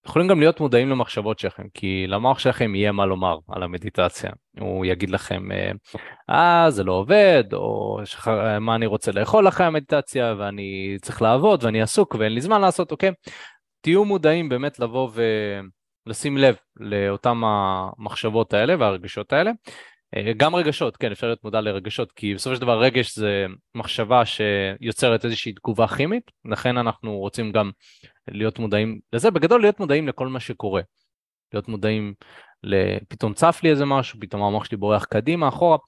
יכולים 0.06 0.28
גם 0.28 0.40
להיות 0.40 0.60
מודעים 0.60 0.88
למחשבות 0.88 1.38
שלכם, 1.38 1.62
כי 1.74 2.06
למוח 2.06 2.38
שלכם 2.38 2.74
יהיה 2.74 2.92
מה 2.92 3.06
לומר 3.06 3.38
על 3.48 3.62
המדיטציה. 3.62 4.30
הוא 4.60 4.86
יגיד 4.86 5.10
לכם, 5.10 5.48
אה, 6.30 6.70
זה 6.70 6.84
לא 6.84 6.92
עובד, 6.92 7.44
או 7.52 7.98
מה 8.60 8.74
אני 8.74 8.86
רוצה 8.86 9.12
לאכול 9.12 9.48
אחרי 9.48 9.66
המדיטציה, 9.66 10.34
ואני 10.38 10.96
צריך 11.02 11.22
לעבוד, 11.22 11.64
ואני 11.64 11.82
עסוק, 11.82 12.16
ואין 12.18 12.32
לי 12.32 12.40
זמן 12.40 12.60
לעשות, 12.60 12.92
אוקיי? 12.92 13.12
תהיו 13.80 14.04
מודעים 14.04 14.48
באמת 14.48 14.78
לבוא 14.78 15.10
ולשים 16.06 16.36
לב 16.38 16.56
לאותן 16.76 17.36
המחשבות 17.44 18.54
האלה 18.54 18.74
והרגשות 18.78 19.32
האלה. 19.32 19.50
אה, 20.16 20.32
גם 20.36 20.54
רגשות, 20.54 20.96
כן, 20.96 21.12
אפשר 21.12 21.26
להיות 21.26 21.44
מודע 21.44 21.60
לרגשות, 21.60 22.12
כי 22.12 22.34
בסופו 22.34 22.56
של 22.56 22.60
דבר 22.60 22.82
רגש 22.82 23.18
זה 23.18 23.46
מחשבה 23.74 24.22
שיוצרת 24.24 25.24
איזושהי 25.24 25.52
תגובה 25.52 25.86
כימית, 25.88 26.30
לכן 26.44 26.76
אנחנו 26.76 27.18
רוצים 27.18 27.52
גם 27.52 27.70
להיות 28.28 28.58
מודעים 28.58 29.00
לזה, 29.12 29.30
בגדול 29.30 29.60
להיות 29.60 29.80
מודעים 29.80 30.08
לכל 30.08 30.28
מה 30.28 30.40
שקורה. 30.40 30.82
להיות 31.52 31.68
מודעים, 31.68 32.14
פתאום 33.08 33.34
צף 33.34 33.60
לי 33.62 33.70
איזה 33.70 33.84
משהו, 33.84 34.20
פתאום 34.20 34.42
המוח 34.42 34.64
שלי 34.64 34.76
בורח 34.76 35.04
קדימה, 35.04 35.48
אחורה, 35.48 35.78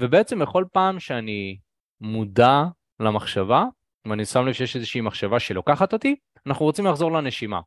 ובעצם 0.00 0.38
בכל 0.38 0.64
פעם 0.72 1.00
שאני 1.00 1.58
מודע 2.00 2.64
למחשבה, 3.00 3.64
ואני 4.08 4.24
שם 4.24 4.46
לב 4.46 4.52
שיש 4.52 4.76
איזושהי 4.76 5.00
מחשבה 5.00 5.40
שלוקחת 5.40 5.92
אותי, 5.92 6.16
אנחנו 6.46 6.64
רוצים 6.64 6.86
לחזור 6.86 7.12
לנשימה. 7.12 7.60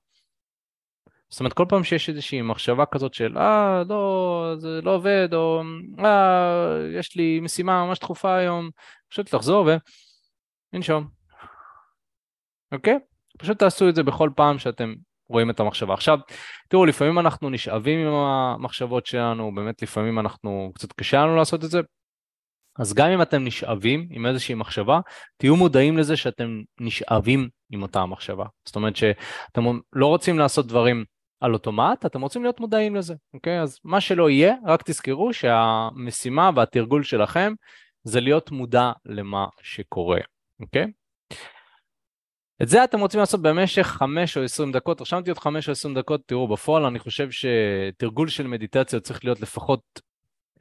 זאת 1.30 1.40
אומרת, 1.40 1.54
כל 1.54 1.66
פעם 1.70 1.84
שיש 1.84 2.10
איזושהי 2.10 2.42
מחשבה 2.42 2.86
כזאת 2.86 3.14
של, 3.14 3.38
אה, 3.38 3.84
לא, 3.90 4.54
זה 4.58 4.80
לא 4.84 4.96
עובד, 4.96 5.30
או, 5.34 5.62
אה, 6.00 6.78
יש 7.00 7.16
לי 7.16 7.40
משימה 7.40 7.86
ממש 7.86 8.00
דחופה 8.00 8.36
היום, 8.36 8.70
פשוט 9.10 9.34
לחזור 9.34 9.70
ולנשום. 10.74 11.08
אוקיי? 12.72 13.00
פשוט 13.38 13.60
תעשו 13.60 13.90
את 13.90 13.96
זה 13.96 14.04
בכל 14.04 14.30
פעם 14.36 14.60
שאתם 14.60 14.94
רואים 15.30 15.50
את 15.50 15.60
המחשבה. 15.60 15.94
עכשיו, 15.94 16.20
תראו, 16.68 16.86
לפעמים 16.86 17.20
אנחנו 17.20 17.50
נשאבים 17.50 18.08
עם 18.08 18.14
המחשבות 18.14 19.06
שלנו, 19.06 19.56
באמת 19.56 19.82
לפעמים 19.82 20.20
אנחנו, 20.20 20.72
קצת 20.76 20.94
קשה 20.94 21.18
לנו 21.18 21.36
לעשות 21.36 21.64
את 21.64 21.70
זה. 21.70 21.80
אז 22.80 22.94
גם 22.94 23.10
אם 23.10 23.22
אתם 23.22 23.44
נשאבים 23.44 24.08
עם 24.12 24.26
איזושהי 24.26 24.56
מחשבה, 24.56 25.00
תהיו 25.38 25.56
מודעים 25.56 25.98
לזה 25.98 26.18
שאתם 26.18 26.62
נשאבים 26.80 27.50
עם 27.72 27.82
אותה 27.82 28.02
המחשבה. 28.02 28.46
זאת 28.66 28.76
אומרת 28.76 28.96
שאתם 28.96 29.80
לא 29.94 30.06
רוצים 30.06 30.40
לעשות 30.40 30.68
דברים 30.68 31.06
על 31.40 31.54
אוטומט, 31.54 32.06
אתם 32.06 32.22
רוצים 32.22 32.44
להיות 32.44 32.60
מודעים 32.60 32.96
לזה, 32.96 33.14
אוקיי? 33.34 33.62
אז 33.62 33.80
מה 33.84 34.02
שלא 34.02 34.30
יהיה, 34.30 34.54
רק 34.66 34.84
תזכרו 34.84 35.34
שהמשימה 35.34 36.50
והתרגול 36.56 37.04
שלכם 37.04 37.54
זה 38.04 38.22
להיות 38.22 38.52
מודע 38.52 38.92
למה 39.06 39.46
שקורה, 39.62 40.20
אוקיי? 40.60 40.86
את 42.62 42.68
זה 42.68 42.84
אתם 42.84 43.00
רוצים 43.00 43.20
לעשות 43.20 43.42
במשך 43.42 43.88
5 43.88 44.38
או 44.38 44.44
20 44.44 44.72
דקות, 44.72 45.02
רשמתי 45.02 45.30
עוד 45.30 45.40
5 45.40 45.68
או 45.68 45.72
20 45.72 45.94
דקות, 45.96 46.22
תראו 46.26 46.48
בפועל 46.48 46.86
אני 46.86 47.00
חושב 47.00 47.28
שתרגול 47.32 48.28
של 48.28 48.48
מדיטציה 48.48 49.00
צריך 49.00 49.26
להיות 49.26 49.42
לפחות 49.42 49.82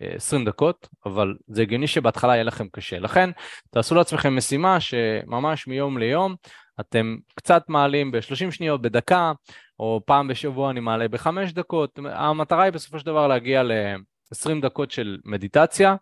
20 0.00 0.44
דקות, 0.44 0.88
אבל 1.06 1.34
זה 1.48 1.62
הגיוני 1.62 1.86
שבהתחלה 1.86 2.32
יהיה 2.32 2.44
לכם 2.44 2.66
קשה. 2.72 2.98
לכן 2.98 3.30
תעשו 3.70 3.94
לעצמכם 3.94 4.36
משימה 4.36 4.80
שממש 4.80 5.66
מיום 5.66 5.98
ליום 5.98 6.34
אתם 6.80 7.16
קצת 7.34 7.62
מעלים 7.68 8.10
ב-30 8.10 8.50
שניות, 8.50 8.82
בדקה, 8.82 9.32
או 9.80 10.00
פעם 10.06 10.28
בשבוע 10.28 10.70
אני 10.70 10.80
מעלה 10.80 11.08
בחמש 11.08 11.52
דקות. 11.52 11.98
המטרה 12.04 12.62
היא 12.62 12.72
בסופו 12.72 12.98
של 12.98 13.06
דבר 13.06 13.26
להגיע 13.26 13.62
ל-20 13.62 14.62
דקות 14.62 14.90
של 14.90 15.18
מדיטציה, 15.24 15.96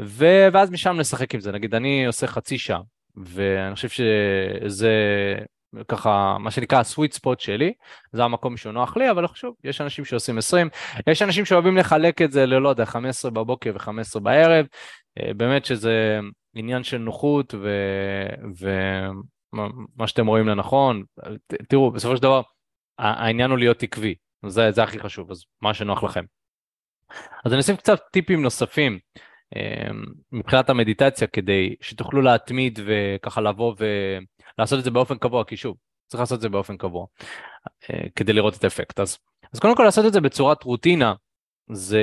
ו- 0.00 0.48
ואז 0.52 0.70
משם 0.70 0.96
נשחק 0.96 1.34
עם 1.34 1.40
זה. 1.40 1.52
נגיד 1.52 1.74
אני 1.74 2.06
עושה 2.06 2.26
חצי 2.26 2.58
שעה, 2.58 2.80
ואני 3.16 3.74
חושב 3.74 3.88
שזה 3.88 4.94
ככה, 5.88 6.36
מה 6.40 6.50
שנקרא 6.50 6.78
הסוויט 6.78 7.12
ספוט 7.12 7.40
שלי, 7.40 7.72
זה 8.12 8.24
המקום 8.24 8.56
שהוא 8.56 8.72
נוח 8.72 8.96
לי, 8.96 9.10
אבל 9.10 9.26
שוב, 9.34 9.54
יש 9.64 9.80
אנשים 9.80 10.04
שעושים 10.04 10.38
20, 10.38 10.68
יש 11.06 11.22
אנשים 11.22 11.44
שאוהבים 11.44 11.76
לחלק 11.76 12.22
את 12.22 12.32
זה 12.32 12.46
ללא 12.46 12.68
יודע, 12.68 12.84
15 12.84 13.30
בבוקר 13.30 13.72
ו-15 13.74 14.20
בערב, 14.20 14.66
אה, 15.18 15.34
באמת 15.34 15.64
שזה 15.64 16.20
עניין 16.54 16.82
של 16.82 16.98
נוחות 16.98 17.54
ומה 19.52 20.06
שאתם 20.06 20.26
רואים 20.26 20.48
לנכון, 20.48 21.02
תראו, 21.68 21.90
בסופו 21.90 22.16
של 22.16 22.22
דבר, 22.22 22.42
העניין 22.98 23.50
הוא 23.50 23.58
להיות 23.58 23.82
עקבי, 23.82 24.14
זה, 24.46 24.70
זה 24.70 24.82
הכי 24.82 25.00
חשוב, 25.00 25.30
אז 25.30 25.44
מה 25.62 25.74
שנוח 25.74 26.02
לכם. 26.02 26.24
אז 27.44 27.52
אני 27.52 27.60
אשים 27.60 27.76
קצת 27.76 28.00
טיפים 28.12 28.42
נוספים. 28.42 28.98
אמ, 29.56 30.04
מבחינת 30.32 30.70
המדיטציה 30.70 31.26
כדי 31.26 31.74
שתוכלו 31.80 32.22
להתמיד 32.22 32.78
וככה 32.86 33.40
לבוא 33.40 33.74
ולעשות 34.58 34.78
את 34.78 34.84
זה 34.84 34.90
באופן 34.90 35.18
קבוע, 35.18 35.44
כי 35.44 35.56
שוב, 35.56 35.76
צריך 36.06 36.20
לעשות 36.20 36.36
את 36.36 36.40
זה 36.40 36.48
באופן 36.48 36.76
קבוע 36.76 37.06
אה, 37.90 38.04
כדי 38.16 38.32
לראות 38.32 38.56
את 38.56 38.64
האפקט. 38.64 39.00
אז, 39.00 39.18
אז 39.54 39.60
קודם 39.60 39.76
כל 39.76 39.82
לעשות 39.82 40.06
את 40.06 40.12
זה 40.12 40.20
בצורת 40.20 40.62
רוטינה, 40.62 41.14
זה, 41.72 42.02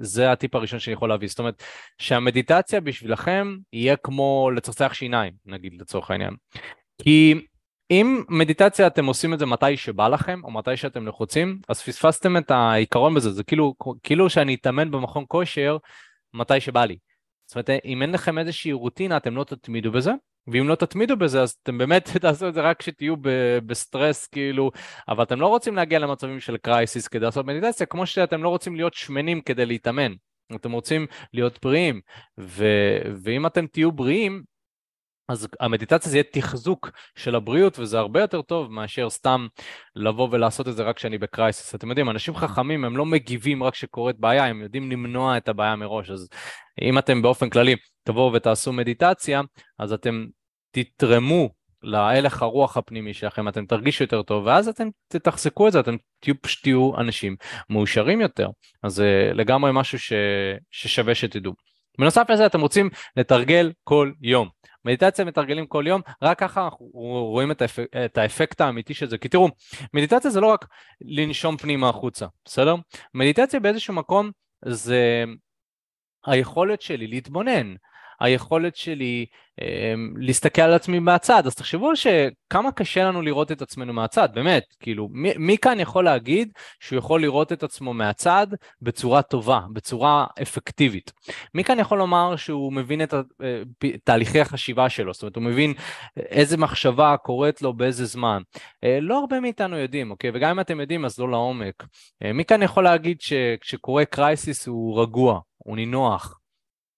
זה 0.00 0.32
הטיפ 0.32 0.54
הראשון 0.54 0.78
שאני 0.78 0.94
יכול 0.94 1.08
להביא. 1.08 1.28
זאת 1.28 1.38
אומרת, 1.38 1.62
שהמדיטציה 1.98 2.80
בשבילכם 2.80 3.56
יהיה 3.72 3.96
כמו 3.96 4.50
לצחצח 4.56 4.92
שיניים, 4.92 5.32
נגיד 5.46 5.80
לצורך 5.80 6.10
העניין. 6.10 6.34
כי 7.02 7.34
אם 7.90 8.24
מדיטציה 8.28 8.86
אתם 8.86 9.06
עושים 9.06 9.34
את 9.34 9.38
זה 9.38 9.46
מתי 9.46 9.76
שבא 9.76 10.08
לכם, 10.08 10.40
או 10.44 10.50
מתי 10.50 10.76
שאתם 10.76 11.06
לחוצים, 11.06 11.58
אז 11.68 11.82
פספסתם 11.82 12.36
את 12.36 12.50
העיקרון 12.50 13.14
בזה, 13.14 13.30
זה 13.30 13.44
כאילו, 13.44 13.74
כאילו 14.02 14.30
שאני 14.30 14.54
אתאמן 14.54 14.90
במכון 14.90 15.24
כושר 15.28 15.76
מתי 16.34 16.60
שבא 16.60 16.84
לי. 16.84 16.96
זאת 17.46 17.56
אומרת, 17.56 17.70
אם 17.84 18.02
אין 18.02 18.12
לכם 18.12 18.38
איזושהי 18.38 18.72
רוטינה, 18.72 19.16
אתם 19.16 19.36
לא 19.36 19.44
תתמידו 19.44 19.92
בזה, 19.92 20.12
ואם 20.46 20.68
לא 20.68 20.74
תתמידו 20.74 21.16
בזה, 21.16 21.42
אז 21.42 21.56
אתם 21.62 21.78
באמת 21.78 22.08
תעשו 22.22 22.48
את 22.48 22.54
זה 22.54 22.60
רק 22.60 22.78
כשתהיו 22.78 23.14
בסטרס, 23.66 24.26
כאילו, 24.26 24.70
אבל 25.08 25.22
אתם 25.22 25.40
לא 25.40 25.46
רוצים 25.46 25.76
להגיע 25.76 25.98
למצבים 25.98 26.40
של 26.40 26.56
קרייסיס 26.56 27.08
כדי 27.08 27.24
לעשות 27.24 27.46
מדיטציה, 27.46 27.86
כמו 27.86 28.06
שאתם 28.06 28.42
לא 28.42 28.48
רוצים 28.48 28.76
להיות 28.76 28.94
שמנים 28.94 29.40
כדי 29.40 29.66
להתאמן. 29.66 30.12
אתם 30.54 30.72
רוצים 30.72 31.06
להיות 31.32 31.58
בריאים, 31.62 32.00
ו... 32.40 32.66
ואם 33.22 33.46
אתם 33.46 33.66
תהיו 33.66 33.92
בריאים, 33.92 34.42
אז 35.28 35.48
המדיטציה 35.60 36.10
זה 36.10 36.16
יהיה 36.16 36.24
תחזוק 36.32 36.90
של 37.16 37.34
הבריאות 37.34 37.78
וזה 37.78 37.98
הרבה 37.98 38.20
יותר 38.20 38.42
טוב 38.42 38.72
מאשר 38.72 39.10
סתם 39.10 39.46
לבוא 39.96 40.28
ולעשות 40.30 40.68
את 40.68 40.76
זה 40.76 40.82
רק 40.82 40.96
כשאני 40.96 41.18
בקרייסיס. 41.18 41.74
אתם 41.74 41.88
יודעים, 41.88 42.10
אנשים 42.10 42.36
חכמים 42.36 42.84
הם 42.84 42.96
לא 42.96 43.06
מגיבים 43.06 43.62
רק 43.62 43.72
כשקורית 43.72 44.18
בעיה, 44.18 44.46
הם 44.46 44.62
יודעים 44.62 44.90
למנוע 44.90 45.36
את 45.36 45.48
הבעיה 45.48 45.76
מראש. 45.76 46.10
אז 46.10 46.28
אם 46.82 46.98
אתם 46.98 47.22
באופן 47.22 47.50
כללי 47.50 47.76
תבואו 48.02 48.32
ותעשו 48.32 48.72
מדיטציה, 48.72 49.40
אז 49.78 49.92
אתם 49.92 50.26
תתרמו 50.70 51.50
להלך 51.82 52.42
הרוח 52.42 52.76
הפנימי 52.76 53.14
שלכם, 53.14 53.48
אתם 53.48 53.66
תרגישו 53.66 54.04
יותר 54.04 54.22
טוב, 54.22 54.46
ואז 54.46 54.68
אתם 54.68 54.88
תתחזקו 55.08 55.68
את 55.68 55.72
זה, 55.72 55.80
אתם 55.80 55.96
תהיו 56.20 56.42
פשוט 56.42 56.62
תהיו 56.62 56.92
אנשים 56.98 57.36
מאושרים 57.70 58.20
יותר. 58.20 58.48
אז 58.82 58.94
זה 58.94 59.30
לגמרי 59.34 59.70
משהו 59.74 59.98
ש... 59.98 60.12
ששווה 60.70 61.14
שתדעו. 61.14 61.52
בנוסף 61.98 62.30
לזה 62.30 62.46
אתם 62.46 62.60
רוצים 62.60 62.90
לתרגל 63.16 63.72
כל 63.84 64.12
יום. 64.22 64.48
מדיטציה 64.84 65.24
מתרגלים 65.24 65.66
כל 65.66 65.84
יום, 65.86 66.00
רק 66.22 66.38
ככה 66.38 66.64
אנחנו 66.64 66.86
רואים 67.32 67.50
את, 67.50 67.62
האפ... 67.62 67.78
את 68.04 68.18
האפקט 68.18 68.60
האמיתי 68.60 68.94
של 68.94 69.08
זה. 69.08 69.18
כי 69.18 69.28
תראו, 69.28 69.48
מדיטציה 69.94 70.30
זה 70.30 70.40
לא 70.40 70.46
רק 70.46 70.66
לנשום 71.00 71.56
פנימה 71.56 71.88
החוצה, 71.88 72.26
בסדר? 72.44 72.74
מדיטציה 73.14 73.60
באיזשהו 73.60 73.94
מקום 73.94 74.30
זה 74.64 75.24
היכולת 76.26 76.82
שלי 76.82 77.06
להתבונן, 77.06 77.74
היכולת 78.20 78.76
שלי 78.76 79.26
אה, 79.62 79.94
להסתכל 80.16 80.62
על 80.62 80.74
עצמי 80.74 80.98
מהצד, 80.98 81.46
אז 81.46 81.54
תחשבו 81.54 81.92
שכמה 81.96 82.72
קשה 82.72 83.04
לנו 83.04 83.22
לראות 83.22 83.52
את 83.52 83.62
עצמנו 83.62 83.92
מהצד, 83.92 84.28
באמת, 84.34 84.64
כאילו, 84.80 85.08
מי, 85.12 85.32
מי 85.36 85.58
כאן 85.58 85.80
יכול 85.80 86.04
להגיד 86.04 86.52
שהוא 86.80 86.98
יכול 86.98 87.20
לראות 87.20 87.52
את 87.52 87.62
עצמו 87.62 87.94
מהצד 87.94 88.46
בצורה 88.82 89.22
טובה, 89.22 89.60
בצורה 89.72 90.26
אפקטיבית? 90.42 91.12
מי 91.54 91.64
כאן 91.64 91.78
יכול 91.78 91.98
לומר 91.98 92.36
שהוא 92.36 92.72
מבין 92.72 93.02
את 93.02 93.14
אה, 93.14 93.62
תהליכי 94.04 94.40
החשיבה 94.40 94.88
שלו, 94.88 95.12
זאת 95.12 95.22
אומרת, 95.22 95.36
הוא 95.36 95.44
מבין 95.44 95.74
איזה 96.16 96.56
מחשבה 96.56 97.16
קורית 97.16 97.62
לו 97.62 97.72
באיזה 97.72 98.04
זמן? 98.04 98.42
אה, 98.84 98.98
לא 99.00 99.18
הרבה 99.18 99.40
מאיתנו 99.40 99.76
יודעים, 99.76 100.10
אוקיי? 100.10 100.30
וגם 100.34 100.50
אם 100.50 100.60
אתם 100.60 100.80
יודעים, 100.80 101.04
אז 101.04 101.18
לא 101.18 101.30
לעומק. 101.30 101.84
אה, 102.24 102.32
מי 102.32 102.44
כאן 102.44 102.62
יכול 102.62 102.84
להגיד 102.84 103.20
שכשקורה 103.20 104.04
קרייסיס 104.04 104.66
הוא 104.66 105.02
רגוע, 105.02 105.40
הוא 105.58 105.76
נינוח? 105.76 106.43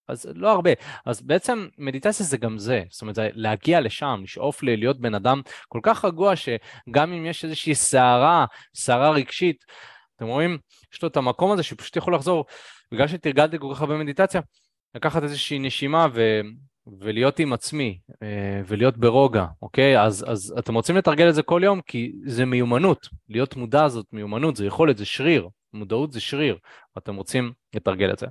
אז 0.09 0.29
לא 0.35 0.51
הרבה. 0.51 0.71
אז 1.07 1.23
בעצם 1.23 1.69
מדיטציה 1.79 2.27
זה 2.27 2.37
גם 2.37 2.59
זה, 2.59 2.83
זאת 2.91 3.03
אומרת, 3.03 3.15
זה 3.15 3.29
להגיע 3.35 3.81
לשם, 3.81 4.21
לשאוף 4.23 4.63
להיות 4.63 5.01
בן 5.01 5.15
אדם 5.15 5.41
כל 5.69 5.81
כך 5.83 6.05
רגוע 6.05 6.35
שגם 6.37 7.13
אם 7.13 7.27
יש 7.27 7.45
איזושהי 7.45 7.75
סערה, 7.75 8.47
סערה 8.75 9.11
רגשית, 9.11 9.65
אתם 10.17 10.27
רואים, 10.27 10.59
יש 10.95 11.03
לו 11.03 11.09
את 11.09 11.17
המקום 11.17 11.53
הזה 11.53 11.63
שפשוט 11.63 11.97
יכול 11.97 12.15
לחזור, 12.15 12.45
בגלל 12.93 13.09
שתרגלתי 13.09 13.59
כל 13.59 13.73
כך 13.75 13.81
הרבה 13.81 13.97
מדיטציה, 13.97 14.41
לקחת 14.95 15.23
איזושהי 15.23 15.59
נשימה 15.59 16.07
ו... 16.15 16.41
ולהיות 17.01 17.39
עם 17.39 17.53
עצמי 17.53 17.99
אה, 18.23 18.61
ולהיות 18.67 18.97
ברוגע, 18.97 19.47
אוקיי? 19.63 20.01
אז, 20.03 20.25
אז 20.29 20.55
אתם 20.59 20.75
רוצים 20.75 20.97
לתרגל 20.97 21.29
את 21.29 21.35
זה 21.35 21.43
כל 21.43 21.61
יום? 21.65 21.81
כי 21.81 22.13
זה 22.25 22.45
מיומנות, 22.45 23.09
להיות 23.29 23.57
מודע 23.57 23.89
זאת 23.89 24.07
מיומנות, 24.13 24.57
זה 24.57 24.67
יכולת, 24.67 24.97
זה 24.97 25.05
שריר, 25.05 25.49
מודעות 25.73 26.13
זה 26.13 26.21
שריר, 26.21 26.59
ואתם 26.97 27.17
רוצים 27.17 27.53
לתרגל 27.75 28.13
את 28.13 28.19
זה. 28.19 28.27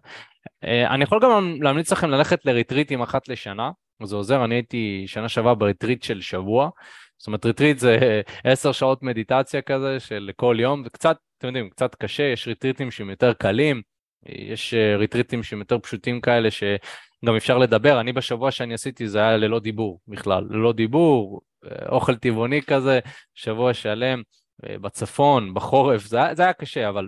אה, 0.64 0.94
אני 0.94 1.04
יכול 1.04 1.20
גם 1.24 1.58
להמליץ 1.62 1.92
לכם 1.92 2.10
ללכת 2.10 2.46
לריטריטים 2.46 3.02
אחת 3.02 3.28
לשנה, 3.28 3.72
זה 4.04 4.16
עוזר, 4.16 4.46
אני 4.46 4.56
הייתי 4.56 5.04
שנה 5.08 5.30
שעברה 5.30 5.56
בריטריט 5.56 6.04
של 6.04 6.22
שבוע, 6.22 6.70
זאת 7.18 7.28
אומרת 7.28 7.46
ריטריט 7.46 7.80
זה 7.80 8.22
עשר 8.44 8.72
שעות 8.72 9.04
מדיטציה 9.04 9.62
כזה 9.62 10.00
של 10.00 10.32
כל 10.36 10.58
יום, 10.60 10.84
זה 10.84 10.90
קצת, 10.90 11.18
אתם 11.38 11.48
יודעים, 11.48 11.70
קצת 11.70 11.96
קשה, 11.96 12.24
יש 12.24 12.48
ריטריטים 12.48 12.92
שהם 12.92 13.10
יותר 13.10 13.34
קלים, 13.34 13.82
יש 14.26 14.74
אה, 14.74 14.98
ריטריטים 14.98 15.44
שהם 15.44 15.60
יותר 15.60 15.80
פשוטים 15.80 16.22
כאלה 16.22 16.52
שגם 16.52 17.36
אפשר 17.38 17.58
לדבר, 17.58 18.00
אני 18.00 18.14
בשבוע 18.14 18.52
שאני 18.52 18.74
עשיתי 18.74 19.08
זה 19.08 19.20
היה 19.20 19.38
ללא 19.38 19.60
דיבור 19.60 20.00
בכלל, 20.08 20.48
ללא 20.50 20.74
דיבור, 20.74 21.42
אה, 21.66 21.90
אוכל 21.90 22.16
טבעוני 22.16 22.62
כזה, 22.62 23.00
שבוע 23.34 23.74
שלם 23.74 24.22
בצפון, 24.64 25.54
בחורף, 25.54 26.06
זה, 26.06 26.20
זה 26.34 26.44
היה 26.44 26.54
קשה, 26.54 26.90
אבל 26.90 27.08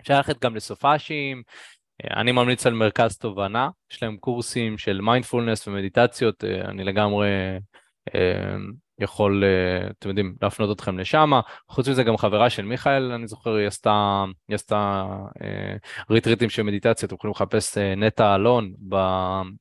אפשר 0.00 0.16
ללכת 0.16 0.44
גם 0.44 0.56
לסופאשים, 0.56 1.42
אני 2.16 2.32
ממליץ 2.32 2.66
על 2.66 2.74
מרכז 2.74 3.16
תובנה, 3.16 3.68
יש 3.92 4.02
להם 4.02 4.16
קורסים 4.16 4.78
של 4.78 5.00
מיינדפולנס 5.00 5.68
ומדיטציות, 5.68 6.44
אה, 6.44 6.60
אני 6.60 6.84
לגמרי 6.84 7.28
אה, 8.14 8.56
יכול, 8.98 9.44
אה, 9.44 9.90
אתם 9.98 10.08
יודעים, 10.08 10.34
להפנות 10.42 10.76
אתכם 10.76 10.98
לשם. 10.98 11.30
חוץ 11.68 11.88
מזה 11.88 12.02
גם 12.02 12.16
חברה 12.16 12.50
של 12.50 12.64
מיכאל, 12.64 13.12
אני 13.12 13.26
זוכר, 13.26 13.54
היא 13.54 13.66
עשתה, 13.66 14.24
היא 14.48 14.54
עשתה 14.54 15.06
ריטריטים 16.10 16.50
של 16.50 16.62
מדיטציה, 16.62 17.06
אתם 17.06 17.14
יכולים 17.14 17.32
לחפש 17.32 17.78
נטע 17.78 18.34
אלון 18.34 18.72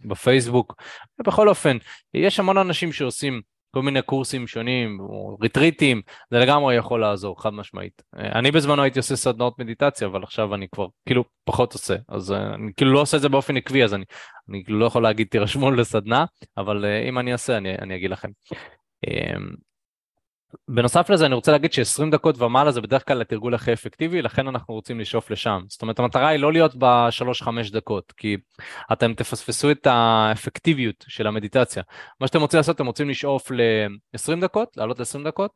בפייסבוק. 0.06 0.82
בכל 1.28 1.50
אופן, 1.50 1.78
יש 2.14 2.40
המון 2.40 2.58
אנשים 2.58 2.92
שעושים 2.92 3.42
כל 3.72 3.82
מיני 3.82 4.02
קורסים 4.02 4.48
שונים, 4.48 5.00
או 5.00 5.38
ריטריטים, 5.42 6.02
זה 6.32 6.40
לגמרי 6.40 6.76
יכול 6.76 7.02
לעזור, 7.02 7.42
חד 7.42 7.54
משמעית. 7.54 8.02
אני 8.14 8.52
בזמנו 8.52 8.82
הייתי 8.82 9.00
עושה 9.00 9.16
סדנאות 9.16 9.60
מדיטציה, 9.60 10.08
אבל 10.08 10.24
עכשיו 10.24 10.56
אני 10.56 10.68
כבר 10.72 10.88
כאילו 11.06 11.24
פחות 11.44 11.74
עושה, 11.74 11.96
אז 12.10 12.32
אני 12.32 12.72
כאילו 12.78 12.94
לא 12.94 13.02
עושה 13.02 13.18
את 13.18 13.22
זה 13.22 13.30
באופן 13.30 13.58
עקבי, 13.58 13.84
אז 13.84 13.94
אני, 13.94 14.06
אני 14.50 14.64
כאילו 14.64 14.80
לא 14.80 14.86
יכול 14.86 15.04
להגיד 15.04 15.28
תירשמו 15.28 15.72
לסדנה, 15.72 16.26
אבל 16.58 16.86
אם 17.10 17.20
אני 17.20 17.32
אעשה 17.32 17.58
אני, 17.58 17.76
אני 17.82 17.96
אגיד 17.96 18.12
לכם. 18.12 18.30
בנוסף 20.68 21.10
לזה 21.10 21.26
אני 21.26 21.36
רוצה 21.36 21.52
להגיד 21.52 21.74
ש-20 21.74 22.12
דקות 22.12 22.42
ומעלה 22.42 22.72
זה 22.72 22.82
בדרך 22.82 23.08
כלל 23.08 23.22
התרגול 23.22 23.54
הכי 23.54 23.74
אפקטיבי, 23.74 24.22
לכן 24.22 24.48
אנחנו 24.48 24.74
רוצים 24.74 25.00
לשאוף 25.00 25.32
לשם. 25.32 25.62
זאת 25.68 25.82
אומרת 25.82 26.00
המטרה 26.00 26.28
היא 26.28 26.40
לא 26.40 26.54
להיות 26.54 26.76
ב-3-5 26.76 27.48
דקות, 27.72 28.12
כי 28.18 28.38
אתם 28.92 29.14
תפספסו 29.14 29.72
את 29.72 29.88
האפקטיביות 29.88 31.06
של 31.08 31.28
המדיטציה. 31.28 31.84
מה 32.22 32.28
שאתם 32.28 32.42
רוצים 32.42 32.58
לעשות, 32.58 32.76
אתם 32.76 32.86
רוצים 32.86 33.10
לשאוף 33.10 33.52
ל-20 33.52 34.42
דקות, 34.42 34.78
לעלות 34.78 35.00
ל-20 35.00 35.24
דקות, 35.26 35.52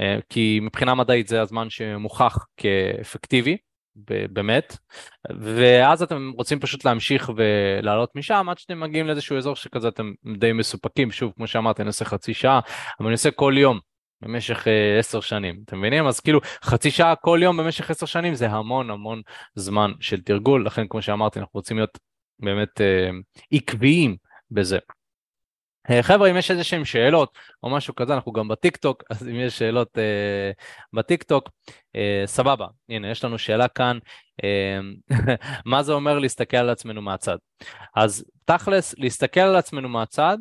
אה, 0.00 0.18
כי 0.28 0.60
מבחינה 0.62 0.94
מדעית 0.94 1.28
זה 1.28 1.42
הזמן 1.42 1.70
שמוכח 1.70 2.46
כאפקטיבי, 2.56 3.56
באמת, 4.32 4.76
ואז 5.40 6.02
אתם 6.02 6.30
רוצים 6.36 6.60
פשוט 6.60 6.84
להמשיך 6.84 7.30
ולעלות 7.36 8.16
משם 8.16 8.46
עד 8.48 8.58
שאתם 8.58 8.80
מגיעים 8.80 9.06
לאיזשהו 9.06 9.36
אזור 9.36 9.56
שכזה 9.56 9.88
אתם 9.88 10.12
די 10.38 10.52
מסופקים, 10.52 11.10
שוב 11.10 11.32
כמו 11.36 11.46
שאמרתי 11.46 11.82
אני 11.82 11.86
עושה 11.86 12.04
חצי 12.04 12.34
שעה, 12.34 12.60
אבל 13.00 13.06
אני 13.06 13.12
עושה 13.12 13.30
כל 13.30 13.54
יום 13.56 13.78
במשך 14.22 14.68
אה, 14.68 14.98
עשר 14.98 15.20
שנים, 15.20 15.60
אתם 15.64 15.78
מבינים? 15.78 16.06
אז 16.06 16.20
כאילו 16.20 16.40
חצי 16.62 16.90
שעה 16.90 17.16
כל 17.16 17.40
יום 17.42 17.56
במשך 17.56 17.90
עשר 17.90 18.06
שנים 18.06 18.34
זה 18.34 18.50
המון 18.50 18.90
המון 18.90 19.22
זמן 19.54 19.92
של 20.00 20.20
תרגול, 20.20 20.66
לכן 20.66 20.88
כמו 20.88 21.02
שאמרתי 21.02 21.38
אנחנו 21.38 21.52
רוצים 21.54 21.76
להיות 21.76 21.98
באמת 22.38 22.80
אה, 22.80 23.10
עקביים 23.52 24.16
בזה. 24.50 24.78
אה, 25.90 26.02
חבר'ה, 26.02 26.30
אם 26.30 26.36
יש 26.36 26.50
איזה 26.50 26.64
שהם 26.64 26.84
שאלות 26.84 27.38
או 27.62 27.70
משהו 27.70 27.94
כזה, 27.94 28.14
אנחנו 28.14 28.32
גם 28.32 28.48
בטיק 28.48 28.76
טוק, 28.76 29.02
אז 29.10 29.28
אם 29.28 29.34
יש 29.34 29.58
שאלות 29.58 29.98
אה, 29.98 30.50
בטיק 30.92 31.22
טוק, 31.22 31.48
אה, 31.96 32.22
סבבה. 32.26 32.66
הנה, 32.88 33.10
יש 33.10 33.24
לנו 33.24 33.38
שאלה 33.38 33.68
כאן, 33.68 33.98
אה, 34.44 34.78
מה 35.66 35.82
זה 35.82 35.92
אומר 35.92 36.18
להסתכל 36.18 36.56
על 36.56 36.70
עצמנו 36.70 37.02
מהצד? 37.02 37.36
אז 37.96 38.24
תכלס, 38.44 38.94
להסתכל 38.98 39.40
על 39.40 39.56
עצמנו 39.56 39.88
מהצד, 39.88 40.38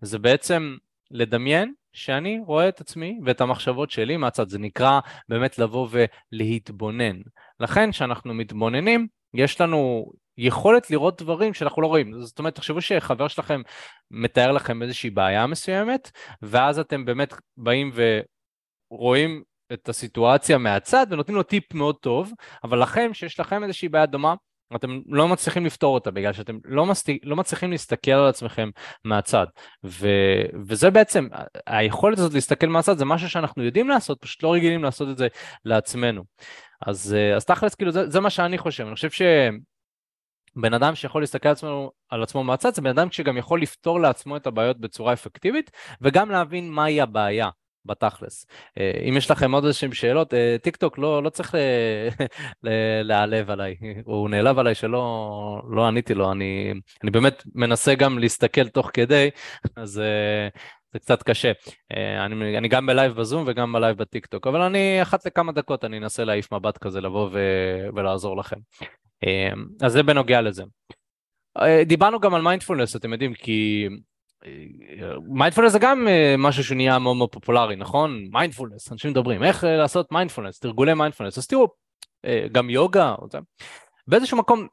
זה 0.00 0.18
בעצם 0.18 0.76
לדמיין 1.10 1.72
שאני 1.92 2.40
רואה 2.46 2.68
את 2.68 2.80
עצמי 2.80 3.18
ואת 3.24 3.40
המחשבות 3.40 3.90
שלי 3.90 4.16
מהצד, 4.16 4.48
זה 4.48 4.58
נקרא 4.58 5.00
באמת 5.28 5.58
לבוא 5.58 5.88
ולהתבונן. 5.90 7.16
לכן 7.60 7.90
כשאנחנו 7.90 8.34
מתבוננים, 8.34 9.06
יש 9.34 9.60
לנו 9.60 10.10
יכולת 10.38 10.90
לראות 10.90 11.22
דברים 11.22 11.54
שאנחנו 11.54 11.82
לא 11.82 11.86
רואים. 11.86 12.20
זאת 12.20 12.38
אומרת, 12.38 12.54
תחשבו 12.54 12.80
שחבר 12.80 13.28
שלכם 13.28 13.60
מתאר 14.10 14.52
לכם 14.52 14.82
איזושהי 14.82 15.10
בעיה 15.10 15.46
מסוימת, 15.46 16.10
ואז 16.42 16.78
אתם 16.78 17.04
באמת 17.04 17.34
באים 17.56 17.92
ורואים 18.90 19.42
את 19.72 19.88
הסיטואציה 19.88 20.58
מהצד 20.58 21.06
ונותנים 21.10 21.36
לו 21.36 21.42
טיפ 21.42 21.74
מאוד 21.74 21.96
טוב, 21.96 22.32
אבל 22.64 22.82
לכם, 22.82 23.14
שיש 23.14 23.40
לכם 23.40 23.64
איזושהי 23.64 23.88
בעיה 23.88 24.06
דומה, 24.06 24.34
אתם 24.76 25.00
לא 25.06 25.28
מצליחים 25.28 25.66
לפתור 25.66 25.94
אותה 25.94 26.10
בגלל 26.10 26.32
שאתם 26.32 26.58
לא, 26.64 26.86
מסתי, 26.86 27.18
לא 27.22 27.36
מצליחים 27.36 27.70
להסתכל 27.70 28.10
על 28.10 28.28
עצמכם 28.28 28.70
מהצד. 29.04 29.46
ו, 29.84 30.08
וזה 30.66 30.90
בעצם 30.90 31.28
היכולת 31.66 32.18
הזאת 32.18 32.34
להסתכל 32.34 32.66
מהצד 32.66 32.98
זה 32.98 33.04
משהו 33.04 33.30
שאנחנו 33.30 33.64
יודעים 33.64 33.88
לעשות 33.88 34.20
פשוט 34.20 34.42
לא 34.42 34.52
רגילים 34.52 34.82
לעשות 34.82 35.08
את 35.08 35.18
זה 35.18 35.28
לעצמנו. 35.64 36.22
אז, 36.86 37.16
אז 37.36 37.44
תכלס 37.44 37.74
כאילו 37.74 37.92
זה, 37.92 38.10
זה 38.10 38.20
מה 38.20 38.30
שאני 38.30 38.58
חושב. 38.58 38.86
אני 38.86 38.94
חושב 38.94 39.10
שבן 39.10 40.74
אדם 40.74 40.94
שיכול 40.94 41.22
להסתכל 41.22 41.48
על 41.48 41.52
עצמו, 41.52 41.90
על 42.08 42.22
עצמו 42.22 42.44
מהצד 42.44 42.74
זה 42.74 42.82
בן 42.82 42.90
אדם 42.90 43.10
שגם 43.10 43.36
יכול 43.36 43.62
לפתור 43.62 44.00
לעצמו 44.00 44.36
את 44.36 44.46
הבעיות 44.46 44.80
בצורה 44.80 45.12
אפקטיבית 45.12 45.70
וגם 46.00 46.30
להבין 46.30 46.70
מהי 46.70 47.00
הבעיה 47.00 47.48
בתכלס. 47.84 48.46
אה, 48.78 48.92
אם 49.08 49.16
יש 49.16 49.30
לכם 49.30 49.52
עוד 49.52 49.64
איזשהם 49.64 49.92
שאלות, 49.92 50.34
אה, 50.34 50.56
טיק 50.62 50.76
טוק 50.76 50.98
לא, 50.98 51.22
לא 51.22 51.30
צריך 51.30 51.54
להיעלב 53.08 53.50
עליי, 53.50 53.76
הוא 54.04 54.30
נעלב 54.30 54.58
עליי 54.58 54.74
שלא 54.74 55.62
לא 55.70 55.86
עניתי 55.86 56.14
לו, 56.14 56.32
אני, 56.32 56.72
אני 57.02 57.10
באמת 57.10 57.42
מנסה 57.54 57.94
גם 57.94 58.18
להסתכל 58.18 58.68
תוך 58.68 58.90
כדי, 58.94 59.30
אז 59.76 59.98
אה, 59.98 60.48
זה 60.92 60.98
קצת 60.98 61.22
קשה. 61.22 61.52
אני, 62.26 62.58
אני 62.58 62.68
גם 62.68 62.86
בלייב 62.86 63.12
בזום 63.12 63.44
וגם 63.46 63.72
בלייב 63.72 63.96
בטיק 63.96 64.26
טוק, 64.26 64.46
אבל 64.46 64.60
אני 64.60 65.02
אחת 65.02 65.26
לכמה 65.26 65.52
דקות 65.52 65.84
אני 65.84 65.98
אנסה 65.98 66.24
להעיף 66.24 66.52
מבט 66.52 66.78
כזה 66.78 67.00
לבוא 67.00 67.28
ו, 67.32 67.38
ולעזור 67.96 68.36
לכם. 68.36 68.56
אז 69.82 69.92
זה 69.92 70.02
בנוגע 70.02 70.40
לזה. 70.40 70.62
דיברנו 71.86 72.20
גם 72.20 72.34
על 72.34 72.42
מיינדפולנס, 72.42 72.96
אתם 72.96 73.12
יודעים, 73.12 73.34
כי 73.34 73.88
מיינדפולנס 75.28 75.72
זה 75.72 75.78
גם 75.78 76.08
אה, 76.08 76.34
משהו 76.38 76.64
שנהיה 76.64 76.98
מאוד 76.98 77.16
מאוד 77.16 77.32
פופולרי, 77.32 77.76
נכון? 77.76 78.24
מיינדפולנס, 78.32 78.92
אנשים 78.92 79.10
מדברים, 79.10 79.42
איך 79.42 79.64
אה, 79.64 79.76
לעשות 79.76 80.12
מיינדפולנס, 80.12 80.58
תרגולי 80.58 80.94
מיינדפולנס, 80.94 81.38
אז 81.38 81.46
תראו, 81.46 81.68
אה, 82.24 82.46
גם 82.52 82.70
יוגה, 82.70 83.14
באיזשהו 84.06 84.38
מקום 84.38 84.66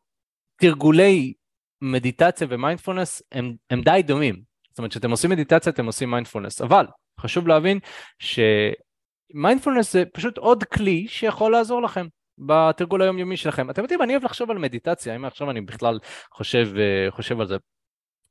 תרגולי 0.61 1.33
מדיטציה 1.81 2.47
ומיינדפולנס 2.49 3.21
הם, 3.31 3.55
הם 3.69 3.81
די 3.81 4.01
דומים. 4.05 4.41
זאת 4.69 4.77
אומרת, 4.77 4.91
כשאתם 4.91 5.11
עושים 5.11 5.29
מדיטציה 5.29 5.71
אתם 5.71 5.85
עושים 5.85 6.11
מיינדפולנס, 6.11 6.61
אבל 6.61 6.85
חשוב 7.19 7.47
להבין 7.47 7.79
שמיינדפולנס 8.19 9.93
זה 9.93 10.03
פשוט 10.13 10.37
עוד 10.37 10.63
כלי 10.63 11.07
שיכול 11.07 11.51
לעזור 11.51 11.81
לכם. 11.81 12.07
בתרגול 12.39 13.01
היומיומי 13.01 13.37
שלכם. 13.37 13.69
אתם 13.69 13.81
יודעים, 13.81 14.01
אני 14.01 14.13
אוהב 14.13 14.23
לחשוב 14.23 14.51
על 14.51 14.57
מדיטציה, 14.57 15.15
אם 15.15 15.25
עכשיו 15.25 15.51
אני 15.51 15.61
בכלל 15.61 15.99
חושב, 16.33 16.67
חושב 17.09 17.39
על 17.39 17.47
זה. 17.47 17.57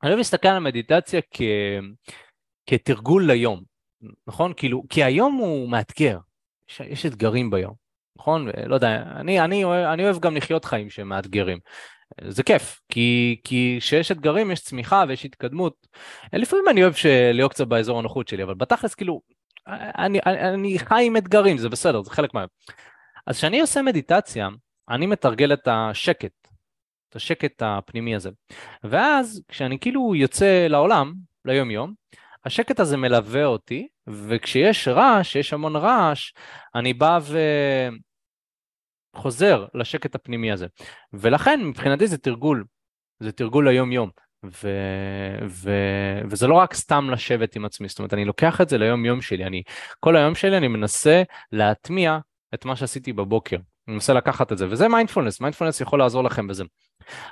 אני 0.03 0.09
אוהב 0.11 0.19
להסתכל 0.19 0.49
על 0.49 0.57
המדיטציה 0.57 1.21
כ... 1.31 1.43
כתרגול 2.67 3.27
ליום, 3.27 3.63
נכון? 4.27 4.53
כאילו, 4.57 4.83
כי 4.89 5.05
היום 5.05 5.35
הוא 5.35 5.69
מאתגר, 5.69 6.19
יש, 6.71 6.81
יש 6.81 7.07
אתגרים 7.07 7.51
ביום, 7.51 7.75
נכון? 8.19 8.49
לא 8.67 8.75
יודע, 8.75 9.03
אני, 9.17 9.41
אני, 9.41 9.65
אני 9.65 10.05
אוהב 10.05 10.19
גם 10.19 10.37
לחיות 10.37 10.65
חיים 10.65 10.91
שהם 10.91 11.09
מאתגרים. 11.09 11.59
זה 12.29 12.43
כיף, 12.43 12.81
כי 12.89 13.41
כשיש 13.45 14.13
אתגרים 14.13 14.51
יש 14.51 14.61
צמיחה 14.61 15.05
ויש 15.09 15.25
התקדמות. 15.25 15.87
לפעמים 16.33 16.65
אני 16.69 16.83
אוהב 16.83 16.95
להיות 17.33 17.53
קצת 17.53 17.67
באזור 17.67 17.99
הנוחות 17.99 18.29
שלי, 18.29 18.43
אבל 18.43 18.55
בתכלס 18.55 18.95
כאילו, 18.95 19.21
אני, 19.99 20.19
אני, 20.27 20.41
אני 20.41 20.79
חי 20.79 21.05
עם 21.07 21.17
אתגרים, 21.17 21.59
זה 21.59 21.69
בסדר, 21.69 22.03
זה 22.03 22.11
חלק 22.11 22.35
מה... 22.35 22.45
אז 23.27 23.37
כשאני 23.37 23.61
עושה 23.61 23.83
מדיטציה, 23.83 24.49
אני 24.91 25.07
מתרגל 25.07 25.53
את 25.53 25.69
השקט, 25.69 26.46
את 27.09 27.17
השקט 27.17 27.63
הפנימי 27.63 28.15
הזה. 28.15 28.31
ואז 28.85 29.43
כשאני 29.49 29.79
כאילו 29.79 30.15
יוצא 30.15 30.67
לעולם, 30.67 31.15
ליום 31.45 31.71
יום, 31.71 31.93
השקט 32.45 32.81
הזה 32.81 32.97
מלווה 32.97 33.45
אותי, 33.45 33.89
וכשיש 34.07 34.89
רעש, 34.89 35.37
יש 35.37 35.53
המון 35.53 35.77
רעש, 35.77 36.33
אני 36.75 36.95
בא 36.95 37.19
וחוזר 39.15 39.67
לשקט 39.75 40.15
הפנימי 40.15 40.53
הזה. 40.53 40.67
ולכן 41.13 41.65
מבחינתי 41.65 42.07
זה 42.07 42.19
תרגול, 42.19 42.65
זה 43.21 43.33
תרגול 43.33 43.69
ליום 43.69 43.93
יום. 43.93 44.11
ו... 44.45 44.69
ו... 45.49 45.71
וזה 46.31 46.47
לא 46.47 46.55
רק 46.55 46.75
סתם 46.75 47.11
לשבת 47.11 47.57
עם 47.57 47.65
עצמי, 47.65 47.89
זאת 47.89 47.99
אומרת 47.99 48.15
אני 48.15 48.25
לוקח 48.25 48.61
את 48.61 48.69
זה 48.69 48.79
ליום 48.79 49.05
יום 49.05 49.23
שלי, 49.23 49.45
אני 49.45 49.63
כל 50.01 50.17
היום 50.17 50.35
שלי 50.35 50.57
אני 50.57 50.69
מנסה 50.69 51.23
להטמיע 51.53 52.19
את 52.55 52.65
מה 52.65 52.77
שעשיתי 52.77 53.13
בבוקר, 53.13 53.57
מנסה 53.89 54.13
לקחת 54.13 54.53
את 54.53 54.59
זה, 54.59 54.67
וזה 54.71 54.89
מיינדפולנס, 54.89 55.41
מיינדפולנס 55.41 55.81
יכול 55.81 55.99
לעזור 55.99 56.25
לכם 56.25 56.47
בזה. 56.47 56.65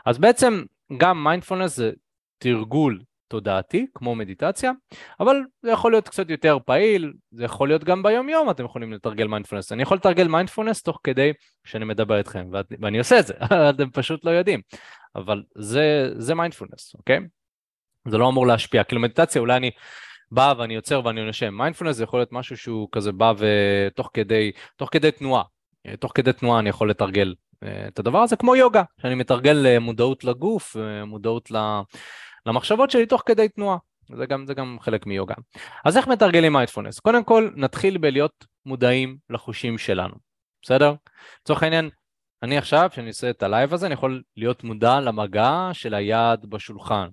אז 0.07 0.19
בעצם 0.19 0.63
גם 0.97 1.25
מיינדפולנס 1.25 1.77
זה 1.77 1.91
תרגול 2.39 3.01
תודעתי, 3.29 3.87
כמו 3.95 4.15
מדיטציה, 4.15 4.73
אבל 5.21 5.37
זה 5.63 5.71
יכול 5.71 5.93
להיות 5.93 6.09
קצת 6.09 6.31
יותר 6.31 6.59
פעיל, 6.65 7.13
זה 7.33 7.45
יכול 7.45 7.69
להיות 7.69 7.85
גם 7.85 8.03
ביום 8.03 8.29
יום 8.29 8.51
אתם 8.51 8.65
יכולים 8.65 8.93
לתרגל 8.93 9.27
מיינדפולנס. 9.27 9.73
אני 9.73 9.83
יכול 9.83 9.97
לתרגל 9.97 10.29
מיינדפולנס 10.29 10.83
תוך 10.83 11.01
כדי 11.05 11.33
שאני 11.65 11.85
מדבר 11.85 12.19
איתכם, 12.19 12.51
ואני 12.81 12.99
עושה 12.99 13.19
את 13.19 13.27
זה, 13.27 13.35
אתם 13.71 13.91
פשוט 13.91 14.25
לא 14.25 14.31
יודעים, 14.31 14.61
אבל 15.17 15.43
זה, 15.55 16.11
זה 16.17 16.35
מיינדפולנס, 16.35 16.95
אוקיי? 16.95 17.21
זה 18.09 18.19
לא 18.19 18.29
אמור 18.29 18.47
להשפיע, 18.47 18.85
כאילו 18.85 19.01
מדיטציה 19.01 19.41
אולי 19.41 19.57
אני 19.57 19.71
בא 20.31 20.55
ואני 20.59 20.75
עוצר 20.75 21.01
ואני 21.05 21.25
נושם, 21.27 21.55
מיינדפולנס 21.55 21.97
זה 21.97 22.05
יכול 22.05 22.21
להיות 22.21 22.33
משהו 22.33 22.57
שהוא 22.57 22.89
כזה 22.93 23.13
בא 23.13 23.33
ותוך 23.39 24.11
כדי, 24.15 24.53
תוך 24.77 24.89
כדי 24.93 25.11
תנועה, 25.11 25.43
תוך 26.01 26.13
כדי 26.15 26.33
תנועה 26.33 26.59
אני 26.59 26.69
יכול 26.69 26.91
לתרגל 26.91 27.35
את 27.89 27.99
הדבר 27.99 28.19
הזה 28.19 28.37
כמו 28.37 28.57
יוגה, 28.57 28.83
שאני 29.03 29.15
מתרגל 29.15 29.67
אה, 29.67 29.79
מודעות 29.79 30.25
לגוף, 30.25 30.77
אה, 30.77 31.05
מודעות 31.05 31.51
למחשבות 32.47 32.91
שלי 32.91 33.07
תוך 33.07 33.23
כדי 33.27 33.49
תנועה. 33.49 33.77
זה 34.17 34.27
גם, 34.27 34.47
זה 34.47 34.55
גם 34.55 34.77
חלק 34.81 35.07
מיוגה. 35.07 35.35
אז 35.85 35.97
איך 35.97 36.09
מתרגלים 36.09 36.53
מיינדפולנס? 36.53 37.01
קודם 37.01 37.25
כל 37.25 37.51
נתחיל 37.57 37.99
בלהיות 37.99 38.47
מודעים 38.67 39.17
לחושים 39.31 39.79
שלנו, 39.79 40.15
בסדר? 40.63 40.95
לצורך 41.43 41.63
העניין, 41.63 41.91
אני 42.43 42.59
עכשיו, 42.59 42.89
כשאני 42.93 43.09
עושה 43.09 43.31
את 43.31 43.43
הלייב 43.43 43.75
הזה, 43.75 43.87
אני 43.87 43.95
יכול 43.95 44.23
להיות 44.37 44.65
מודע 44.65 45.01
למגע 45.01 45.71
של 45.73 45.95
היד 45.95 46.47
בשולחן. 46.49 47.09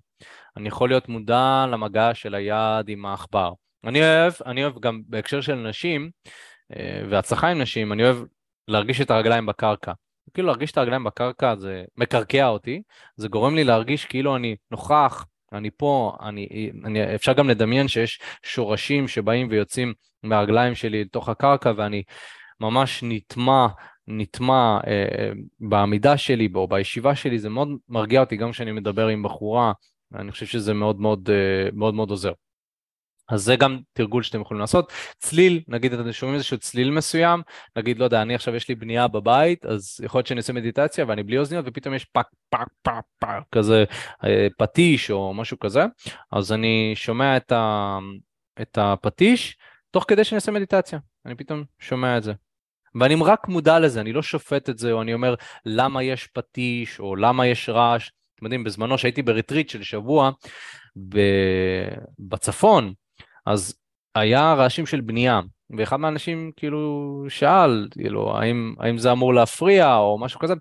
אני 0.57 0.67
יכול 0.67 0.89
להיות 0.89 1.09
מודע 1.09 1.65
למגע 1.71 2.13
של 2.13 2.35
היד 2.35 2.87
עם 2.89 3.05
העכבר. 3.05 3.53
אני 3.83 4.01
אוהב, 4.01 4.33
אני 4.45 4.63
אוהב 4.63 4.79
גם 4.79 5.01
בהקשר 5.07 5.41
של 5.41 5.55
נשים, 5.55 6.09
אה, 6.75 7.03
והצלחה 7.09 7.47
עם 7.47 7.61
נשים, 7.61 7.93
אני 7.93 8.03
אוהב 8.03 8.17
להרגיש 8.71 9.01
את 9.01 9.11
הרגליים 9.11 9.45
בקרקע. 9.45 9.91
כאילו 10.33 10.47
להרגיש 10.47 10.71
את 10.71 10.77
הרגליים 10.77 11.03
בקרקע 11.03 11.55
זה 11.55 11.83
מקרקע 11.97 12.47
אותי, 12.47 12.81
זה 13.15 13.27
גורם 13.27 13.55
לי 13.55 13.63
להרגיש 13.63 14.05
כאילו 14.05 14.35
אני 14.35 14.55
נוכח, 14.71 15.25
אני 15.53 15.69
פה, 15.77 16.17
אני, 16.21 16.71
אני, 16.85 17.15
אפשר 17.15 17.33
גם 17.33 17.49
לדמיין 17.49 17.87
שיש 17.87 18.19
שורשים 18.43 19.07
שבאים 19.07 19.47
ויוצאים 19.49 19.93
מהרגליים 20.23 20.75
שלי 20.75 21.03
לתוך 21.03 21.29
הקרקע 21.29 21.71
ואני 21.77 22.03
ממש 22.59 23.03
נטמע, 23.03 23.67
נטמע 24.07 24.79
אה, 24.87 25.31
בעמידה 25.59 26.17
שלי 26.17 26.49
או 26.55 26.67
בישיבה 26.67 27.15
שלי, 27.15 27.39
זה 27.39 27.49
מאוד 27.49 27.67
מרגיע 27.89 28.19
אותי 28.19 28.35
גם 28.35 28.51
כשאני 28.51 28.71
מדבר 28.71 29.07
עם 29.07 29.23
בחורה, 29.23 29.71
אני 30.15 30.31
חושב 30.31 30.45
שזה 30.45 30.73
מאוד 30.73 30.99
מאוד, 30.99 31.29
אה, 31.29 31.69
מאוד, 31.73 31.93
מאוד 31.93 32.09
עוזר. 32.09 32.31
אז 33.31 33.43
זה 33.43 33.55
גם 33.55 33.79
תרגול 33.93 34.23
שאתם 34.23 34.41
יכולים 34.41 34.61
לעשות. 34.61 34.91
צליל, 35.19 35.61
נגיד 35.67 35.93
אתם 35.93 36.11
שומעים 36.11 36.35
איזשהו 36.35 36.57
צליל 36.57 36.91
מסוים, 36.91 37.41
נגיד, 37.75 37.99
לא 37.99 38.03
יודע, 38.03 38.21
אני 38.21 38.35
עכשיו 38.35 38.55
יש 38.55 38.69
לי 38.69 38.75
בנייה 38.75 39.07
בבית, 39.07 39.65
אז 39.65 39.99
יכול 40.03 40.19
להיות 40.19 40.27
שאני 40.27 40.39
עושה 40.39 40.53
מדיטציה 40.53 41.05
ואני 41.07 41.23
בלי 41.23 41.37
אוזניות, 41.37 41.65
ופתאום 41.67 41.95
יש 41.95 42.05
פאק 42.05 42.27
פאק 42.49 42.67
פאק 42.81 43.03
פאק 43.19 43.43
כזה 43.51 43.83
אה, 44.23 44.47
פטיש 44.57 45.11
או 45.11 45.33
משהו 45.33 45.59
כזה, 45.59 45.85
אז 46.31 46.51
אני 46.51 46.91
שומע 46.95 47.37
את, 47.37 47.51
ה, 47.51 47.97
את 48.61 48.77
הפטיש 48.81 49.57
תוך 49.91 50.05
כדי 50.07 50.23
שאני 50.23 50.37
עושה 50.37 50.51
מדיטציה, 50.51 50.99
אני 51.25 51.35
פתאום 51.35 51.63
שומע 51.79 52.17
את 52.17 52.23
זה. 52.23 52.33
ואני 52.95 53.15
רק 53.21 53.47
מודע 53.47 53.79
לזה, 53.79 54.01
אני 54.01 54.13
לא 54.13 54.21
שופט 54.21 54.69
את 54.69 54.77
זה, 54.77 54.91
או 54.91 55.01
אני 55.01 55.13
אומר 55.13 55.35
למה 55.65 56.03
יש 56.03 56.27
פטיש, 56.27 56.99
או 56.99 57.15
למה 57.15 57.47
יש 57.47 57.69
רעש. 57.69 58.11
אתם 58.35 58.45
יודעים, 58.45 58.63
בזמנו 58.63 58.97
שהייתי 58.97 59.21
בריטריט 59.21 59.69
של 59.69 59.83
שבוע 59.83 60.31
בצפון, 62.19 62.93
אז 63.45 63.75
היה 64.15 64.53
רעשים 64.53 64.85
של 64.85 65.01
בנייה, 65.01 65.39
ואחד 65.77 65.97
מהאנשים 65.97 66.51
כאילו 66.55 67.25
שאל, 67.29 67.87
כאילו, 67.91 68.37
האם, 68.37 68.75
האם 68.79 68.97
זה 68.97 69.11
אמור 69.11 69.33
להפריע 69.33 69.95
או 69.95 70.17
משהו 70.19 70.39
כזה, 70.39 70.53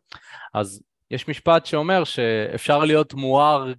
אז 0.55 0.83
יש 1.11 1.29
משפט 1.29 1.67
שאומר 1.67 2.05
שאפשר 2.05 2.85
להיות 2.85 3.15
מואר 3.15 3.73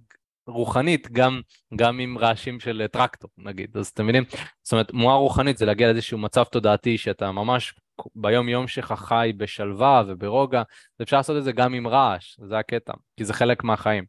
רוחנית 0.46 1.10
גם, 1.12 1.40
גם 1.76 1.98
עם 1.98 2.18
רעשים 2.18 2.60
של 2.60 2.86
טרקטור 2.92 3.30
נגיד, 3.38 3.76
אז 3.76 3.86
אתם 3.86 4.02
מבינים? 4.02 4.24
זאת 4.62 4.72
אומרת, 4.72 4.92
מואר 4.92 5.16
רוחנית 5.16 5.58
זה 5.58 5.66
להגיע 5.66 5.92
לאיזשהו 5.92 6.18
מצב 6.18 6.44
תודעתי 6.44 6.98
שאתה 6.98 7.32
ממש 7.32 7.74
ביום 8.14 8.48
יום 8.48 8.68
שלך 8.68 8.92
חי 8.92 9.32
בשלווה 9.36 10.02
וברוגע, 10.06 10.62
אפשר 11.02 11.16
לעשות 11.16 11.36
את 11.36 11.44
זה 11.44 11.52
גם 11.52 11.74
עם 11.74 11.86
רעש, 11.86 12.36
זה 12.48 12.58
הקטע, 12.58 12.92
כי 13.16 13.24
זה 13.24 13.34
חלק 13.34 13.64
מהחיים, 13.64 14.04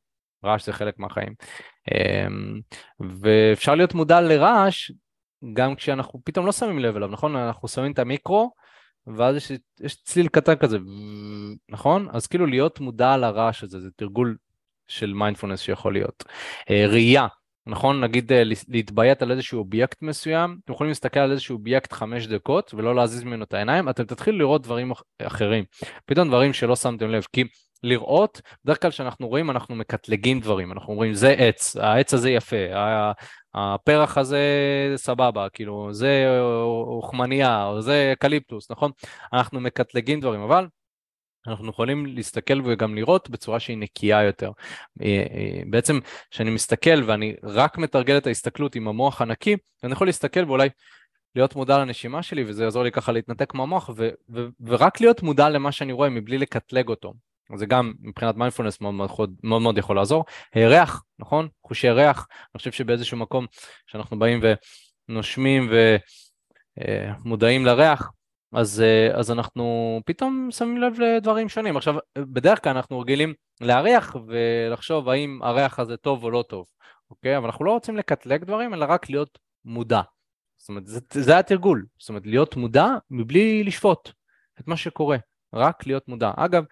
רעש 0.46 0.66
זה 0.66 0.74
חלק 0.74 1.00
מהחיים. 1.00 1.34
אמ, 1.92 2.60
ואפשר 3.00 3.76
להיות 3.76 3.94
מודע 3.94 4.22
לרעש 4.22 4.92
גם 5.54 5.76
כשאנחנו 5.76 6.22
פתאום 6.24 6.46
לא 6.46 6.52
שמים 6.52 6.80
לב 6.80 6.96
אליו, 6.96 7.08
נכון? 7.08 7.36
אנחנו 7.36 7.68
שמים 7.68 7.92
את 7.92 8.00
המיקרו, 8.00 8.52
ואז 9.08 9.36
יש, 9.36 9.52
יש 9.82 10.04
צליל 10.04 10.28
קטן 10.28 10.56
כזה, 10.56 10.78
נכון? 11.70 12.08
אז 12.12 12.28
כאילו 12.28 12.46
להיות 12.46 12.80
מודע 12.80 13.18
לרעש 13.18 13.64
הזה, 13.64 13.80
זה 13.80 13.90
תרגול 13.96 14.38
של 14.88 15.14
מיינדפולנס 15.14 15.60
שיכול 15.60 15.94
להיות. 15.94 16.24
אה, 16.70 16.86
ראייה, 16.88 17.28
נכון? 17.68 18.04
נגיד 18.04 18.32
אה, 18.32 18.44
להתביית 18.68 19.22
על 19.22 19.32
איזשהו 19.32 19.60
אובייקט 19.60 20.02
מסוים, 20.02 20.58
אתם 20.66 20.74
יכולים 20.74 20.90
להסתכל 20.90 21.20
על 21.20 21.32
איזשהו 21.32 21.58
אובייקט 21.58 21.94
חמש 21.94 22.28
דקות 22.28 22.74
ולא 22.74 22.96
להזיז 22.96 23.24
ממנו 23.24 23.44
את 23.44 23.54
העיניים, 23.54 23.90
אתם 23.90 24.04
תתחילו 24.04 24.38
לראות 24.38 24.64
דברים 24.64 24.92
אחרים, 25.22 25.64
פתאום 26.06 26.28
דברים 26.28 26.54
שלא 26.54 26.76
שמתם 26.76 27.10
לב, 27.10 27.26
כי 27.34 27.44
לראות, 27.84 28.42
בדרך 28.66 28.82
כלל 28.82 28.92
כשאנחנו 28.92 29.28
רואים 29.28 29.50
אנחנו 29.50 29.76
מקטלגים 29.76 30.40
דברים, 30.40 30.72
אנחנו 30.72 30.94
אומרים 30.94 31.14
זה 31.14 31.30
עץ, 31.30 31.78
העץ 31.78 32.14
הזה 32.14 32.30
יפה, 32.30 32.56
הפרח 33.54 34.18
הזה 34.18 34.44
סבבה, 34.96 35.50
כאילו 35.50 35.94
זה 35.94 36.40
אוכמניה 36.88 37.66
או 37.66 37.82
זה 37.82 38.10
אקליפטוס, 38.14 38.72
נכון? 38.72 38.92
אנחנו 39.34 39.60
מקטלגים 39.60 40.20
דברים, 40.20 40.42
אבל 40.42 40.68
אנחנו 41.48 41.70
יכולים 41.70 42.06
להסתכל 42.06 42.62
וגם 42.66 42.96
לראות 42.96 43.30
בצורה 43.30 43.60
שהיא 43.60 43.78
נקייה 43.78 44.24
יותר. 44.24 44.52
אה, 45.02 45.26
אה, 45.34 45.62
בעצם 45.70 46.00
כשאני 46.32 46.50
מסתכל 46.50 47.04
ואני 47.06 47.36
רק 47.44 47.78
מתרגל 47.78 48.18
את 48.18 48.28
ההסתכלות 48.28 48.76
עם 48.76 48.88
המוח 48.88 49.22
הנקי, 49.22 49.56
אני 49.84 49.92
יכול 49.92 50.08
להסתכל 50.08 50.46
ואולי 50.46 50.70
להיות 51.36 51.56
מודע 51.56 51.78
לנשימה 51.78 52.24
שלי 52.24 52.44
וזה 52.44 52.64
יעזור 52.64 52.84
לי 52.84 52.92
ככה 52.92 53.12
להתנתק 53.12 53.54
מהמוח 53.54 53.90
ו- 53.96 54.10
ו- 54.30 54.48
ורק 54.62 55.02
להיות 55.02 55.24
מודע 55.24 55.50
למה 55.50 55.72
שאני 55.72 55.94
רואה 55.94 56.10
מבלי 56.10 56.38
לקטלג 56.38 56.88
אותו. 56.88 57.14
זה 57.56 57.66
גם 57.66 57.94
מבחינת 58.00 58.36
מיינדפולנס 58.36 58.82
מאוד 58.82 58.94
מאוד, 58.94 59.36
מאוד 59.44 59.62
מאוד 59.62 59.78
יכול 59.78 59.96
לעזור. 59.96 60.26
ריח, 60.56 61.04
נכון? 61.20 61.48
חושי 61.68 61.90
ריח, 61.90 62.28
אני 62.32 62.58
חושב 62.58 62.72
שבאיזשהו 62.72 63.18
מקום 63.18 63.46
שאנחנו 63.88 64.20
באים 64.20 64.42
ונושמים 65.10 65.70
ומודעים 67.26 67.68
אה, 67.68 67.74
לריח, 67.74 68.12
אז, 68.54 68.82
אה, 68.82 69.20
אז 69.20 69.32
אנחנו 69.32 70.00
פתאום 70.06 70.48
שמים 70.52 70.78
לב 70.82 71.00
לדברים 71.00 71.50
שונים. 71.50 71.78
עכשיו, 71.78 71.96
בדרך 72.18 72.64
כלל 72.64 72.76
אנחנו 72.76 73.00
רגילים 73.00 73.34
להריח 73.62 74.16
ולחשוב 74.28 75.10
האם 75.10 75.40
הריח 75.44 75.80
הזה 75.80 75.98
טוב 75.98 76.24
או 76.24 76.32
לא 76.32 76.44
טוב, 76.50 76.66
אוקיי? 77.10 77.38
אבל 77.38 77.46
אנחנו 77.46 77.66
לא 77.66 77.72
רוצים 77.72 77.98
לקטלג 77.98 78.44
דברים, 78.44 78.74
אלא 78.74 78.86
רק 78.90 79.10
להיות 79.10 79.40
מודע. 79.66 80.02
זאת 80.58 80.70
אומרת, 80.70 80.88
זה, 80.88 81.00
זה 81.14 81.40
התרגול. 81.40 81.86
זאת 82.00 82.10
אומרת, 82.10 82.26
להיות 82.26 82.56
מודע 82.56 82.88
מבלי 83.12 83.64
לשפוט 83.64 84.10
את 84.60 84.68
מה 84.68 84.78
שקורה. 84.78 85.18
רק 85.54 85.88
להיות 85.88 86.08
מודע. 86.08 86.32
אגב, 86.38 86.64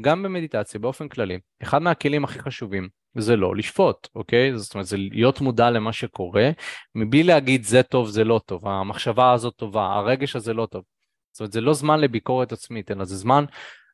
גם 0.00 0.22
במדיטציה 0.22 0.80
באופן 0.80 1.08
כללי, 1.08 1.38
אחד 1.62 1.82
מהכלים 1.82 2.24
הכי 2.24 2.38
חשובים 2.38 2.88
זה 3.18 3.36
לא 3.36 3.56
לשפוט, 3.56 4.08
אוקיי? 4.14 4.58
זאת 4.58 4.74
אומרת, 4.74 4.86
זה 4.86 4.96
להיות 4.96 5.40
מודע 5.40 5.70
למה 5.70 5.92
שקורה, 5.92 6.50
מבלי 6.94 7.22
להגיד 7.22 7.64
זה 7.64 7.82
טוב, 7.82 8.08
זה 8.08 8.24
לא 8.24 8.40
טוב, 8.46 8.68
המחשבה 8.68 9.32
הזאת 9.32 9.54
טובה, 9.56 9.86
הרגש 9.86 10.36
הזה 10.36 10.54
לא 10.54 10.66
טוב. 10.70 10.84
זאת 11.32 11.40
אומרת, 11.40 11.52
זה 11.52 11.60
לא 11.60 11.74
זמן 11.74 12.00
לביקורת 12.00 12.52
עצמית, 12.52 12.90
אלא 12.90 13.04
זה 13.04 13.16
זמן 13.16 13.44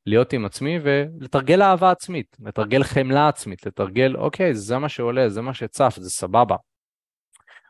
להיות 0.06 0.32
עם 0.32 0.44
עצמי 0.44 0.78
ולתרגל 0.82 1.62
אהבה 1.62 1.90
עצמית, 1.90 2.36
לתרגל 2.40 2.82
חמלה 2.82 3.28
עצמית, 3.28 3.66
לתרגל, 3.66 4.16
אוקיי, 4.16 4.54
זה 4.54 4.78
מה 4.78 4.88
שעולה, 4.88 5.28
זה 5.28 5.42
מה 5.42 5.54
שצף, 5.54 5.94
זה 6.00 6.10
סבבה. 6.10 6.56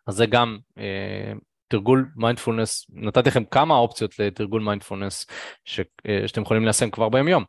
אז 0.06 0.14
זה 0.14 0.26
גם 0.26 0.58
אה, 0.78 1.32
תרגול 1.68 2.09
מיינדפולנס, 2.16 2.87
נתתי 2.90 3.29
לכם 3.29 3.44
כמה 3.44 3.74
אופציות 3.74 4.18
לתרגול 4.18 4.62
מיינדפולנס 4.62 5.26
ש, 5.64 5.81
אה, 6.09 6.29
שאתם 6.29 6.42
יכולים 6.42 6.64
ליישם 6.64 6.90
כבר 6.90 7.09
ביום 7.09 7.29
יום. 7.29 7.44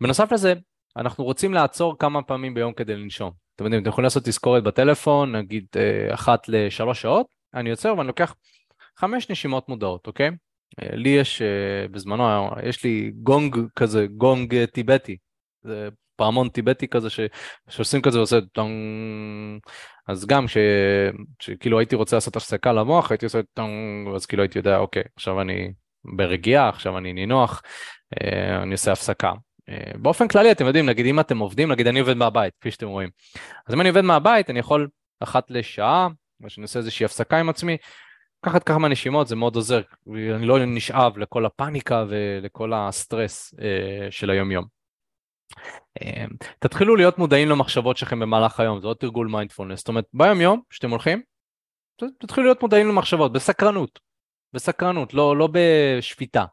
בנוסף 0.00 0.32
לזה, 0.32 0.54
אנחנו 0.96 1.24
רוצים 1.24 1.54
לעצור 1.54 1.98
כמה 1.98 2.22
פעמים 2.22 2.54
ביום 2.54 2.72
כדי 2.72 2.96
לנשום. 2.96 3.30
אתם 3.56 3.64
יודעים, 3.64 3.82
אתם 3.82 3.90
יכולים 3.90 4.04
לעשות 4.04 4.24
תזכורת 4.24 4.62
בטלפון, 4.62 5.36
נגיד 5.36 5.66
אה, 5.76 6.14
אחת 6.14 6.48
לשלוש 6.48 7.02
שעות, 7.02 7.26
אני 7.54 7.70
עוצר 7.70 7.94
ואני 7.98 8.08
לוקח 8.08 8.34
חמש 8.98 9.30
נשימות 9.30 9.68
מודעות, 9.68 10.06
אוקיי? 10.06 10.30
אה, 10.82 10.96
לי 10.96 11.08
יש, 11.08 11.42
בזמנו, 11.90 12.50
יש 12.62 12.84
לי 12.84 13.12
גונג 13.22 13.58
כזה, 13.76 14.06
גונג 14.06 14.64
טיבטי. 14.64 15.16
זה 15.62 15.88
פעמון 16.22 16.48
טיבטי 16.48 16.88
כזה 16.88 17.10
ש... 17.10 17.20
שעושים 17.68 18.02
כזה 18.02 18.18
ועושה 18.18 18.40
טונג, 18.52 19.60
אז 20.08 20.26
גם 20.26 20.48
ש... 20.48 20.56
שכאילו 21.40 21.78
הייתי 21.78 21.96
רוצה 21.96 22.16
לעשות 22.16 22.36
הפסקה 22.36 22.72
למוח 22.72 23.10
הייתי 23.10 23.26
עושה 23.26 23.40
טונג, 23.54 24.14
אז 24.14 24.26
כאילו 24.26 24.42
הייתי 24.42 24.58
יודע 24.58 24.78
אוקיי 24.78 25.02
עכשיו 25.16 25.40
אני 25.40 25.72
ברגיעה 26.16 26.68
עכשיו 26.68 26.98
אני 26.98 27.12
נינוח 27.12 27.62
אה, 28.22 28.62
אני 28.62 28.72
עושה 28.72 28.92
הפסקה. 28.92 29.32
אה, 29.68 29.92
באופן 29.94 30.28
כללי 30.28 30.52
אתם 30.52 30.66
יודעים 30.66 30.86
נגיד 30.86 31.06
אם 31.06 31.20
אתם 31.20 31.38
עובדים 31.38 31.72
נגיד 31.72 31.86
אני 31.86 32.00
עובד 32.00 32.16
מהבית 32.16 32.52
כפי 32.60 32.70
שאתם 32.70 32.86
רואים 32.86 33.08
אז 33.66 33.74
אם 33.74 33.80
אני 33.80 33.88
עובד 33.88 34.00
מהבית 34.00 34.50
אני 34.50 34.58
יכול 34.58 34.88
אחת 35.20 35.50
לשעה 35.50 36.08
שאני 36.48 36.62
עושה 36.62 36.78
איזושהי 36.78 37.04
הפסקה 37.04 37.38
עם 37.38 37.48
עצמי 37.48 37.76
לקחת 38.46 38.62
כמה 38.62 38.88
נשימות 38.88 39.28
זה 39.28 39.36
מאוד 39.36 39.56
עוזר 39.56 39.80
אני 40.08 40.46
לא 40.46 40.66
נשאב 40.66 41.18
לכל 41.18 41.46
הפאניקה 41.46 42.04
ולכל 42.08 42.72
הסטרס 42.74 43.54
אה, 43.60 44.10
של 44.10 44.30
היום 44.30 44.50
יום. 44.50 44.81
אמ, 46.02 46.28
תתחילו 46.58 46.96
להיות 46.96 47.18
מודעים 47.18 47.48
למחשבות 47.48 47.96
שלכם 47.96 48.20
במהלך 48.20 48.60
היום, 48.60 48.80
זה 48.80 48.86
עוד 48.86 48.96
תרגול 48.96 49.26
מיינדפולנס, 49.26 49.78
זאת 49.78 49.88
אומרת 49.88 50.04
ביום 50.14 50.40
יום 50.40 50.60
שאתם 50.70 50.90
הולכים, 50.90 51.22
תתחילו 51.96 52.46
להיות 52.46 52.62
מודעים 52.62 52.88
למחשבות, 52.88 53.32
בסקרנות, 53.32 53.98
בסקרנות, 54.52 55.14
לא, 55.14 55.36
לא 55.36 55.48
בשפיטה. 55.52 56.44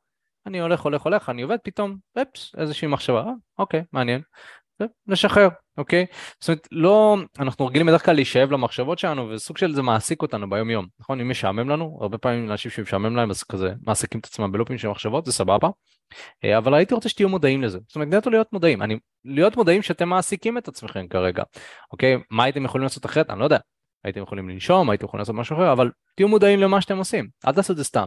אני 0.46 0.62
הולך, 0.62 0.82
הולך, 0.82 1.02
הולך, 1.02 1.30
אני 1.30 1.42
עובד, 1.42 1.58
פתאום, 1.64 1.98
אפס, 2.22 2.52
איזושהי 2.58 2.88
מחשבה, 2.88 3.24
אה, 3.24 3.32
אוקיי, 3.60 3.84
מעניין, 3.94 4.22
לשחרר, 5.08 5.48
אוקיי? 5.78 6.06
זאת 6.39 6.50
אומרת, 6.50 6.68
לא, 6.72 7.18
אנחנו 7.39 7.65
רגילים 7.65 7.88
בדרך 7.88 8.06
כלל 8.06 8.15
להישאב 8.15 8.52
למחשבות 8.52 9.00
שלנו, 9.00 9.30
וסוג 9.30 9.58
של 9.58 9.74
זה 9.74 9.82
מעסיק 9.82 10.22
אותנו 10.22 10.50
ביום 10.50 10.70
יום, 10.70 10.86
נכון? 11.00 11.20
אם 11.20 11.30
משעמם 11.30 11.70
לנו, 11.70 11.98
הרבה 12.02 12.18
פעמים 12.18 12.52
אנשים 12.52 12.72
שמשעמם 12.72 13.15
להם, 13.15 13.30
אז 13.30 13.44
כזה 13.44 13.74
מעסיקים 13.86 14.20
את 14.20 14.26
עצמם 14.26 14.52
בלופים 14.52 14.78
של 14.78 14.88
מחשבות, 14.88 15.26
זה 15.26 15.32
סבבה. 15.32 15.70
אה, 16.46 16.58
אבל 16.58 16.74
הייתי 16.74 16.94
רוצה 16.94 17.10
שתהיו 17.10 17.30
מודעים 17.30 17.62
לזה. 17.62 17.80
זאת 17.88 17.96
אומרת, 17.96 18.08
נטו 18.08 18.30
להיות 18.30 18.54
מודעים. 18.54 18.82
אני, 18.82 19.00
להיות 19.26 19.58
מודעים 19.58 19.82
שאתם 19.82 20.10
מעסיקים 20.10 20.58
את 20.58 20.68
עצמכם 20.68 21.08
כרגע, 21.08 21.43
אוקיי? 21.91 22.18
מה 22.32 22.43
הייתם 22.43 22.66
יכולים 22.66 22.84
לעשות 22.84 23.06
אחרת? 23.06 23.30
אני 23.30 23.39
לא 23.39 23.43
יודע. 23.43 23.58
הייתם 24.03 24.22
יכולים 24.22 24.49
לנשום, 24.49 24.89
הייתם 24.89 25.06
יכולים 25.06 25.20
לעשות 25.20 25.36
משהו 25.36 25.56
אחר, 25.56 25.72
אבל 25.72 25.91
תהיו 26.16 26.28
מודעים 26.28 26.60
למה 26.60 26.82
שאתם 26.82 26.97
עושים. 26.97 27.28
אל 27.47 27.53
תעשו 27.53 27.74
את 27.74 27.78
זה 27.78 27.84
סתם. 27.84 28.06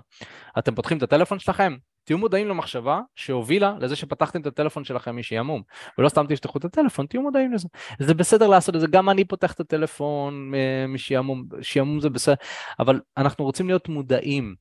אתם 0.59 0.75
פותחים 0.75 0.99
את 0.99 1.03
הטלפון 1.03 1.39
שלכם, 1.39 1.77
תהיו 2.05 2.19
מודעים 2.19 2.49
למחשבה 2.49 3.01
שהובילה 3.15 3.75
לזה 3.81 3.97
שפתחתם 3.97 4.41
את 4.41 4.47
הטלפון 4.47 4.85
שלכם 4.85 5.17
משעמום, 5.17 5.63
ולא 5.99 6.09
סתם 6.09 6.25
תשתחו 6.29 6.59
את 6.59 6.65
הטלפון, 6.65 7.07
תהיו 7.07 7.23
מודעים 7.23 7.53
לזה. 7.53 7.69
זה 7.99 8.15
בסדר 8.15 8.49
לעשות 8.49 8.77
את 8.77 8.81
זה, 8.81 8.87
גם 8.87 9.11
אני 9.11 9.25
פותח 9.25 9.53
את 9.53 9.61
הטלפון 9.61 10.55
אה, 10.55 10.87
משעמום, 10.89 11.45
שעמום 11.63 12.01
זה 12.01 12.11
בסדר, 12.11 12.35
אבל 12.79 13.01
אנחנו 13.17 13.45
רוצים 13.45 13.67
להיות 13.67 13.89
מודעים 13.89 14.55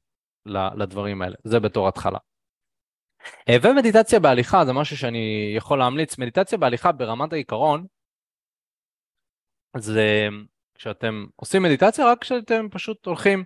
לדברים 0.75 1.21
האלה, 1.21 1.35
זה 1.43 1.59
בתור 1.59 1.87
התחלה. 1.87 2.17
אה, 3.49 3.55
ומדיטציה 3.61 4.19
בהליכה 4.19 4.65
זה 4.65 4.73
משהו 4.73 4.97
שאני 4.97 5.53
יכול 5.57 5.79
להמליץ, 5.79 6.17
מדיטציה 6.17 6.57
בהליכה 6.57 6.91
ברמת 6.91 7.33
העיקרון, 7.33 7.85
זה 9.77 10.27
כשאתם 10.75 11.25
עושים 11.35 11.63
מדיטציה, 11.63 12.11
רק 12.11 12.21
כשאתם 12.21 12.67
פשוט 12.71 13.05
הולכים 13.05 13.43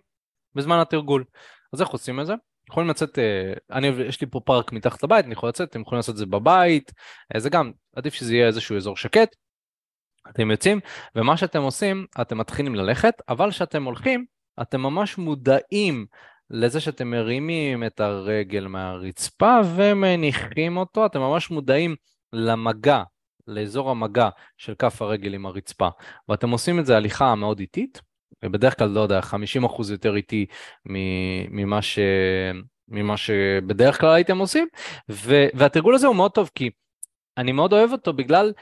בזמן 0.56 0.80
התרגול. 0.80 1.24
אז 1.74 1.82
איך 1.82 1.90
עושים 1.90 2.20
את 2.20 2.26
זה? 2.26 2.34
יכולים 2.70 2.90
לצאת, 2.90 3.20
אה, 3.20 3.54
אני, 3.72 3.88
יש 3.88 4.22
לי 4.22 4.28
פה 4.28 4.40
פארק 4.40 4.72
מתחת 4.72 5.04
לבית, 5.04 5.26
אני 5.26 5.34
יכול 5.34 5.50
לצאת, 5.50 5.70
אתם 5.70 5.82
יכולים 5.82 5.98
לעשות 5.98 6.14
את 6.14 6.18
זה 6.18 6.26
בבית, 6.26 6.92
אה, 7.36 7.40
זה 7.40 7.50
גם, 7.50 7.72
עדיף 7.96 8.14
שזה 8.14 8.36
יהיה 8.36 8.48
איזשהו 8.48 8.78
אזור 8.78 8.98
שקט. 8.98 9.36
אתם 10.30 10.52
יוצאים, 10.52 10.80
ומה 11.16 11.38
שאתם 11.38 11.62
עושים, 11.62 12.06
אתם 12.22 12.38
מתחילים 12.38 12.76
ללכת, 12.76 13.14
אבל 13.30 13.52
כשאתם 13.52 13.84
הולכים, 13.84 14.26
אתם 14.62 14.82
ממש 14.82 15.18
מודעים 15.18 16.06
לזה 16.50 16.80
שאתם 16.80 17.08
מרימים 17.08 17.84
את 17.84 18.00
הרגל 18.00 18.68
מהרצפה 18.68 19.60
ומניחים 19.76 20.78
אותו, 20.78 21.06
אתם 21.06 21.20
ממש 21.20 21.52
מודעים 21.52 21.96
למגע, 22.34 23.04
לאזור 23.48 23.92
המגע 23.92 24.30
של 24.58 24.76
כף 24.76 25.02
הרגל 25.02 25.34
עם 25.34 25.46
הרצפה, 25.46 25.90
ואתם 26.30 26.50
עושים 26.50 26.80
את 26.80 26.86
זה 26.86 26.98
הליכה 26.98 27.36
מאוד 27.36 27.60
איטית, 27.60 28.02
ובדרך 28.46 28.78
כלל, 28.78 28.90
לא 28.90 29.00
יודע, 29.00 29.20
50% 29.20 29.92
יותר 29.92 30.16
איטי 30.16 30.46
ממה, 30.86 31.82
ש... 31.82 32.00
ממה 32.88 33.18
שבדרך 33.18 34.02
כלל 34.02 34.14
הייתם 34.14 34.38
עושים, 34.38 34.68
ו... 35.12 35.46
והתרגול 35.54 35.96
הזה 35.96 36.08
הוא 36.08 36.16
מאוד 36.16 36.32
טוב, 36.32 36.50
כי 36.56 36.70
אני 37.38 37.52
מאוד 37.52 37.74
אוהב 37.74 37.92
אותו 37.92 38.14
בגלל 38.14 38.54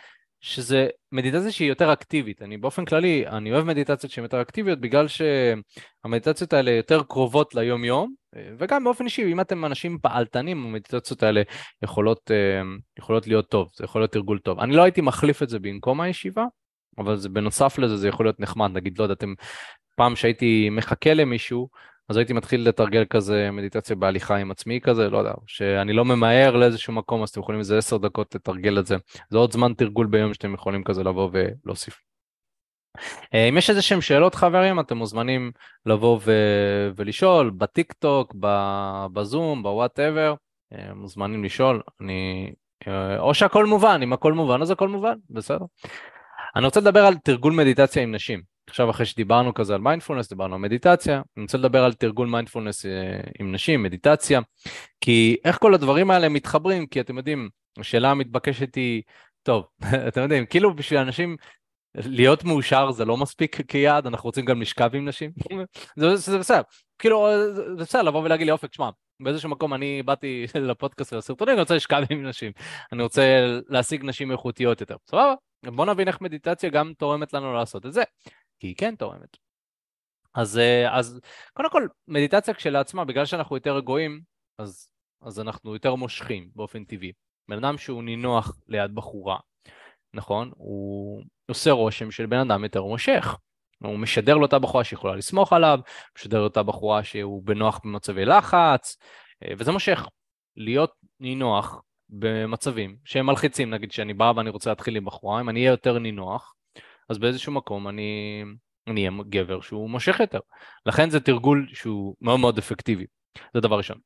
שזה 0.42 0.88
מדיטציה 1.12 1.52
שהיא 1.52 1.70
יותר 1.70 1.94
אקטיבית. 1.94 2.42
אני 2.42 2.58
באופן 2.58 2.86
כללי, 2.86 3.28
אני 3.28 3.52
אוהב 3.52 3.66
מדיטציות 3.66 4.12
שהן 4.12 4.24
יותר 4.24 4.42
אקטיביות 4.42 4.80
בגלל 4.80 5.06
שהמדיטציות 5.08 6.54
האלה 6.54 6.72
יותר 6.72 7.04
קרובות 7.04 7.56
ליום 7.56 7.84
יום, 7.86 8.14
וגם 8.58 8.84
באופן 8.84 9.06
אישי, 9.06 9.32
אם 9.32 9.42
אתם 9.42 9.66
אנשים 9.66 9.98
פעלתנים, 10.02 10.66
המדיטציות 10.66 11.24
האלה 11.24 11.42
יכולות, 11.84 12.32
יכולות 13.00 13.28
להיות 13.28 13.50
טוב, 13.50 13.70
זה 13.76 13.84
יכול 13.84 14.02
להיות 14.02 14.12
תרגול 14.12 14.40
טוב. 14.40 14.60
אני 14.60 14.76
לא 14.76 14.84
הייתי 14.84 15.02
מחליף 15.02 15.44
את 15.44 15.50
זה 15.50 15.60
במקום 15.60 16.02
הישיבה, 16.02 16.46
אבל 16.98 17.18
זה 17.18 17.30
בנוסף 17.30 17.80
לזה 17.80 17.98
זה 17.98 18.08
יכול 18.08 18.26
להיות 18.26 18.40
נחמד, 18.40 18.72
נגיד, 18.74 18.98
לא 18.98 19.04
יודע, 19.04 19.14
אתם, 19.14 19.34
פעם 19.96 20.16
שהייתי 20.16 20.70
מחכה 20.72 21.14
למישהו, 21.14 21.70
אז 22.10 22.18
הייתי 22.18 22.34
מתחיל 22.34 22.68
לתרגל 22.68 23.06
כזה 23.06 23.52
מדיטציה 23.52 23.96
בהליכה 23.96 24.36
עם 24.36 24.52
עצמי 24.52 24.80
כזה, 24.82 25.10
לא 25.10 25.18
יודע, 25.18 25.34
שאני 25.48 25.94
לא 25.94 26.06
ממהר 26.06 26.56
לאיזשהו 26.56 26.94
מקום, 26.94 27.24
אז 27.24 27.30
אתם 27.30 27.40
יכולים 27.40 27.60
איזה 27.60 27.78
עשר 27.78 27.98
דקות 27.98 28.36
לתרגל 28.36 28.80
את 28.80 28.86
זה. 28.86 28.96
זה 29.30 29.38
עוד 29.38 29.52
זמן 29.52 29.74
תרגול 29.74 30.08
ביום 30.08 30.34
שאתם 30.34 30.54
יכולים 30.54 30.84
כזה 30.84 31.04
לבוא 31.04 31.30
ולהוסיף. 31.32 32.00
אה, 33.34 33.50
אם 33.50 33.58
יש 33.58 33.70
איזה 33.70 33.82
שהם 33.82 34.02
שאלות 34.02 34.36
חברים, 34.36 34.80
אתם 34.80 34.98
מוזמנים 34.98 35.52
לבוא 35.86 36.20
ו- 36.26 36.90
ולשאול 36.96 37.50
בטיק 37.50 37.94
טוק, 37.94 38.36
בזום, 39.14 39.64
ב 39.64 39.71
whatever, 39.71 40.36
אה, 40.74 40.94
מוזמנים 40.94 41.44
לשאול, 41.44 41.82
אני... 42.02 42.54
אה, 42.88 43.20
או 43.20 43.34
שהכל 43.34 43.66
מובן, 43.66 44.00
אם 44.04 44.14
הכל 44.14 44.34
מובן 44.34 44.62
אז 44.62 44.72
הכל 44.72 44.88
מובן, 44.88 45.16
בסדר. 45.30 45.66
אני 46.56 46.66
רוצה 46.66 46.80
לדבר 46.80 47.06
על 47.06 47.18
תרגול 47.18 47.54
מדיטציה 47.54 48.04
עם 48.04 48.16
נשים. 48.16 48.42
עכשיו 48.70 48.90
אחרי 48.90 49.06
שדיברנו 49.06 49.54
כזה 49.54 49.76
על 49.76 49.82
מיינדפולנס, 49.82 50.30
דיברנו 50.30 50.56
על 50.56 50.62
מדיטציה, 50.62 51.22
אני 51.38 51.44
רוצה 51.44 51.58
לדבר 51.58 51.84
על 51.84 51.94
תרגול 51.94 52.28
מיינדפולנס 52.28 52.86
אה, 52.86 53.20
עם 53.40 53.52
נשים, 53.52 53.84
מדיטציה, 53.84 54.42
כי 55.02 55.38
איך 55.46 55.58
כל 55.58 55.74
הדברים 55.74 56.12
האלה 56.12 56.30
מתחברים, 56.30 56.88
כי 56.88 57.02
אתם 57.02 57.18
יודעים, 57.18 57.50
השאלה 57.80 58.12
המתבקשת 58.12 58.76
היא, 58.76 59.02
טוב, 59.44 59.66
אתם 60.08 60.22
יודעים, 60.22 60.46
כאילו 60.46 60.76
בשביל 60.76 61.00
אנשים 61.00 61.38
להיות 61.96 62.44
מאושר 62.44 62.92
זה 62.92 63.06
לא 63.06 63.18
מספיק 63.18 63.62
כיעד, 63.68 64.08
אנחנו 64.08 64.28
רוצים 64.28 64.46
גם 64.46 64.62
לשכב 64.62 64.90
עם 64.94 65.08
נשים, 65.08 65.32
זה, 66.00 66.16
זה 66.16 66.38
בסדר, 66.38 66.62
כאילו 67.00 67.28
זה 67.54 67.84
בסדר 67.84 68.02
לבוא 68.02 68.24
ולהגיד 68.24 68.46
לי 68.46 68.52
אופק, 68.52 68.74
שמע, 68.74 68.90
באיזשהו 69.20 69.50
מקום 69.50 69.74
אני 69.74 70.04
באתי 70.04 70.46
לפודקאסט 70.70 71.14
ולסרטונים, 71.14 71.54
אני 71.54 71.62
רוצה 71.62 71.76
לשכב 71.76 72.04
עם 72.10 72.26
נשים, 72.28 72.52
אני 72.92 73.04
רוצה 73.04 73.46
להשיג 73.70 74.06
נשים 74.06 74.32
איכותיות 74.32 74.82
יותר, 74.82 74.96
סבבה? 75.10 75.34
בוא 75.72 75.86
נבין 75.86 76.08
איך 76.08 76.22
מדיטציה 76.22 76.70
גם 76.70 76.94
תורמת 76.98 77.34
לנו 77.34 77.54
לעשות 77.54 77.86
את 77.86 77.94
זה, 77.94 78.04
כי 78.60 78.68
היא 78.68 78.76
כן 78.78 78.96
תורמת. 78.96 79.38
אז, 80.34 80.58
אה, 80.58 80.98
אז 80.98 81.20
קודם 81.54 81.70
כל, 81.70 81.88
מדיטציה 82.08 82.54
כשלעצמה, 82.54 83.06
בגלל 83.06 83.26
שאנחנו 83.26 83.56
יותר 83.56 83.76
רגועים, 83.76 84.22
אז, 84.58 84.88
אז 85.22 85.40
אנחנו 85.40 85.74
יותר 85.74 85.96
מושכים 85.96 86.50
באופן 86.56 86.84
טבעי. 86.84 87.12
בן 87.48 87.66
אדם 87.66 87.78
שהוא 87.78 88.04
נינוח 88.04 88.58
ליד 88.68 88.96
בחורה, 88.96 89.38
נכון? 90.14 90.52
הוא 90.56 91.24
עושה 91.50 91.72
רושם 91.72 92.12
של 92.12 92.26
בן 92.26 92.40
אדם 92.40 92.64
יותר 92.64 92.84
מושך. 92.84 93.38
הוא 93.84 94.00
משדר 94.00 94.38
לאותה 94.38 94.60
בחורה 94.60 94.84
שיכולה 94.84 95.16
לסמוך 95.16 95.54
עליו, 95.54 95.80
משדר 96.18 96.40
לאותה 96.40 96.64
בחורה 96.64 97.04
שהוא 97.04 97.44
בנוח 97.44 97.80
במצבי 97.84 98.26
לחץ, 98.26 98.98
אה, 99.44 99.54
וזה 99.58 99.72
מושך. 99.72 100.08
להיות 100.58 100.92
נינוח 101.20 101.82
במצבים 102.14 102.96
שהם 103.06 103.26
מלחיצים, 103.26 103.70
נגיד 103.70 103.92
שאני 103.92 104.14
בא 104.14 104.34
ואני 104.36 104.50
רוצה 104.50 104.70
להתחיל 104.70 104.96
עם 104.96 105.06
בחורה, 105.06 105.42
אם 105.42 105.50
אני 105.50 105.60
אהיה 105.60 105.72
יותר 105.72 106.00
נינוח, 106.00 106.56
אז 107.10 107.18
באיזשהו 107.18 107.52
מקום 107.52 107.88
אני 107.88 108.44
אהיה 108.90 109.12
גבר 109.30 109.62
שהוא 109.62 109.90
מושך 109.90 110.20
יותר. 110.20 110.40
לכן 110.86 111.10
זה 111.10 111.20
תרגול 111.20 111.68
שהוא 111.74 112.16
מאוד 112.22 112.40
מאוד 112.40 112.58
אפקטיבי, 112.58 113.06
זה 113.54 113.62
דבר 113.62 113.78
ראשון. 113.78 113.98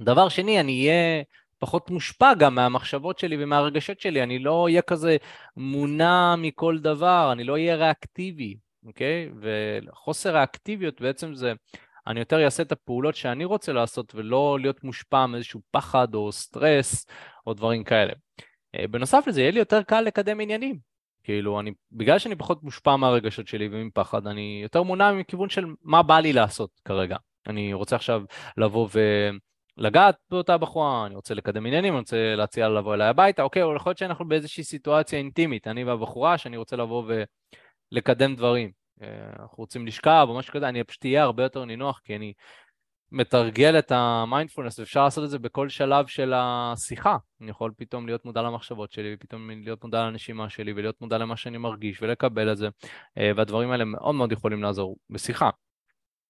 דבר 0.00 0.28
שני, 0.28 0.60
אני 0.60 0.88
אהיה 0.88 1.22
פחות 1.58 1.90
מושפע 1.90 2.34
גם 2.34 2.54
מהמחשבות 2.54 3.18
שלי 3.18 3.44
ומהרגשות 3.44 4.00
שלי, 4.00 4.22
אני 4.22 4.38
לא 4.38 4.64
אהיה 4.64 4.82
כזה 4.82 5.16
מונע 5.56 6.34
מכל 6.38 6.78
דבר, 6.78 7.28
אני 7.32 7.44
לא 7.44 7.52
אהיה 7.52 7.76
ריאקטיבי, 7.76 8.56
אוקיי? 8.86 9.30
וחוסר 9.40 10.36
האקטיביות 10.36 11.00
בעצם 11.00 11.34
זה 11.34 11.52
אני 12.06 12.20
יותר 12.20 12.44
אעשה 12.44 12.62
את 12.62 12.72
הפעולות 12.72 13.14
שאני 13.14 13.44
רוצה 13.44 13.72
לעשות 13.72 14.14
ולא 14.14 14.58
להיות 14.60 14.84
מושפע 14.84 15.26
מאיזשהו 15.26 15.60
פחד 15.70 16.14
או 16.14 16.32
סטרס 16.32 17.06
או 17.46 17.54
דברים 17.54 17.84
כאלה. 17.84 18.12
אה, 18.74 18.86
בנוסף 18.88 19.24
לזה, 19.26 19.40
יהיה 19.40 19.50
לי 19.50 19.58
יותר 19.58 19.82
קל 19.82 20.00
לקדם 20.00 20.40
עניינים. 20.40 20.78
כאילו, 21.24 21.60
אני, 21.60 21.72
בגלל 21.92 22.18
שאני 22.18 22.36
פחות 22.36 22.62
מושפע 22.62 22.96
מהרגשות 22.96 23.48
שלי 23.48 23.68
ומפחד, 23.72 24.26
אני 24.26 24.60
יותר 24.62 24.82
מונע 24.82 25.12
מכיוון 25.12 25.48
של 25.48 25.64
מה 25.82 26.02
בא 26.02 26.20
לי 26.20 26.32
לעשות 26.32 26.70
כרגע. 26.84 27.16
אני 27.46 27.72
רוצה 27.72 27.96
עכשיו 27.96 28.22
לבוא 28.56 28.88
ולגעת 29.78 30.16
באותה 30.30 30.58
בחורה, 30.58 31.06
אני 31.06 31.14
רוצה 31.14 31.34
לקדם 31.34 31.66
עניינים, 31.66 31.92
אני 31.92 32.00
רוצה 32.00 32.34
להציע 32.36 32.68
לה 32.68 32.80
לבוא 32.80 32.94
אליי 32.94 33.08
הביתה, 33.08 33.42
אוקיי, 33.42 33.62
או 33.62 33.76
יכול 33.76 33.90
להיות 33.90 33.98
שאנחנו 33.98 34.28
באיזושהי 34.28 34.64
סיטואציה 34.64 35.18
אינטימית, 35.18 35.66
אני 35.66 35.84
והבחורה, 35.84 36.38
שאני 36.38 36.56
רוצה 36.56 36.76
לבוא 36.76 37.04
ולקדם 37.92 38.36
דברים. 38.36 38.79
אנחנו 39.38 39.56
רוצים 39.56 39.86
לשכב 39.86 40.26
או 40.28 40.38
משהו 40.38 40.52
כזה, 40.52 40.68
אני 40.68 40.84
פשוט 40.84 41.04
אהיה 41.04 41.22
הרבה 41.22 41.42
יותר 41.42 41.64
נינוח, 41.64 42.00
כי 42.04 42.16
אני 42.16 42.32
מתרגל 43.12 43.78
את 43.78 43.92
המיינדפולנס, 43.92 44.78
ואפשר 44.78 45.04
לעשות 45.04 45.24
את 45.24 45.30
זה 45.30 45.38
בכל 45.38 45.68
שלב 45.68 46.06
של 46.06 46.32
השיחה. 46.36 47.16
אני 47.40 47.50
יכול 47.50 47.72
פתאום 47.76 48.06
להיות 48.06 48.24
מודע 48.24 48.42
למחשבות 48.42 48.92
שלי, 48.92 49.14
ופתאום 49.14 49.50
להיות 49.50 49.84
מודע 49.84 50.02
לנשימה 50.02 50.50
שלי, 50.50 50.72
ולהיות 50.72 51.00
מודע 51.00 51.18
למה 51.18 51.36
שאני 51.36 51.58
מרגיש, 51.58 52.02
ולקבל 52.02 52.52
את 52.52 52.56
זה, 52.56 52.68
אה, 53.18 53.30
והדברים 53.36 53.70
האלה 53.70 53.84
מאוד 53.84 54.14
מאוד 54.14 54.32
יכולים 54.32 54.62
לעזור 54.62 54.96
בשיחה. 55.10 55.50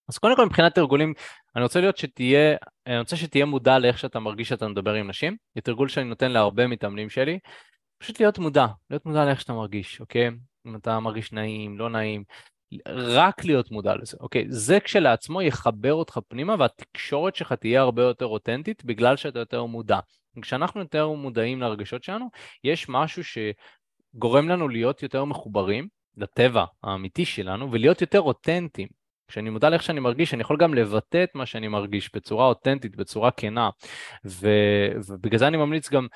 אז 0.08 0.18
קודם 0.18 0.36
כל 0.36 0.46
מבחינת 0.46 0.74
תרגולים, 0.74 1.14
אני 1.56 1.62
רוצה 1.62 1.80
להיות 1.80 1.96
שתהיה, 1.96 2.56
אני 2.86 2.98
רוצה 2.98 3.16
שתהיה 3.16 3.44
מודע 3.44 3.78
לאיך 3.78 3.98
שאתה 3.98 4.20
מרגיש 4.20 4.48
שאתה 4.48 4.68
מדבר 4.68 4.94
עם 4.94 5.10
נשים. 5.10 5.36
זה 5.54 5.60
תרגול 5.60 5.88
שאני 5.88 6.08
נותן 6.08 6.30
להרבה 6.30 6.66
מתאמנים 6.66 7.10
שלי, 7.10 7.38
פשוט 7.98 8.20
להיות 8.20 8.38
מודע, 8.38 8.66
להיות 8.90 9.06
מודע 9.06 9.24
לאיך 9.24 9.40
שאתה 9.40 9.52
מרגיש, 9.52 10.00
אוקיי? 10.00 10.30
אם 10.66 10.76
אתה 10.76 11.00
מרגיש 11.00 11.32
נעים, 11.32 11.78
לא 11.78 11.90
נעים, 11.90 12.24
רק 12.86 13.44
להיות 13.44 13.70
מודע 13.70 13.94
לזה, 13.96 14.16
אוקיי? 14.20 14.44
זה 14.48 14.80
כשלעצמו 14.80 15.42
יחבר 15.42 15.94
אותך 15.94 16.18
פנימה 16.28 16.54
והתקשורת 16.58 17.36
שלך 17.36 17.52
תהיה 17.52 17.80
הרבה 17.80 18.02
יותר 18.02 18.26
אותנטית 18.26 18.84
בגלל 18.84 19.16
שאתה 19.16 19.38
יותר 19.38 19.64
מודע. 19.64 19.98
כשאנחנו 20.42 20.80
יותר 20.80 21.08
מודעים 21.08 21.60
לרגשות 21.60 22.04
שלנו, 22.04 22.30
יש 22.64 22.88
משהו 22.88 23.22
שגורם 23.24 24.48
לנו 24.48 24.68
להיות 24.68 25.02
יותר 25.02 25.24
מחוברים 25.24 25.88
לטבע 26.16 26.64
האמיתי 26.82 27.24
שלנו 27.24 27.72
ולהיות 27.72 28.00
יותר 28.00 28.20
אותנטיים. 28.20 28.88
כשאני 29.28 29.50
מודע 29.50 29.70
לאיך 29.70 29.82
שאני 29.82 30.00
מרגיש, 30.00 30.34
אני 30.34 30.40
יכול 30.40 30.56
גם 30.56 30.74
לבטא 30.74 31.24
את 31.24 31.34
מה 31.34 31.46
שאני 31.46 31.68
מרגיש 31.68 32.14
בצורה 32.14 32.46
אותנטית, 32.46 32.96
בצורה 32.96 33.30
כנה. 33.30 33.70
ו... 34.26 34.48
ובגלל 35.08 35.38
זה 35.38 35.46
אני 35.46 35.56
ממליץ 35.56 35.90
גם 35.90 36.06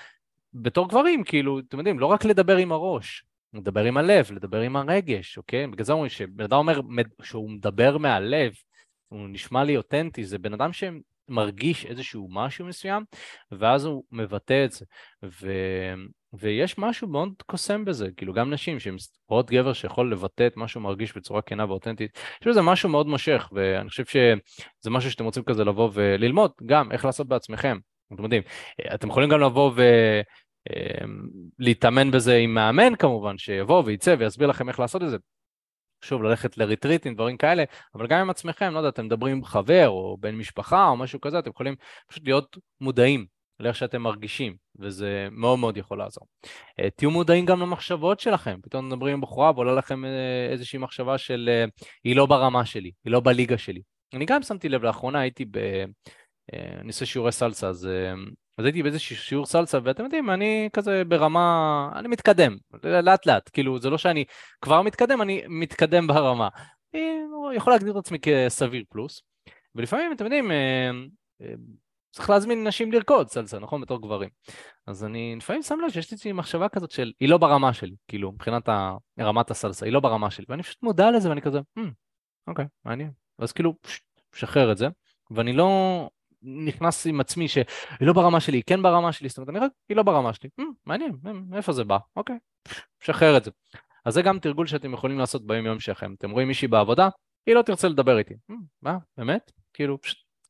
בתור 0.54 0.88
גברים, 0.88 1.24
כאילו, 1.24 1.58
אתם 1.58 1.78
יודעים, 1.78 1.98
לא 1.98 2.06
רק 2.06 2.24
לדבר 2.24 2.56
עם 2.56 2.72
הראש, 2.72 3.24
לדבר 3.54 3.84
עם 3.84 3.96
הלב, 3.96 4.32
לדבר 4.32 4.60
עם 4.60 4.76
הרגש, 4.76 5.38
אוקיי? 5.38 5.66
בגלל 5.66 5.84
זה 5.84 5.92
אומרים 5.92 6.10
שבן 6.10 6.44
אדם 6.44 6.58
אומר 6.58 6.80
שהוא 7.22 7.50
מדבר 7.50 7.98
מהלב, 7.98 8.52
הוא 9.08 9.28
נשמע 9.28 9.64
לי 9.64 9.76
אותנטי, 9.76 10.24
זה 10.24 10.38
בן 10.38 10.52
אדם 10.52 10.70
שמרגיש 10.72 11.86
איזשהו 11.86 12.28
משהו 12.30 12.66
מסוים, 12.66 13.04
ואז 13.52 13.84
הוא 13.84 14.04
מבטא 14.12 14.64
את 14.64 14.72
זה. 14.72 14.84
ו... 15.24 15.52
ויש 16.38 16.78
משהו 16.78 17.08
מאוד 17.08 17.32
קוסם 17.46 17.84
בזה, 17.84 18.08
כאילו 18.16 18.32
גם 18.32 18.50
נשים 18.50 18.80
שהן 18.80 18.96
רואות 19.28 19.50
גבר 19.50 19.72
שיכול 19.72 20.12
לבטא 20.12 20.46
את 20.46 20.56
מה 20.56 20.68
שהוא 20.68 20.82
מרגיש 20.82 21.16
בצורה 21.16 21.42
כנה 21.42 21.64
ואותנטית, 21.64 22.18
יש 22.42 22.48
בזה 22.48 22.62
משהו 22.62 22.88
מאוד 22.88 23.06
מושך, 23.06 23.48
ואני 23.52 23.88
חושב 23.88 24.04
שזה 24.04 24.90
משהו 24.90 25.10
שאתם 25.10 25.24
רוצים 25.24 25.42
כזה 25.42 25.64
לבוא 25.64 25.90
וללמוד 25.94 26.50
גם 26.66 26.92
איך 26.92 27.04
לעשות 27.04 27.28
בעצמכם. 27.28 27.78
אתם 28.14 28.22
יודעים, 28.22 28.42
אתם 28.94 29.08
יכולים 29.08 29.30
גם 29.30 29.40
לבוא 29.40 29.72
ו... 29.76 29.82
אמ, 30.70 31.28
להתאמן 31.58 32.10
בזה 32.10 32.36
עם 32.36 32.54
מאמן 32.54 32.96
כמובן, 32.96 33.38
שיבוא 33.38 33.82
וייצא 33.86 34.16
ויסביר 34.18 34.48
לכם 34.48 34.68
איך 34.68 34.80
לעשות 34.80 35.02
את 35.02 35.10
זה. 35.10 35.16
שוב, 36.04 36.22
ללכת 36.22 36.58
לריטריטים, 36.58 37.14
דברים 37.14 37.36
כאלה, 37.36 37.64
אבל 37.94 38.06
גם 38.06 38.20
עם 38.20 38.30
עצמכם, 38.30 38.72
לא 38.72 38.78
יודע, 38.78 38.88
אתם 38.88 39.04
מדברים 39.04 39.36
עם 39.36 39.44
חבר 39.44 39.88
או 39.88 40.16
בן 40.20 40.34
משפחה 40.34 40.88
או 40.88 40.96
משהו 40.96 41.20
כזה, 41.20 41.38
אתם 41.38 41.50
יכולים 41.50 41.74
פשוט 42.08 42.24
להיות 42.24 42.58
מודעים 42.80 43.26
לאיך 43.60 43.76
שאתם 43.76 44.02
מרגישים, 44.02 44.56
וזה 44.78 45.28
מאוד 45.30 45.58
מאוד 45.58 45.76
יכול 45.76 45.98
לעזור. 45.98 46.26
אה, 46.80 46.90
תהיו 46.90 47.10
מודעים 47.10 47.44
גם 47.44 47.60
למחשבות 47.60 48.20
שלכם, 48.20 48.58
פתאום 48.62 48.88
מדברים 48.88 49.14
עם 49.14 49.20
בחורה 49.20 49.52
ועולה 49.54 49.74
לכם 49.74 50.04
אה, 50.04 50.48
איזושהי 50.50 50.78
מחשבה 50.78 51.18
של 51.18 51.50
אה, 51.52 51.64
היא 52.04 52.16
לא 52.16 52.26
ברמה 52.26 52.66
שלי, 52.66 52.90
היא 53.04 53.12
לא 53.12 53.20
בליגה 53.20 53.58
שלי. 53.58 53.82
אני 54.14 54.24
גם 54.24 54.42
שמתי 54.42 54.68
לב, 54.68 54.82
לאחרונה 54.82 55.20
הייתי 55.20 55.44
ב... 55.44 55.58
אני 56.52 56.86
עושה 56.88 57.06
שיעורי 57.06 57.32
סלסה, 57.32 57.68
אז, 57.68 57.88
אז 58.58 58.64
הייתי 58.64 58.82
באיזשהו 58.82 59.16
שיעור 59.16 59.46
סלסה, 59.46 59.78
ואתם 59.84 60.04
יודעים, 60.04 60.30
אני 60.30 60.68
כזה 60.72 61.02
ברמה, 61.08 61.90
אני 61.94 62.08
מתקדם, 62.08 62.56
לאט 62.82 63.26
לאט, 63.26 63.50
כאילו 63.52 63.78
זה 63.78 63.90
לא 63.90 63.98
שאני 63.98 64.24
כבר 64.60 64.82
מתקדם, 64.82 65.22
אני 65.22 65.42
מתקדם 65.48 66.06
ברמה. 66.06 66.48
אני 66.94 67.56
יכול 67.56 67.72
להגדיר 67.72 67.92
את 67.92 67.96
עצמי 67.96 68.18
כסביר 68.22 68.84
פלוס, 68.88 69.22
ולפעמים, 69.74 70.12
אתם 70.12 70.24
יודעים, 70.24 70.50
צריך 72.12 72.30
להזמין 72.30 72.66
נשים 72.66 72.92
לרקוד 72.92 73.28
סלסה, 73.28 73.58
נכון? 73.58 73.80
בתור 73.80 74.02
גברים. 74.02 74.28
אז 74.86 75.04
אני 75.04 75.34
לפעמים 75.36 75.62
שם 75.62 75.78
לב 75.84 75.90
שיש 75.90 76.24
לי 76.24 76.32
מחשבה 76.32 76.68
כזאת 76.68 76.90
של, 76.90 77.12
היא 77.20 77.28
לא 77.28 77.38
ברמה 77.38 77.72
שלי, 77.72 77.94
כאילו, 78.08 78.32
מבחינת 78.32 78.68
רמת 79.20 79.50
הסלסה, 79.50 79.86
היא 79.86 79.92
לא 79.92 80.00
ברמה 80.00 80.30
שלי, 80.30 80.44
ואני 80.48 80.62
פשוט 80.62 80.82
מודע 80.82 81.10
לזה 81.10 81.28
ואני 81.28 81.42
כזה, 81.42 81.58
hmm, 81.58 81.82
אוקיי, 82.46 82.64
מעניין. 82.84 83.10
אז 83.38 83.52
כאילו, 83.52 83.74
משחרר 84.34 84.72
את 84.72 84.76
זה, 84.76 84.88
ואני 85.30 85.52
לא 85.52 86.08
נכנס 86.44 87.06
עם 87.06 87.20
עצמי 87.20 87.48
שהיא 87.48 87.64
לא 88.00 88.12
ברמה 88.12 88.40
שלי, 88.40 88.62
כן 88.62 88.82
ברמה 88.82 89.12
שלי, 89.12 89.28
זאת 89.28 89.38
אומרת, 89.38 89.48
אני 89.48 89.58
רק, 89.58 89.70
היא 89.88 89.96
לא 89.96 90.02
ברמה 90.02 90.32
שלי, 90.32 90.48
hmm, 90.60 90.64
מעניין, 90.86 91.12
מאיפה 91.48 91.72
זה 91.72 91.84
בא, 91.84 91.98
אוקיי, 92.16 92.36
משחרר 93.02 93.36
את 93.36 93.44
זה. 93.44 93.50
אז 94.04 94.14
זה 94.14 94.22
גם 94.22 94.38
תרגול 94.38 94.66
שאתם 94.66 94.92
יכולים 94.92 95.18
לעשות 95.18 95.46
ביום 95.46 95.66
יום 95.66 95.80
שלכם. 95.80 96.14
אתם 96.18 96.30
רואים 96.30 96.48
מישהי 96.48 96.68
בעבודה, 96.68 97.08
היא 97.46 97.54
לא 97.54 97.62
תרצה 97.62 97.88
לדבר 97.88 98.18
איתי. 98.18 98.34
Hmm, 98.50 98.54
מה, 98.82 98.98
באמת? 99.16 99.52
כאילו, 99.72 99.98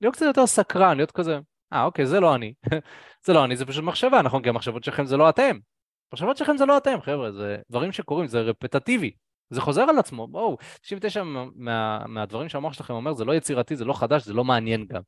להיות 0.01 0.14
קצת 0.14 0.26
יותר 0.26 0.47
סקרן, 0.47 0.97
להיות 0.97 1.11
כזה, 1.11 1.38
אה, 1.72 1.84
אוקיי, 1.84 2.07
זה 2.07 2.20
לא 2.20 2.34
אני. 2.34 2.55
זה 3.26 3.32
לא 3.32 3.45
אני, 3.45 3.57
זה 3.57 3.66
פשוט 3.66 3.84
מחשבה, 3.84 4.22
נכון? 4.22 4.42
כי 4.42 4.49
המחשבות 4.49 4.84
שלכם 4.84 5.07
זה 5.07 5.16
לא 5.16 5.28
אתם. 5.28 5.59
המחשבות 6.12 6.36
שלכם 6.36 6.57
זה 6.57 6.66
לא 6.66 6.76
אתם, 6.76 7.01
חבר'ה, 7.01 7.32
זה 7.32 7.57
דברים 7.70 7.92
שקורים, 7.92 8.26
זה 8.26 8.40
רפטטיבי. 8.40 9.11
זה 9.51 9.61
חוזר 9.61 9.82
על 9.82 9.99
עצמו, 9.99 10.26
בואו, 10.26 10.57
99 10.80 11.22
מה, 11.55 12.07
מהדברים 12.07 12.49
שהמוח 12.49 12.72
שלכם 12.72 12.95
אומר, 12.95 13.12
זה 13.12 13.24
לא 13.24 13.34
יצירתי, 13.34 13.76
זה 13.76 13.84
לא 13.84 13.92
חדש, 13.92 14.24
זה 14.24 14.32
לא 14.32 14.45
מעניין 14.45 14.86
גם. 14.86 15.03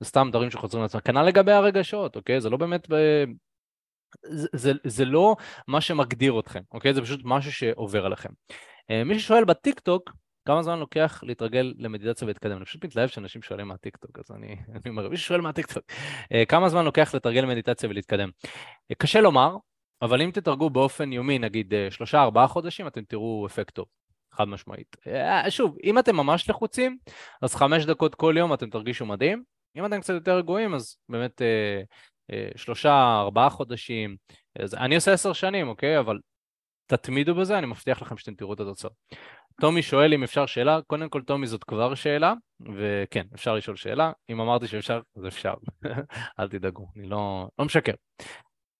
זה 0.00 0.06
סתם 0.08 0.28
דברים 0.30 0.50
שחוזרים 0.50 0.82
על 0.82 0.86
עצמם. 0.86 1.00
כנ"ל 1.00 1.22
לגבי 1.22 1.52
הרגשות, 1.52 2.16
אוקיי? 2.16 2.40
זה 2.40 2.50
לא 2.50 2.56
באמת... 2.56 2.90
ב... 2.90 2.94
זה, 4.24 4.48
זה, 4.52 4.72
זה 4.84 5.04
לא 5.04 5.36
מה 5.68 5.80
שמגדיר 5.80 6.40
אתכם, 6.40 6.60
אוקיי? 6.72 6.94
זה 6.94 7.02
פשוט 7.02 7.20
משהו 7.24 7.52
שעובר 7.52 8.06
עליכם. 8.06 8.28
אה, 8.90 9.04
מי 9.04 9.18
ששואל 9.18 9.44
בטיקטוק, 9.44 10.10
כמה 10.46 10.62
זמן 10.62 10.78
לוקח 10.78 11.20
להתרגל 11.26 11.74
למדיטציה 11.78 12.24
ולהתקדם? 12.24 12.56
אני 12.56 12.64
פשוט 12.64 12.84
מתלהב 12.84 13.08
שאנשים 13.08 13.42
שואלים 13.42 13.68
מהטיקטוק, 13.68 14.18
אז 14.18 14.36
אני, 14.36 14.56
אני 14.68 14.80
אומר, 14.86 15.08
מי 15.08 15.16
ששואל 15.16 15.40
מהטיקטוק, 15.40 15.84
אה, 16.32 16.44
כמה 16.44 16.68
זמן 16.68 16.84
לוקח 16.84 17.14
לתרגל 17.14 17.44
מדיטציה 17.44 17.88
ולהתקדם? 17.88 18.30
אה, 18.90 18.96
קשה 18.98 19.20
לומר, 19.20 19.56
אבל 20.02 20.22
אם 20.22 20.30
תתרגו 20.30 20.70
באופן 20.70 21.12
יומי, 21.12 21.38
נגיד 21.38 21.74
אה, 21.74 21.90
שלושה, 21.90 22.22
ארבעה 22.22 22.46
חודשים, 22.46 22.86
אתם 22.86 23.04
תראו 23.04 23.46
אפקט 23.46 23.74
טוב, 23.74 23.86
חד 24.32 24.48
משמעית. 24.48 24.96
שוב, 25.48 25.76
אם 25.84 25.98
אתם 25.98 26.16
ממש 26.16 26.50
לחוצים, 26.50 26.98
אז 27.42 27.54
חמש 27.54 27.84
דקות 27.84 28.14
כל 28.14 28.34
יום 28.38 28.54
אתם 28.54 28.70
תרגישו 28.70 29.06
מדהים. 29.06 29.42
אם 29.76 29.86
אתם 29.86 30.00
קצת 30.00 30.14
יותר 30.14 30.36
רגועים, 30.36 30.74
אז 30.74 30.96
באמת 31.08 31.42
שלושה, 32.56 33.20
ארבעה 33.20 33.50
חודשים. 33.50 34.16
אני 34.74 34.94
עושה 34.94 35.12
עשר 35.12 35.32
שנים, 35.32 35.68
אוקיי? 35.68 35.98
אבל 35.98 36.18
תתמידו 36.86 37.34
בזה, 37.34 37.58
אני 37.58 37.66
מבטיח 37.66 38.02
לכם 38.02 38.16
שאתם 38.16 38.34
תראו 38.34 38.54
את 38.54 38.60
התוצאות. 38.60 38.92
טומי 39.60 39.82
שואל 39.82 40.14
אם 40.14 40.22
אפשר 40.22 40.46
שאלה, 40.46 40.78
קודם 40.86 41.08
כל 41.08 41.22
טומי 41.22 41.46
זאת 41.46 41.64
כבר 41.64 41.94
שאלה, 41.94 42.34
וכן, 42.76 43.26
אפשר 43.34 43.54
לשאול 43.54 43.76
שאלה, 43.76 44.12
אם 44.30 44.40
אמרתי 44.40 44.66
שאפשר, 44.66 45.00
אז 45.16 45.26
אפשר, 45.26 45.54
אל 46.40 46.48
תדאגו, 46.48 46.86
אני 46.96 47.08
לא, 47.08 47.48
לא 47.58 47.64
משקר. 47.64 47.92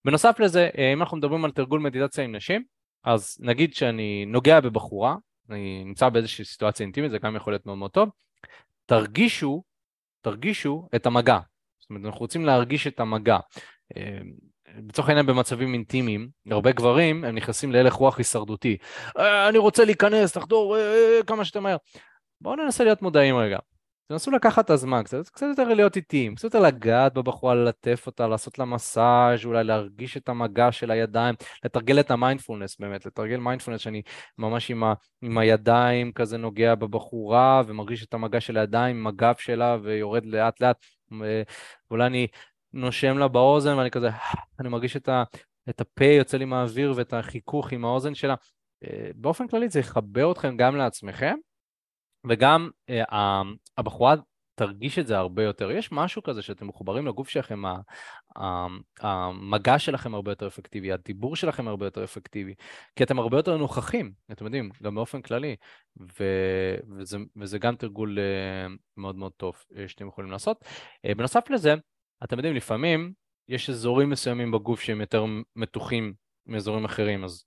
בנוסף 0.05 0.41
לזה, 0.41 0.69
אה, 0.79 0.93
אם 0.93 1.01
אנחנו 1.01 1.17
מדברים 1.17 1.45
על 1.45 1.51
תרגול 1.51 1.81
מדיטציה 1.81 2.25
עם 2.25 2.37
נשים, 2.37 2.65
אז 3.05 3.39
נגיד 3.41 3.75
שאני 3.75 4.25
נוגע 4.27 4.61
בבחורה, 4.61 5.17
אני 5.51 5.85
נמצא 5.85 6.09
באיזושהי 6.09 6.45
סיטואציה 6.45 6.85
אינטימית, 6.85 7.11
זה 7.11 7.19
גם 7.19 7.37
יכול 7.37 7.53
להיות 7.53 7.67
מאוד 7.67 7.79
מאוד 7.79 7.91
טוב, 7.91 8.09
תרגישו, 8.87 9.63
תרגישו 10.21 10.89
את 10.95 11.07
המגע. 11.07 11.39
זאת 11.81 11.91
אומרת, 11.91 12.05
אנחנו 12.05 12.21
רוצים 12.21 12.45
להרגיש 12.45 12.87
את 12.87 13.01
המגע. 13.01 13.39
אה, 13.97 14.19
לצורך 14.89 15.09
העניין 15.09 15.27
במצבים 15.27 15.75
אינטימיים, 15.75 16.29
הרבה 16.51 16.73
גברים 16.73 17.25
הם 17.25 17.35
נכנסים 17.35 17.73
להלך 17.73 17.93
רוח 17.93 18.19
הישרדותי. 18.19 18.77
אה, 19.19 19.49
אני 19.49 19.59
רוצה 19.59 19.85
להיכנס, 19.85 20.33
לחדור 20.33 20.77
כמה 21.27 21.45
שיותר 21.45 21.61
מהר. 21.61 21.77
בואו 22.41 22.57
ננסה 22.57 22.85
להיות 22.85 23.03
מודעים 23.03 23.37
רגע. 23.37 23.59
תנסו 24.11 24.31
לקחת 24.31 24.65
את 24.65 24.71
הזמן, 24.71 25.03
קצת, 25.03 25.29
קצת 25.29 25.47
יותר 25.49 25.69
להיות 25.69 25.97
איטיים, 25.97 26.35
קצת 26.35 26.45
יותר 26.45 26.61
לגעת 26.61 27.15
בבחורה, 27.15 27.55
ללטף 27.55 28.03
אותה, 28.07 28.29
לעשות 28.29 28.59
לה 28.59 28.65
מסאז', 28.65 29.45
אולי 29.45 29.65
להרגיש 29.65 30.17
את 30.17 30.29
המגע 30.29 30.73
של 30.73 30.91
הידיים, 30.91 31.35
לתרגל 31.65 32.01
את 32.01 32.11
המיינדפולנס 32.11 32.77
באמת, 32.81 33.07
לתרגל 33.07 33.37
מיינדפולנס 33.37 33.81
שאני 33.81 34.03
ממש 34.39 34.71
עם, 34.71 34.85
ה, 34.85 34.95
עם 35.23 35.39
הידיים 35.39 36.13
כזה 36.13 36.39
נוגע 36.39 36.75
בבחורה 36.75 37.63
ומרגיש 37.67 38.05
את 38.05 38.15
המגע 38.15 38.41
של 38.41 38.57
הידיים 38.57 38.97
עם 38.97 39.07
הגב 39.07 39.35
שלה 39.39 39.77
ויורד 39.83 40.27
לאט 40.27 40.61
לאט, 40.61 40.77
ואולי 41.91 42.07
אני 42.07 42.27
נושם 42.73 43.19
לה 43.19 43.29
באוזן 43.29 43.75
ואני 43.75 43.91
כזה, 43.91 44.09
אני 44.61 44.69
מרגיש 44.69 44.97
את, 44.97 45.09
ה, 45.09 45.23
את 45.69 45.81
הפה 45.81 46.05
יוצא 46.05 46.37
לי 46.37 46.45
מהאוויר 46.45 46.93
ואת 46.97 47.13
החיכוך 47.13 47.73
עם 47.73 47.85
האוזן 47.85 48.15
שלה. 48.15 48.35
אה, 48.85 49.11
באופן 49.15 49.49
כללי 49.49 49.69
זה 49.69 49.81
יחבר 49.81 50.33
אתכם 50.33 50.57
גם 50.57 50.77
לעצמכם, 50.77 51.35
וגם 52.29 52.71
אה, 52.91 53.43
הבחורה 53.79 54.15
תרגיש 54.55 54.99
את 54.99 55.07
זה 55.07 55.19
הרבה 55.19 55.43
יותר. 55.45 55.71
יש 55.71 55.93
משהו 55.93 56.23
כזה 56.23 56.43
שאתם 56.43 56.69
מחוברים 56.69 57.07
לגוף 57.07 57.29
שלכם, 57.29 57.63
המגע 59.01 59.79
שלכם 59.79 60.15
הרבה 60.15 60.31
יותר 60.31 60.47
אפקטיבי, 60.47 60.93
הדיבור 60.93 61.37
שלכם 61.37 61.69
הרבה 61.69 61.87
יותר 61.87 62.05
אפקטיבי, 62.05 62.55
כי 62.97 63.05
אתם 63.05 63.19
הרבה 63.19 63.37
יותר 63.37 63.57
נוכחים, 63.57 64.13
אתם 64.33 64.45
יודעים, 64.45 64.71
גם 64.83 64.95
באופן 64.95 65.23
כללי, 65.23 65.57
ו, 66.01 66.25
וזה, 66.99 67.19
וזה 67.37 67.59
גם 67.59 67.77
תרגול 67.77 68.19
אה, 68.19 68.67
מאוד 68.97 69.17
מאוד 69.17 69.33
טוב 69.37 69.65
שאתם 69.87 70.09
יכולים 70.09 70.31
לעשות. 70.31 70.65
בנוסף 71.17 71.51
לזה, 71.51 71.75
אתם 72.25 72.37
יודעים, 72.37 72.55
לפעמים 72.55 73.13
יש 73.49 73.71
אזורים 73.71 74.11
מסוימים 74.11 74.51
בגוף 74.51 74.81
שהם 74.81 75.01
יותר 75.01 75.25
מתוחים 75.57 76.15
מאזורים 76.47 76.85
אחרים, 76.85 77.25
אז 77.25 77.45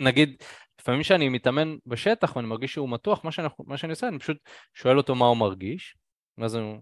נגיד, 0.00 0.42
לפעמים 0.80 1.02
כשאני 1.02 1.28
מתאמן 1.28 1.76
בשטח 1.86 2.36
ואני 2.36 2.48
מרגיש 2.48 2.72
שהוא 2.72 2.90
מתוח, 2.90 3.24
מה 3.24 3.32
שאני, 3.32 3.48
מה 3.66 3.76
שאני 3.76 3.90
עושה, 3.90 4.08
אני 4.08 4.18
פשוט 4.18 4.36
שואל 4.74 4.98
אותו 4.98 5.14
מה 5.14 5.26
הוא 5.26 5.36
מרגיש, 5.36 5.96
ואז 6.38 6.54
הוא 6.54 6.78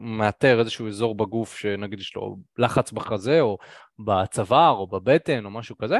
מאתר 0.00 0.60
איזשהו 0.60 0.88
אזור 0.88 1.14
בגוף 1.14 1.56
שנגיד 1.56 2.00
יש 2.00 2.16
לו 2.16 2.36
לחץ 2.58 2.92
בחזה 2.92 3.40
או 3.40 3.58
בצוואר 3.98 4.70
או 4.70 4.86
בבטן 4.86 5.44
או 5.44 5.50
משהו 5.50 5.78
כזה, 5.78 5.98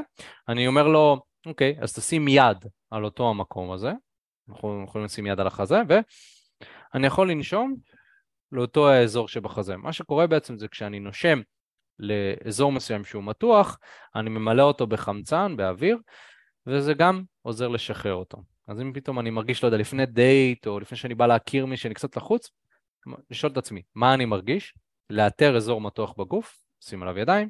אני 0.48 0.66
אומר 0.66 0.88
לו, 0.88 1.20
אוקיי, 1.46 1.76
אז 1.80 1.92
תשים 1.94 2.28
יד 2.28 2.66
על 2.90 3.04
אותו 3.04 3.30
המקום 3.30 3.72
הזה, 3.72 3.92
אנחנו 4.48 4.84
יכולים 4.88 5.04
לשים 5.04 5.26
יד 5.26 5.40
על 5.40 5.46
החזה, 5.46 5.80
ואני 5.88 7.06
יכול 7.06 7.30
לנשום 7.30 7.74
לאותו 8.52 8.88
האזור 8.88 9.28
שבחזה. 9.28 9.76
מה 9.76 9.92
שקורה 9.92 10.26
בעצם 10.26 10.58
זה 10.58 10.68
כשאני 10.68 11.00
נושם 11.00 11.40
לאזור 11.98 12.72
מסוים 12.72 13.04
שהוא 13.04 13.24
מתוח, 13.24 13.78
אני 14.16 14.30
ממלא 14.30 14.62
אותו 14.62 14.86
בחמצן, 14.86 15.56
באוויר, 15.56 15.98
וזה 16.66 16.94
גם 16.94 17.22
עוזר 17.42 17.68
לשחרר 17.68 18.14
אותו. 18.14 18.42
אז 18.68 18.80
אם 18.80 18.92
פתאום 18.94 19.18
אני 19.18 19.30
מרגיש, 19.30 19.62
לא 19.62 19.68
יודע, 19.68 19.78
לפני 19.78 20.06
דייט, 20.06 20.66
או 20.66 20.80
לפני 20.80 20.98
שאני 20.98 21.14
בא 21.14 21.26
להכיר 21.26 21.66
מי 21.66 21.76
שאני 21.76 21.94
קצת 21.94 22.16
לחוץ, 22.16 22.50
לשאול 23.30 23.52
את 23.52 23.56
עצמי, 23.56 23.82
מה 23.94 24.14
אני 24.14 24.24
מרגיש? 24.24 24.74
לאתר 25.10 25.56
אזור 25.56 25.80
מתוח 25.80 26.14
בגוף, 26.18 26.56
שים 26.80 27.02
עליו 27.02 27.18
ידיים, 27.18 27.48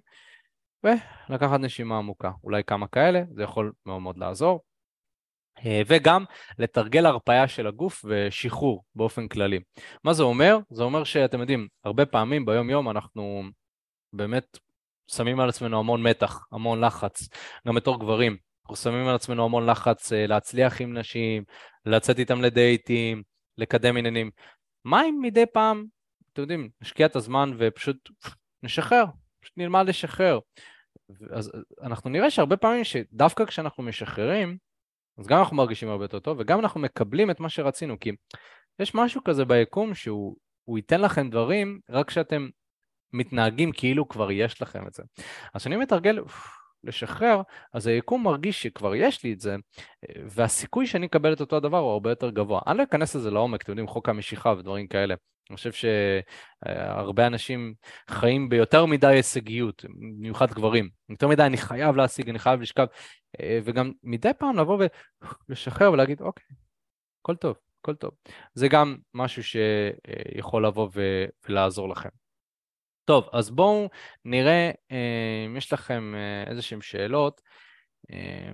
ולקחת 0.85 1.61
נשימה 1.61 1.99
עמוקה. 1.99 2.31
אולי 2.45 2.65
כמה 2.65 2.87
כאלה, 2.89 3.23
זה 3.35 3.43
יכול 3.43 3.73
מאוד 3.87 4.03
מאוד 4.03 4.19
לעזור. 4.19 4.61
אה, 5.67 5.83
וגם 5.87 6.25
לתרגל 6.59 7.07
הרפאיה 7.07 7.49
של 7.49 7.67
הגוף 7.67 8.05
ושחרור 8.09 8.85
באופן 8.95 9.29
כללי. 9.29 9.61
מה 10.05 10.13
זה 10.13 10.23
אומר? 10.23 10.59
זה 10.71 10.83
אומר 10.83 11.05
שאתם 11.05 11.41
יודעים, 11.41 11.69
הרבה 11.85 12.07
פעמים 12.07 12.47
ביום 12.47 12.71
יום 12.71 12.91
אנחנו 12.91 13.43
באמת 14.13 14.59
שמים 15.07 15.41
על 15.41 15.49
עצמנו 15.49 15.79
המון 15.79 16.03
מתח, 16.03 16.47
המון 16.53 16.85
לחץ, 16.85 17.29
גם 17.69 17.75
בתור 17.75 18.01
גברים. 18.01 18.50
אנחנו 18.71 18.91
שמים 18.91 19.07
על 19.07 19.15
עצמנו 19.15 19.45
המון 19.45 19.67
לחץ 19.67 20.13
אה, 20.13 20.27
להצליח 20.27 20.81
עם 20.81 20.99
נשים, 20.99 21.45
לצאת 21.87 22.19
איתם 22.19 22.41
לדייטים, 22.41 23.23
לקדם 23.59 23.97
עניינים. 23.97 24.31
מה 24.85 25.05
אם 25.05 25.19
מדי 25.23 25.47
פעם, 25.53 25.85
אתם 26.33 26.43
יודעים, 26.43 26.69
נשקיע 26.81 27.07
את 27.07 27.17
הזמן 27.17 27.53
ופשוט 27.59 28.11
נשחרר, 28.63 29.05
פשוט 29.41 29.59
נלמד 29.59 29.89
לשחרר. 29.89 30.39
אז 31.31 31.53
אנחנו 31.83 32.11
נראה 32.11 32.31
שהרבה 32.31 32.57
פעמים 32.57 32.85
שדווקא 32.85 33.45
כשאנחנו 33.45 33.83
משחררים, 33.83 34.57
אז 35.19 35.27
גם 35.27 35.39
אנחנו 35.39 35.57
מרגישים 35.57 35.89
הרבה 35.89 36.05
יותר 36.05 36.19
טוב, 36.19 36.37
וגם 36.41 36.59
אנחנו 36.59 36.81
מקבלים 36.81 37.31
את 37.31 37.41
מה 37.41 37.49
שרצינו, 37.49 38.01
כי 38.01 38.11
יש 38.79 38.95
משהו 38.95 39.25
כזה 39.25 39.45
ביקום 39.45 39.95
שהוא 39.95 40.37
ייתן 40.77 41.01
לכם 41.01 41.31
דברים 41.31 41.81
רק 41.89 42.09
כשאתם 42.09 42.49
מתנהגים 43.13 43.73
כאילו 43.73 44.09
כבר 44.09 44.31
יש 44.31 44.63
לכם 44.63 44.87
את 44.87 44.95
זה. 44.95 45.03
אז 45.55 45.61
כשאני 45.61 45.77
מתרגל, 45.77 46.19
לשחרר, 46.85 47.43
אז 47.73 47.87
היקום 47.87 48.25
מרגיש 48.25 48.63
שכבר 48.63 48.95
יש 48.95 49.25
לי 49.25 49.33
את 49.33 49.41
זה, 49.41 49.57
והסיכוי 50.27 50.87
שאני 50.87 51.07
אקבל 51.07 51.33
את 51.33 51.41
אותו 51.41 51.57
הדבר 51.57 51.79
הוא 51.79 51.93
הרבה 51.93 52.11
יותר 52.11 52.31
גבוה. 52.31 52.61
אני 52.67 52.79
לא 52.79 52.83
אכנס 52.83 53.17
לזה 53.17 53.31
לעומק, 53.31 53.63
אתם 53.63 53.73
יודעים, 53.73 53.87
חוק 53.87 54.09
המשיכה 54.09 54.55
ודברים 54.59 54.87
כאלה. 54.87 55.15
אני 55.51 55.57
חושב 55.57 55.71
שהרבה 55.73 57.27
אנשים 57.27 57.75
חיים 58.11 58.49
ביותר 58.49 58.87
מדי 58.87 59.07
הישגיות, 59.07 59.85
במיוחד 59.89 60.51
גברים. 60.51 60.89
יותר 61.09 61.29
מדי 61.29 61.43
אני 61.43 61.57
חייב 61.57 61.97
להשיג, 61.97 62.29
אני 62.29 62.39
חייב 62.39 62.61
לשכב, 62.61 62.87
וגם 63.65 63.93
מדי 64.03 64.31
פעם 64.39 64.57
לבוא 64.57 64.87
ולשחרר 65.49 65.93
ולהגיד, 65.93 66.21
אוקיי, 66.21 66.45
הכל 67.23 67.37
טוב, 67.37 67.57
הכל 67.83 67.95
טוב. 67.95 68.11
זה 68.55 68.69
גם 68.69 68.97
משהו 69.15 69.43
שיכול 69.43 70.67
לבוא 70.67 70.89
ולעזור 71.49 71.89
לכם. 71.89 72.20
טוב, 73.11 73.29
אז 73.33 73.51
בואו 73.51 73.89
נראה 74.25 74.71
אה, 74.91 75.45
אם 75.47 75.57
יש 75.57 75.73
לכם 75.73 76.15
אה, 76.17 76.51
איזה 76.51 76.63
שהן 76.63 76.81
שאלות. 76.81 77.41
אה, 78.13 78.51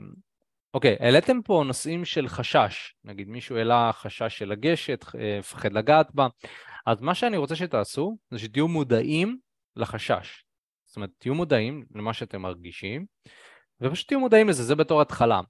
אוקיי, 0.75 0.97
העליתם 1.01 1.43
פה 1.43 1.63
נושאים 1.67 2.05
של 2.05 2.29
חשש, 2.29 2.95
נגיד 3.05 3.29
מישהו 3.29 3.57
העלה 3.57 3.91
חשש 3.93 4.39
של 4.39 4.49
לגשת, 4.49 5.05
מפחד 5.39 5.73
לגעת 5.73 6.15
בה, 6.15 6.27
אז 6.87 7.01
מה 7.01 7.15
שאני 7.15 7.37
רוצה 7.37 7.57
שתעשו 7.57 8.17
זה 8.31 8.39
שתהיו 8.39 8.69
מודעים 8.69 9.39
לחשש. 9.77 10.45
זאת 10.85 10.97
אומרת, 10.97 11.11
תהיו 11.19 11.35
מודעים 11.35 11.85
למה 11.95 12.13
שאתם 12.13 12.43
מרגישים, 12.43 13.07
ופשוט 13.81 14.09
תהיו 14.09 14.21
מודעים 14.21 14.49
לזה, 14.49 14.63
זה 14.63 14.75
בתור 14.75 15.01
התחלה. 15.01 15.41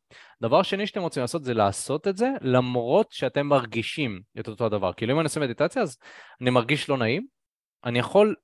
דבר 0.42 0.62
שני 0.62 0.86
שאתם 0.86 1.00
רוצים 1.00 1.20
לעשות 1.20 1.44
זה 1.44 1.54
לעשות 1.54 2.08
את 2.08 2.16
זה 2.16 2.28
למרות 2.40 3.12
שאתם 3.12 3.46
מרגישים 3.46 4.20
את 4.40 4.48
אותו 4.48 4.66
הדבר. 4.66 4.92
כאילו 4.92 5.12
אם 5.12 5.18
אני 5.18 5.24
עושה 5.24 5.40
מדיטציה 5.40 5.82
אז 5.82 5.98
אני 6.40 6.50
מרגיש 6.50 6.88
לא 6.88 6.96
נעים, 6.96 7.26
אני 7.84 7.98
יכול 7.98 8.34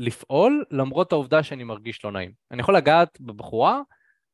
לפעול 0.00 0.64
למרות 0.70 1.12
העובדה 1.12 1.42
שאני 1.42 1.64
מרגיש 1.64 2.04
לא 2.04 2.12
נעים. 2.12 2.32
אני 2.50 2.60
יכול 2.60 2.76
לגעת 2.76 3.20
בבחורה 3.20 3.80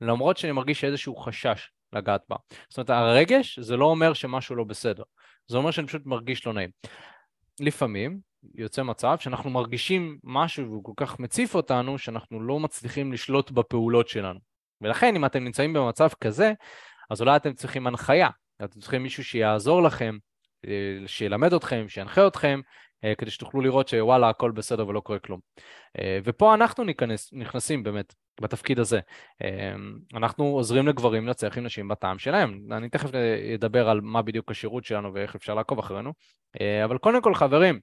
למרות 0.00 0.36
שאני 0.36 0.52
מרגיש 0.52 0.84
איזשהו 0.84 1.16
חשש 1.16 1.70
לגעת 1.92 2.22
בה. 2.28 2.36
זאת 2.68 2.78
אומרת, 2.78 2.90
הרגש 2.90 3.58
זה 3.58 3.76
לא 3.76 3.84
אומר 3.84 4.12
שמשהו 4.12 4.56
לא 4.56 4.64
בסדר, 4.64 5.02
זה 5.46 5.56
אומר 5.56 5.70
שאני 5.70 5.86
פשוט 5.86 6.06
מרגיש 6.06 6.46
לא 6.46 6.52
נעים. 6.52 6.70
לפעמים 7.60 8.18
יוצא 8.54 8.82
מצב 8.82 9.16
שאנחנו 9.20 9.50
מרגישים 9.50 10.18
משהו 10.24 10.64
והוא 10.64 10.84
כל 10.84 10.92
כך 10.96 11.20
מציף 11.20 11.54
אותנו 11.54 11.98
שאנחנו 11.98 12.40
לא 12.40 12.60
מצליחים 12.60 13.12
לשלוט 13.12 13.50
בפעולות 13.50 14.08
שלנו. 14.08 14.38
ולכן 14.80 15.16
אם 15.16 15.24
אתם 15.24 15.44
נמצאים 15.44 15.72
במצב 15.72 16.08
כזה, 16.20 16.52
אז 17.10 17.20
אולי 17.20 17.36
אתם 17.36 17.52
צריכים 17.52 17.86
הנחיה, 17.86 18.28
אתם 18.64 18.80
צריכים 18.80 19.02
מישהו 19.02 19.24
שיעזור 19.24 19.82
לכם, 19.82 20.18
אה, 20.66 20.98
שילמד 21.06 21.52
אתכם, 21.52 21.88
שינחה 21.88 22.26
אתכם, 22.26 22.60
כדי 23.18 23.30
שתוכלו 23.30 23.60
לראות 23.60 23.88
שוואלה 23.88 24.28
הכל 24.28 24.50
בסדר 24.50 24.88
ולא 24.88 25.00
קורה 25.00 25.18
כלום. 25.18 25.40
אה, 25.98 26.18
ופה 26.24 26.54
אנחנו 26.54 26.84
ניכנס, 26.84 27.30
נכנסים 27.32 27.82
באמת 27.82 28.14
בתפקיד 28.40 28.78
הזה. 28.78 29.00
אה, 29.42 29.74
אנחנו 30.14 30.44
עוזרים 30.44 30.86
לגברים 30.86 31.26
להצליח 31.26 31.58
עם 31.58 31.64
נשים 31.64 31.88
בטעם 31.88 32.18
שלהם. 32.18 32.60
אני 32.72 32.88
תכף 32.88 33.10
אדבר 33.54 33.88
על 33.88 34.00
מה 34.00 34.22
בדיוק 34.22 34.50
השירות 34.50 34.84
שלנו 34.84 35.14
ואיך 35.14 35.34
אפשר 35.34 35.54
לעקוב 35.54 35.78
אחרינו. 35.78 36.12
אבל 36.84 36.98
קודם 36.98 37.22
כל 37.22 37.34
חברים, 37.34 37.80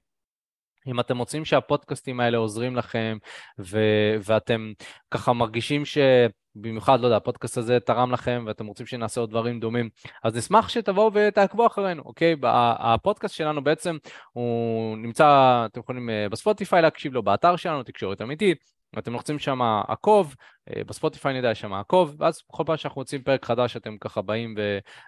אם 0.86 1.00
אתם 1.00 1.18
רוצים 1.18 1.44
שהפודקאסטים 1.44 2.20
האלה 2.20 2.38
עוזרים 2.38 2.76
לכם 2.76 3.18
ו- 3.58 4.16
ואתם 4.24 4.72
ככה 5.10 5.32
מרגישים 5.32 5.84
ש... 5.84 5.98
במיוחד, 6.56 7.00
לא 7.00 7.06
יודע, 7.06 7.16
הפודקאסט 7.16 7.58
הזה 7.58 7.80
תרם 7.80 8.12
לכם 8.12 8.44
ואתם 8.46 8.66
רוצים 8.66 8.86
שנעשה 8.86 9.20
עוד 9.20 9.30
דברים 9.30 9.60
דומים, 9.60 9.88
אז 10.24 10.36
נשמח 10.36 10.68
שתבואו 10.68 11.10
ותעקבו 11.14 11.66
אחרינו, 11.66 12.02
אוקיי? 12.02 12.36
הפודקאסט 12.78 13.34
שלנו 13.34 13.64
בעצם, 13.64 13.96
הוא 14.32 14.96
נמצא, 14.96 15.62
אתם 15.66 15.80
יכולים 15.80 16.10
אה, 16.10 16.28
בספוטיפיי 16.30 16.82
להקשיב 16.82 17.12
לו, 17.12 17.22
באתר 17.22 17.56
שלנו, 17.56 17.82
תקשורת 17.82 18.22
אמיתית, 18.22 18.58
ואתם 18.96 19.12
לוחצים 19.12 19.38
שם 19.38 19.62
עקוב, 19.88 20.34
בספוטיפיי 20.70 21.38
נדע 21.38 21.54
שם 21.54 21.72
עקוב, 21.72 22.16
ואז 22.18 22.42
כל 22.46 22.62
פעם 22.66 22.76
שאנחנו 22.76 23.00
רוצים 23.00 23.22
פרק 23.22 23.44
חדש 23.44 23.76
אתם 23.76 23.96
ככה 24.00 24.22
באים 24.22 24.54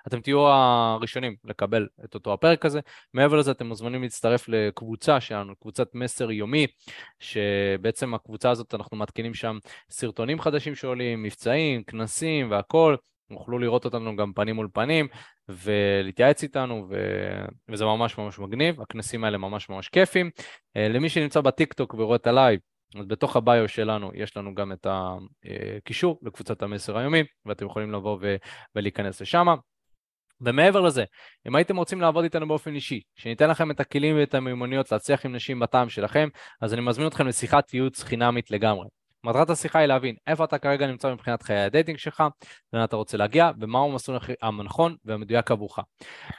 ואתם 0.04 0.20
תהיו 0.20 0.48
הראשונים 0.48 1.36
לקבל 1.44 1.86
את 2.04 2.14
אותו 2.14 2.32
הפרק 2.32 2.64
הזה. 2.64 2.80
מעבר 3.14 3.36
לזה 3.36 3.50
אתם 3.50 3.66
מוזמנים 3.66 4.02
להצטרף 4.02 4.48
לקבוצה 4.48 5.20
שלנו, 5.20 5.56
קבוצת 5.56 5.94
מסר 5.94 6.30
יומי, 6.30 6.66
שבעצם 7.20 8.14
הקבוצה 8.14 8.50
הזאת 8.50 8.74
אנחנו 8.74 8.96
מתקינים 8.96 9.34
שם 9.34 9.58
סרטונים 9.90 10.40
חדשים 10.40 10.74
שעולים, 10.74 11.22
מבצעים, 11.22 11.84
כנסים 11.84 12.50
והכל. 12.50 12.96
תוכלו 13.28 13.58
לראות 13.58 13.84
אותנו 13.84 14.16
גם 14.16 14.32
פנים 14.32 14.56
מול 14.56 14.68
פנים 14.72 15.08
ולהתייעץ 15.48 16.42
איתנו 16.42 16.86
ו... 16.90 16.96
וזה 17.68 17.84
ממש 17.84 18.18
ממש 18.18 18.38
מגניב, 18.38 18.80
הכנסים 18.80 19.24
האלה 19.24 19.38
ממש 19.38 19.68
ממש 19.68 19.88
כיפים. 19.88 20.30
אה, 20.76 20.88
למי 20.88 21.08
שנמצא 21.08 21.40
בטיקטוק 21.40 21.94
ורואה 21.94 22.16
את 22.16 22.26
ה 22.26 22.32
live, 22.32 22.60
אז 23.00 23.06
בתוך 23.06 23.36
ה 23.36 23.44
bio 23.44 23.68
שלנו 23.68 24.10
יש 24.14 24.36
לנו 24.36 24.54
גם 24.54 24.72
את 24.72 24.86
הקישור 24.90 26.18
לקבוצת 26.22 26.62
המסר 26.62 26.98
היומי, 26.98 27.22
ואתם 27.46 27.66
יכולים 27.66 27.92
לבוא 27.92 28.18
ו- 28.20 28.36
ולהיכנס 28.74 29.20
לשם. 29.20 29.46
ומעבר 30.40 30.80
לזה, 30.80 31.04
אם 31.48 31.56
הייתם 31.56 31.76
רוצים 31.76 32.00
לעבוד 32.00 32.24
איתנו 32.24 32.48
באופן 32.48 32.74
אישי, 32.74 33.00
שניתן 33.14 33.50
לכם 33.50 33.70
את 33.70 33.80
הכלים 33.80 34.16
ואת 34.18 34.34
המיומנויות 34.34 34.92
להצליח 34.92 35.26
עם 35.26 35.34
נשים 35.34 35.60
בטעם 35.60 35.88
שלכם, 35.88 36.28
אז 36.60 36.74
אני 36.74 36.80
מזמין 36.80 37.06
אתכם 37.06 37.26
לשיחת 37.26 37.74
ייעוץ 37.74 38.02
חינמית 38.02 38.50
לגמרי. 38.50 38.88
מטרת 39.24 39.50
השיחה 39.50 39.78
היא 39.78 39.86
להבין 39.86 40.16
איפה 40.26 40.44
אתה 40.44 40.58
כרגע 40.58 40.86
נמצא 40.86 41.12
מבחינת 41.12 41.42
חיי 41.42 41.58
ה 41.58 41.64
dating 41.64 41.98
שלך, 41.98 42.22
לאן 42.72 42.84
אתה 42.84 42.96
רוצה 42.96 43.16
להגיע, 43.16 43.50
ומהו 43.60 43.90
המסלול 43.90 44.18
הנכון 44.42 44.96
והמדויק 45.04 45.50
עבורך. 45.50 45.78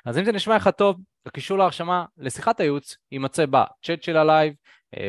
אז 0.06 0.18
אם 0.18 0.24
זה 0.24 0.32
נשמע 0.32 0.56
לך 0.56 0.70
טוב, 0.78 0.98
הקישור 1.26 1.58
להרשמה 1.58 2.06
לשיחת 2.18 2.60
הייעוץ 2.60 2.98
יימצא 3.12 3.46
בצ'אט 3.46 4.04
של 4.04 4.18
ה 4.18 4.24
live, 4.24 4.54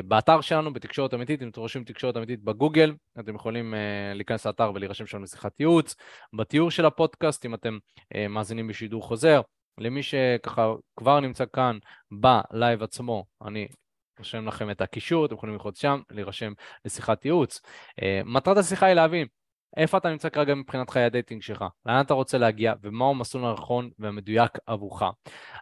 באתר 0.04 0.40
שלנו, 0.40 0.72
בתקשורת 0.72 1.14
אמיתית, 1.14 1.42
אם 1.42 1.48
אתם 1.48 1.60
רושמים 1.60 1.84
תקשורת 1.84 2.16
אמיתית 2.16 2.42
בגוגל, 2.42 2.94
אתם 3.20 3.34
יכולים 3.34 3.74
אה, 3.74 3.76
להיכנס 4.16 4.46
לאתר 4.46 4.72
ולהירשם 4.74 5.06
שם 5.06 5.22
לשיחת 5.22 5.60
ייעוץ. 5.60 5.94
בתיאור 6.32 6.70
של 6.70 6.86
הפודקאסט, 6.86 7.46
אם 7.46 7.54
אתם 7.54 7.78
אה, 8.14 8.28
מאזינים 8.28 8.68
בשידור 8.68 9.02
חוזר, 9.02 9.40
למי 9.78 10.02
שככה 10.02 10.72
כבר 10.96 11.20
נמצא 11.20 11.44
כאן 11.52 11.78
ב 12.10 12.25
live 12.25 12.82
עצמו, 12.82 13.24
אני 13.44 13.68
רושם 14.18 14.46
לכם 14.46 14.70
את 14.70 14.80
הקישור, 14.80 15.26
אתם 15.26 15.34
יכולים 15.34 15.54
ללחוץ 15.54 15.80
שם, 15.80 16.00
להירשם 16.10 16.52
לשיחת 16.84 17.24
ייעוץ. 17.24 17.60
אה, 18.00 18.04
מטרת 18.24 18.56
השיחה 18.56 18.86
היא 18.86 18.94
להבין 18.94 19.26
איפה 19.76 19.98
אתה 19.98 20.10
נמצא 20.10 20.28
כרגע 20.28 20.54
מבחינת 20.54 20.90
חיי 20.90 21.04
ה 21.04 21.10
dating 21.10 21.42
שלך, 21.42 21.64
לאן 21.86 22.00
אתה 22.00 22.14
רוצה 22.14 22.38
להגיע 22.38 22.72
ומהו 22.82 23.10
המסלול 23.10 23.44
הנכון 23.44 23.90
והמדויק 23.98 24.52
עבורך. 24.66 25.02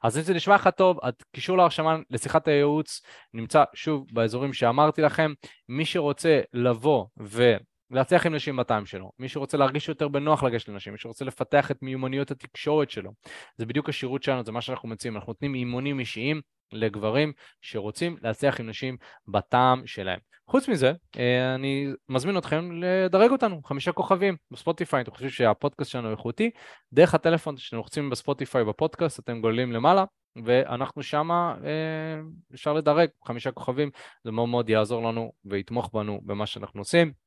אז 0.03 0.19
אם 0.19 0.23
זה 0.23 0.35
נשמע 0.35 0.55
לך 0.55 0.69
טוב, 0.69 0.99
קישור 1.33 1.57
להרשמה 1.57 1.97
לשיחת 2.11 2.49
הייעוץ 2.49 3.03
נמצא 3.35 3.65
שוב 3.75 4.07
באזורים 4.13 4.53
שאמרתי 4.53 5.03
לכם. 5.03 5.33
מי 5.69 5.85
שרוצה 5.85 6.41
לבוא 6.53 7.07
ו... 7.21 7.57
להצליח 7.91 8.27
עם 8.27 8.35
נשים 8.35 8.57
בטעם 8.57 8.87
שלו, 8.87 9.11
מי 9.19 9.29
שרוצה 9.29 9.57
להרגיש 9.57 9.89
יותר 9.89 10.09
בנוח 10.09 10.43
לגשת 10.43 10.69
לנשים, 10.69 10.93
מי 10.93 10.99
שרוצה 10.99 11.25
לפתח 11.25 11.71
את 11.71 11.83
מיומנויות 11.83 12.31
התקשורת 12.31 12.91
שלו, 12.91 13.11
זה 13.57 13.67
בדיוק 13.67 13.89
השירות 13.89 14.23
שלנו, 14.23 14.45
זה 14.45 14.53
מה 14.53 14.61
שאנחנו 14.61 14.89
מציעים, 14.89 15.17
אנחנו 15.17 15.31
נותנים 15.31 15.55
אימונים 15.55 16.01
אישיים 16.01 16.41
לגברים 16.73 17.33
שרוצים 17.61 18.17
להצליח 18.23 18.61
עם 18.61 18.69
נשים 18.69 18.97
בטעם 19.29 19.87
שלהם. 19.87 20.19
חוץ 20.51 20.69
מזה, 20.69 20.93
אה, 21.19 21.55
אני 21.55 21.89
מזמין 22.09 22.39
אתכם 22.39 22.71
לדרג 22.73 23.31
אותנו, 23.31 23.63
חמישה 23.63 23.93
כוכבים 23.93 24.37
בספוטיפיי, 24.51 25.03
אתם 25.03 25.11
חושבים 25.11 25.31
שהפודקאסט 25.31 25.91
שלנו 25.91 26.11
איכותי, 26.11 26.51
דרך 26.93 27.15
הטלפון 27.15 27.57
שאתם 27.57 27.77
לוחצים 27.77 28.11
בספוטיפיי 28.11 28.65
בפודקאסט, 28.65 29.19
אתם 29.19 29.41
גוללים 29.41 29.73
למעלה, 29.73 30.05
ואנחנו 30.45 31.03
שמה 31.03 31.55
אה, 31.65 32.21
אפשר 32.55 32.73
לדרג. 32.73 33.09
חמישה 33.27 33.51
כוכבים, 33.51 33.91
זה 34.25 34.31
מאוד 34.33 34.49
מאוד 34.49 34.69
יעזור 34.69 35.09
לנו 35.09 35.33
ויתמוך 35.45 35.91
בנו 35.93 36.21
במה 36.25 36.47
שאנחנו 36.47 36.81
עושים. 36.81 37.26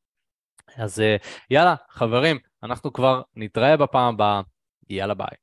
אז 0.78 1.00
אה, 1.00 1.16
יאללה, 1.50 1.76
חברים, 1.90 2.40
אנחנו 2.64 2.94
כבר 2.94 3.22
נתראה 3.36 3.78
בפעם 3.78 4.14
הבאה, 4.14 4.42
יאללה 4.90 5.14
ביי. 5.14 5.40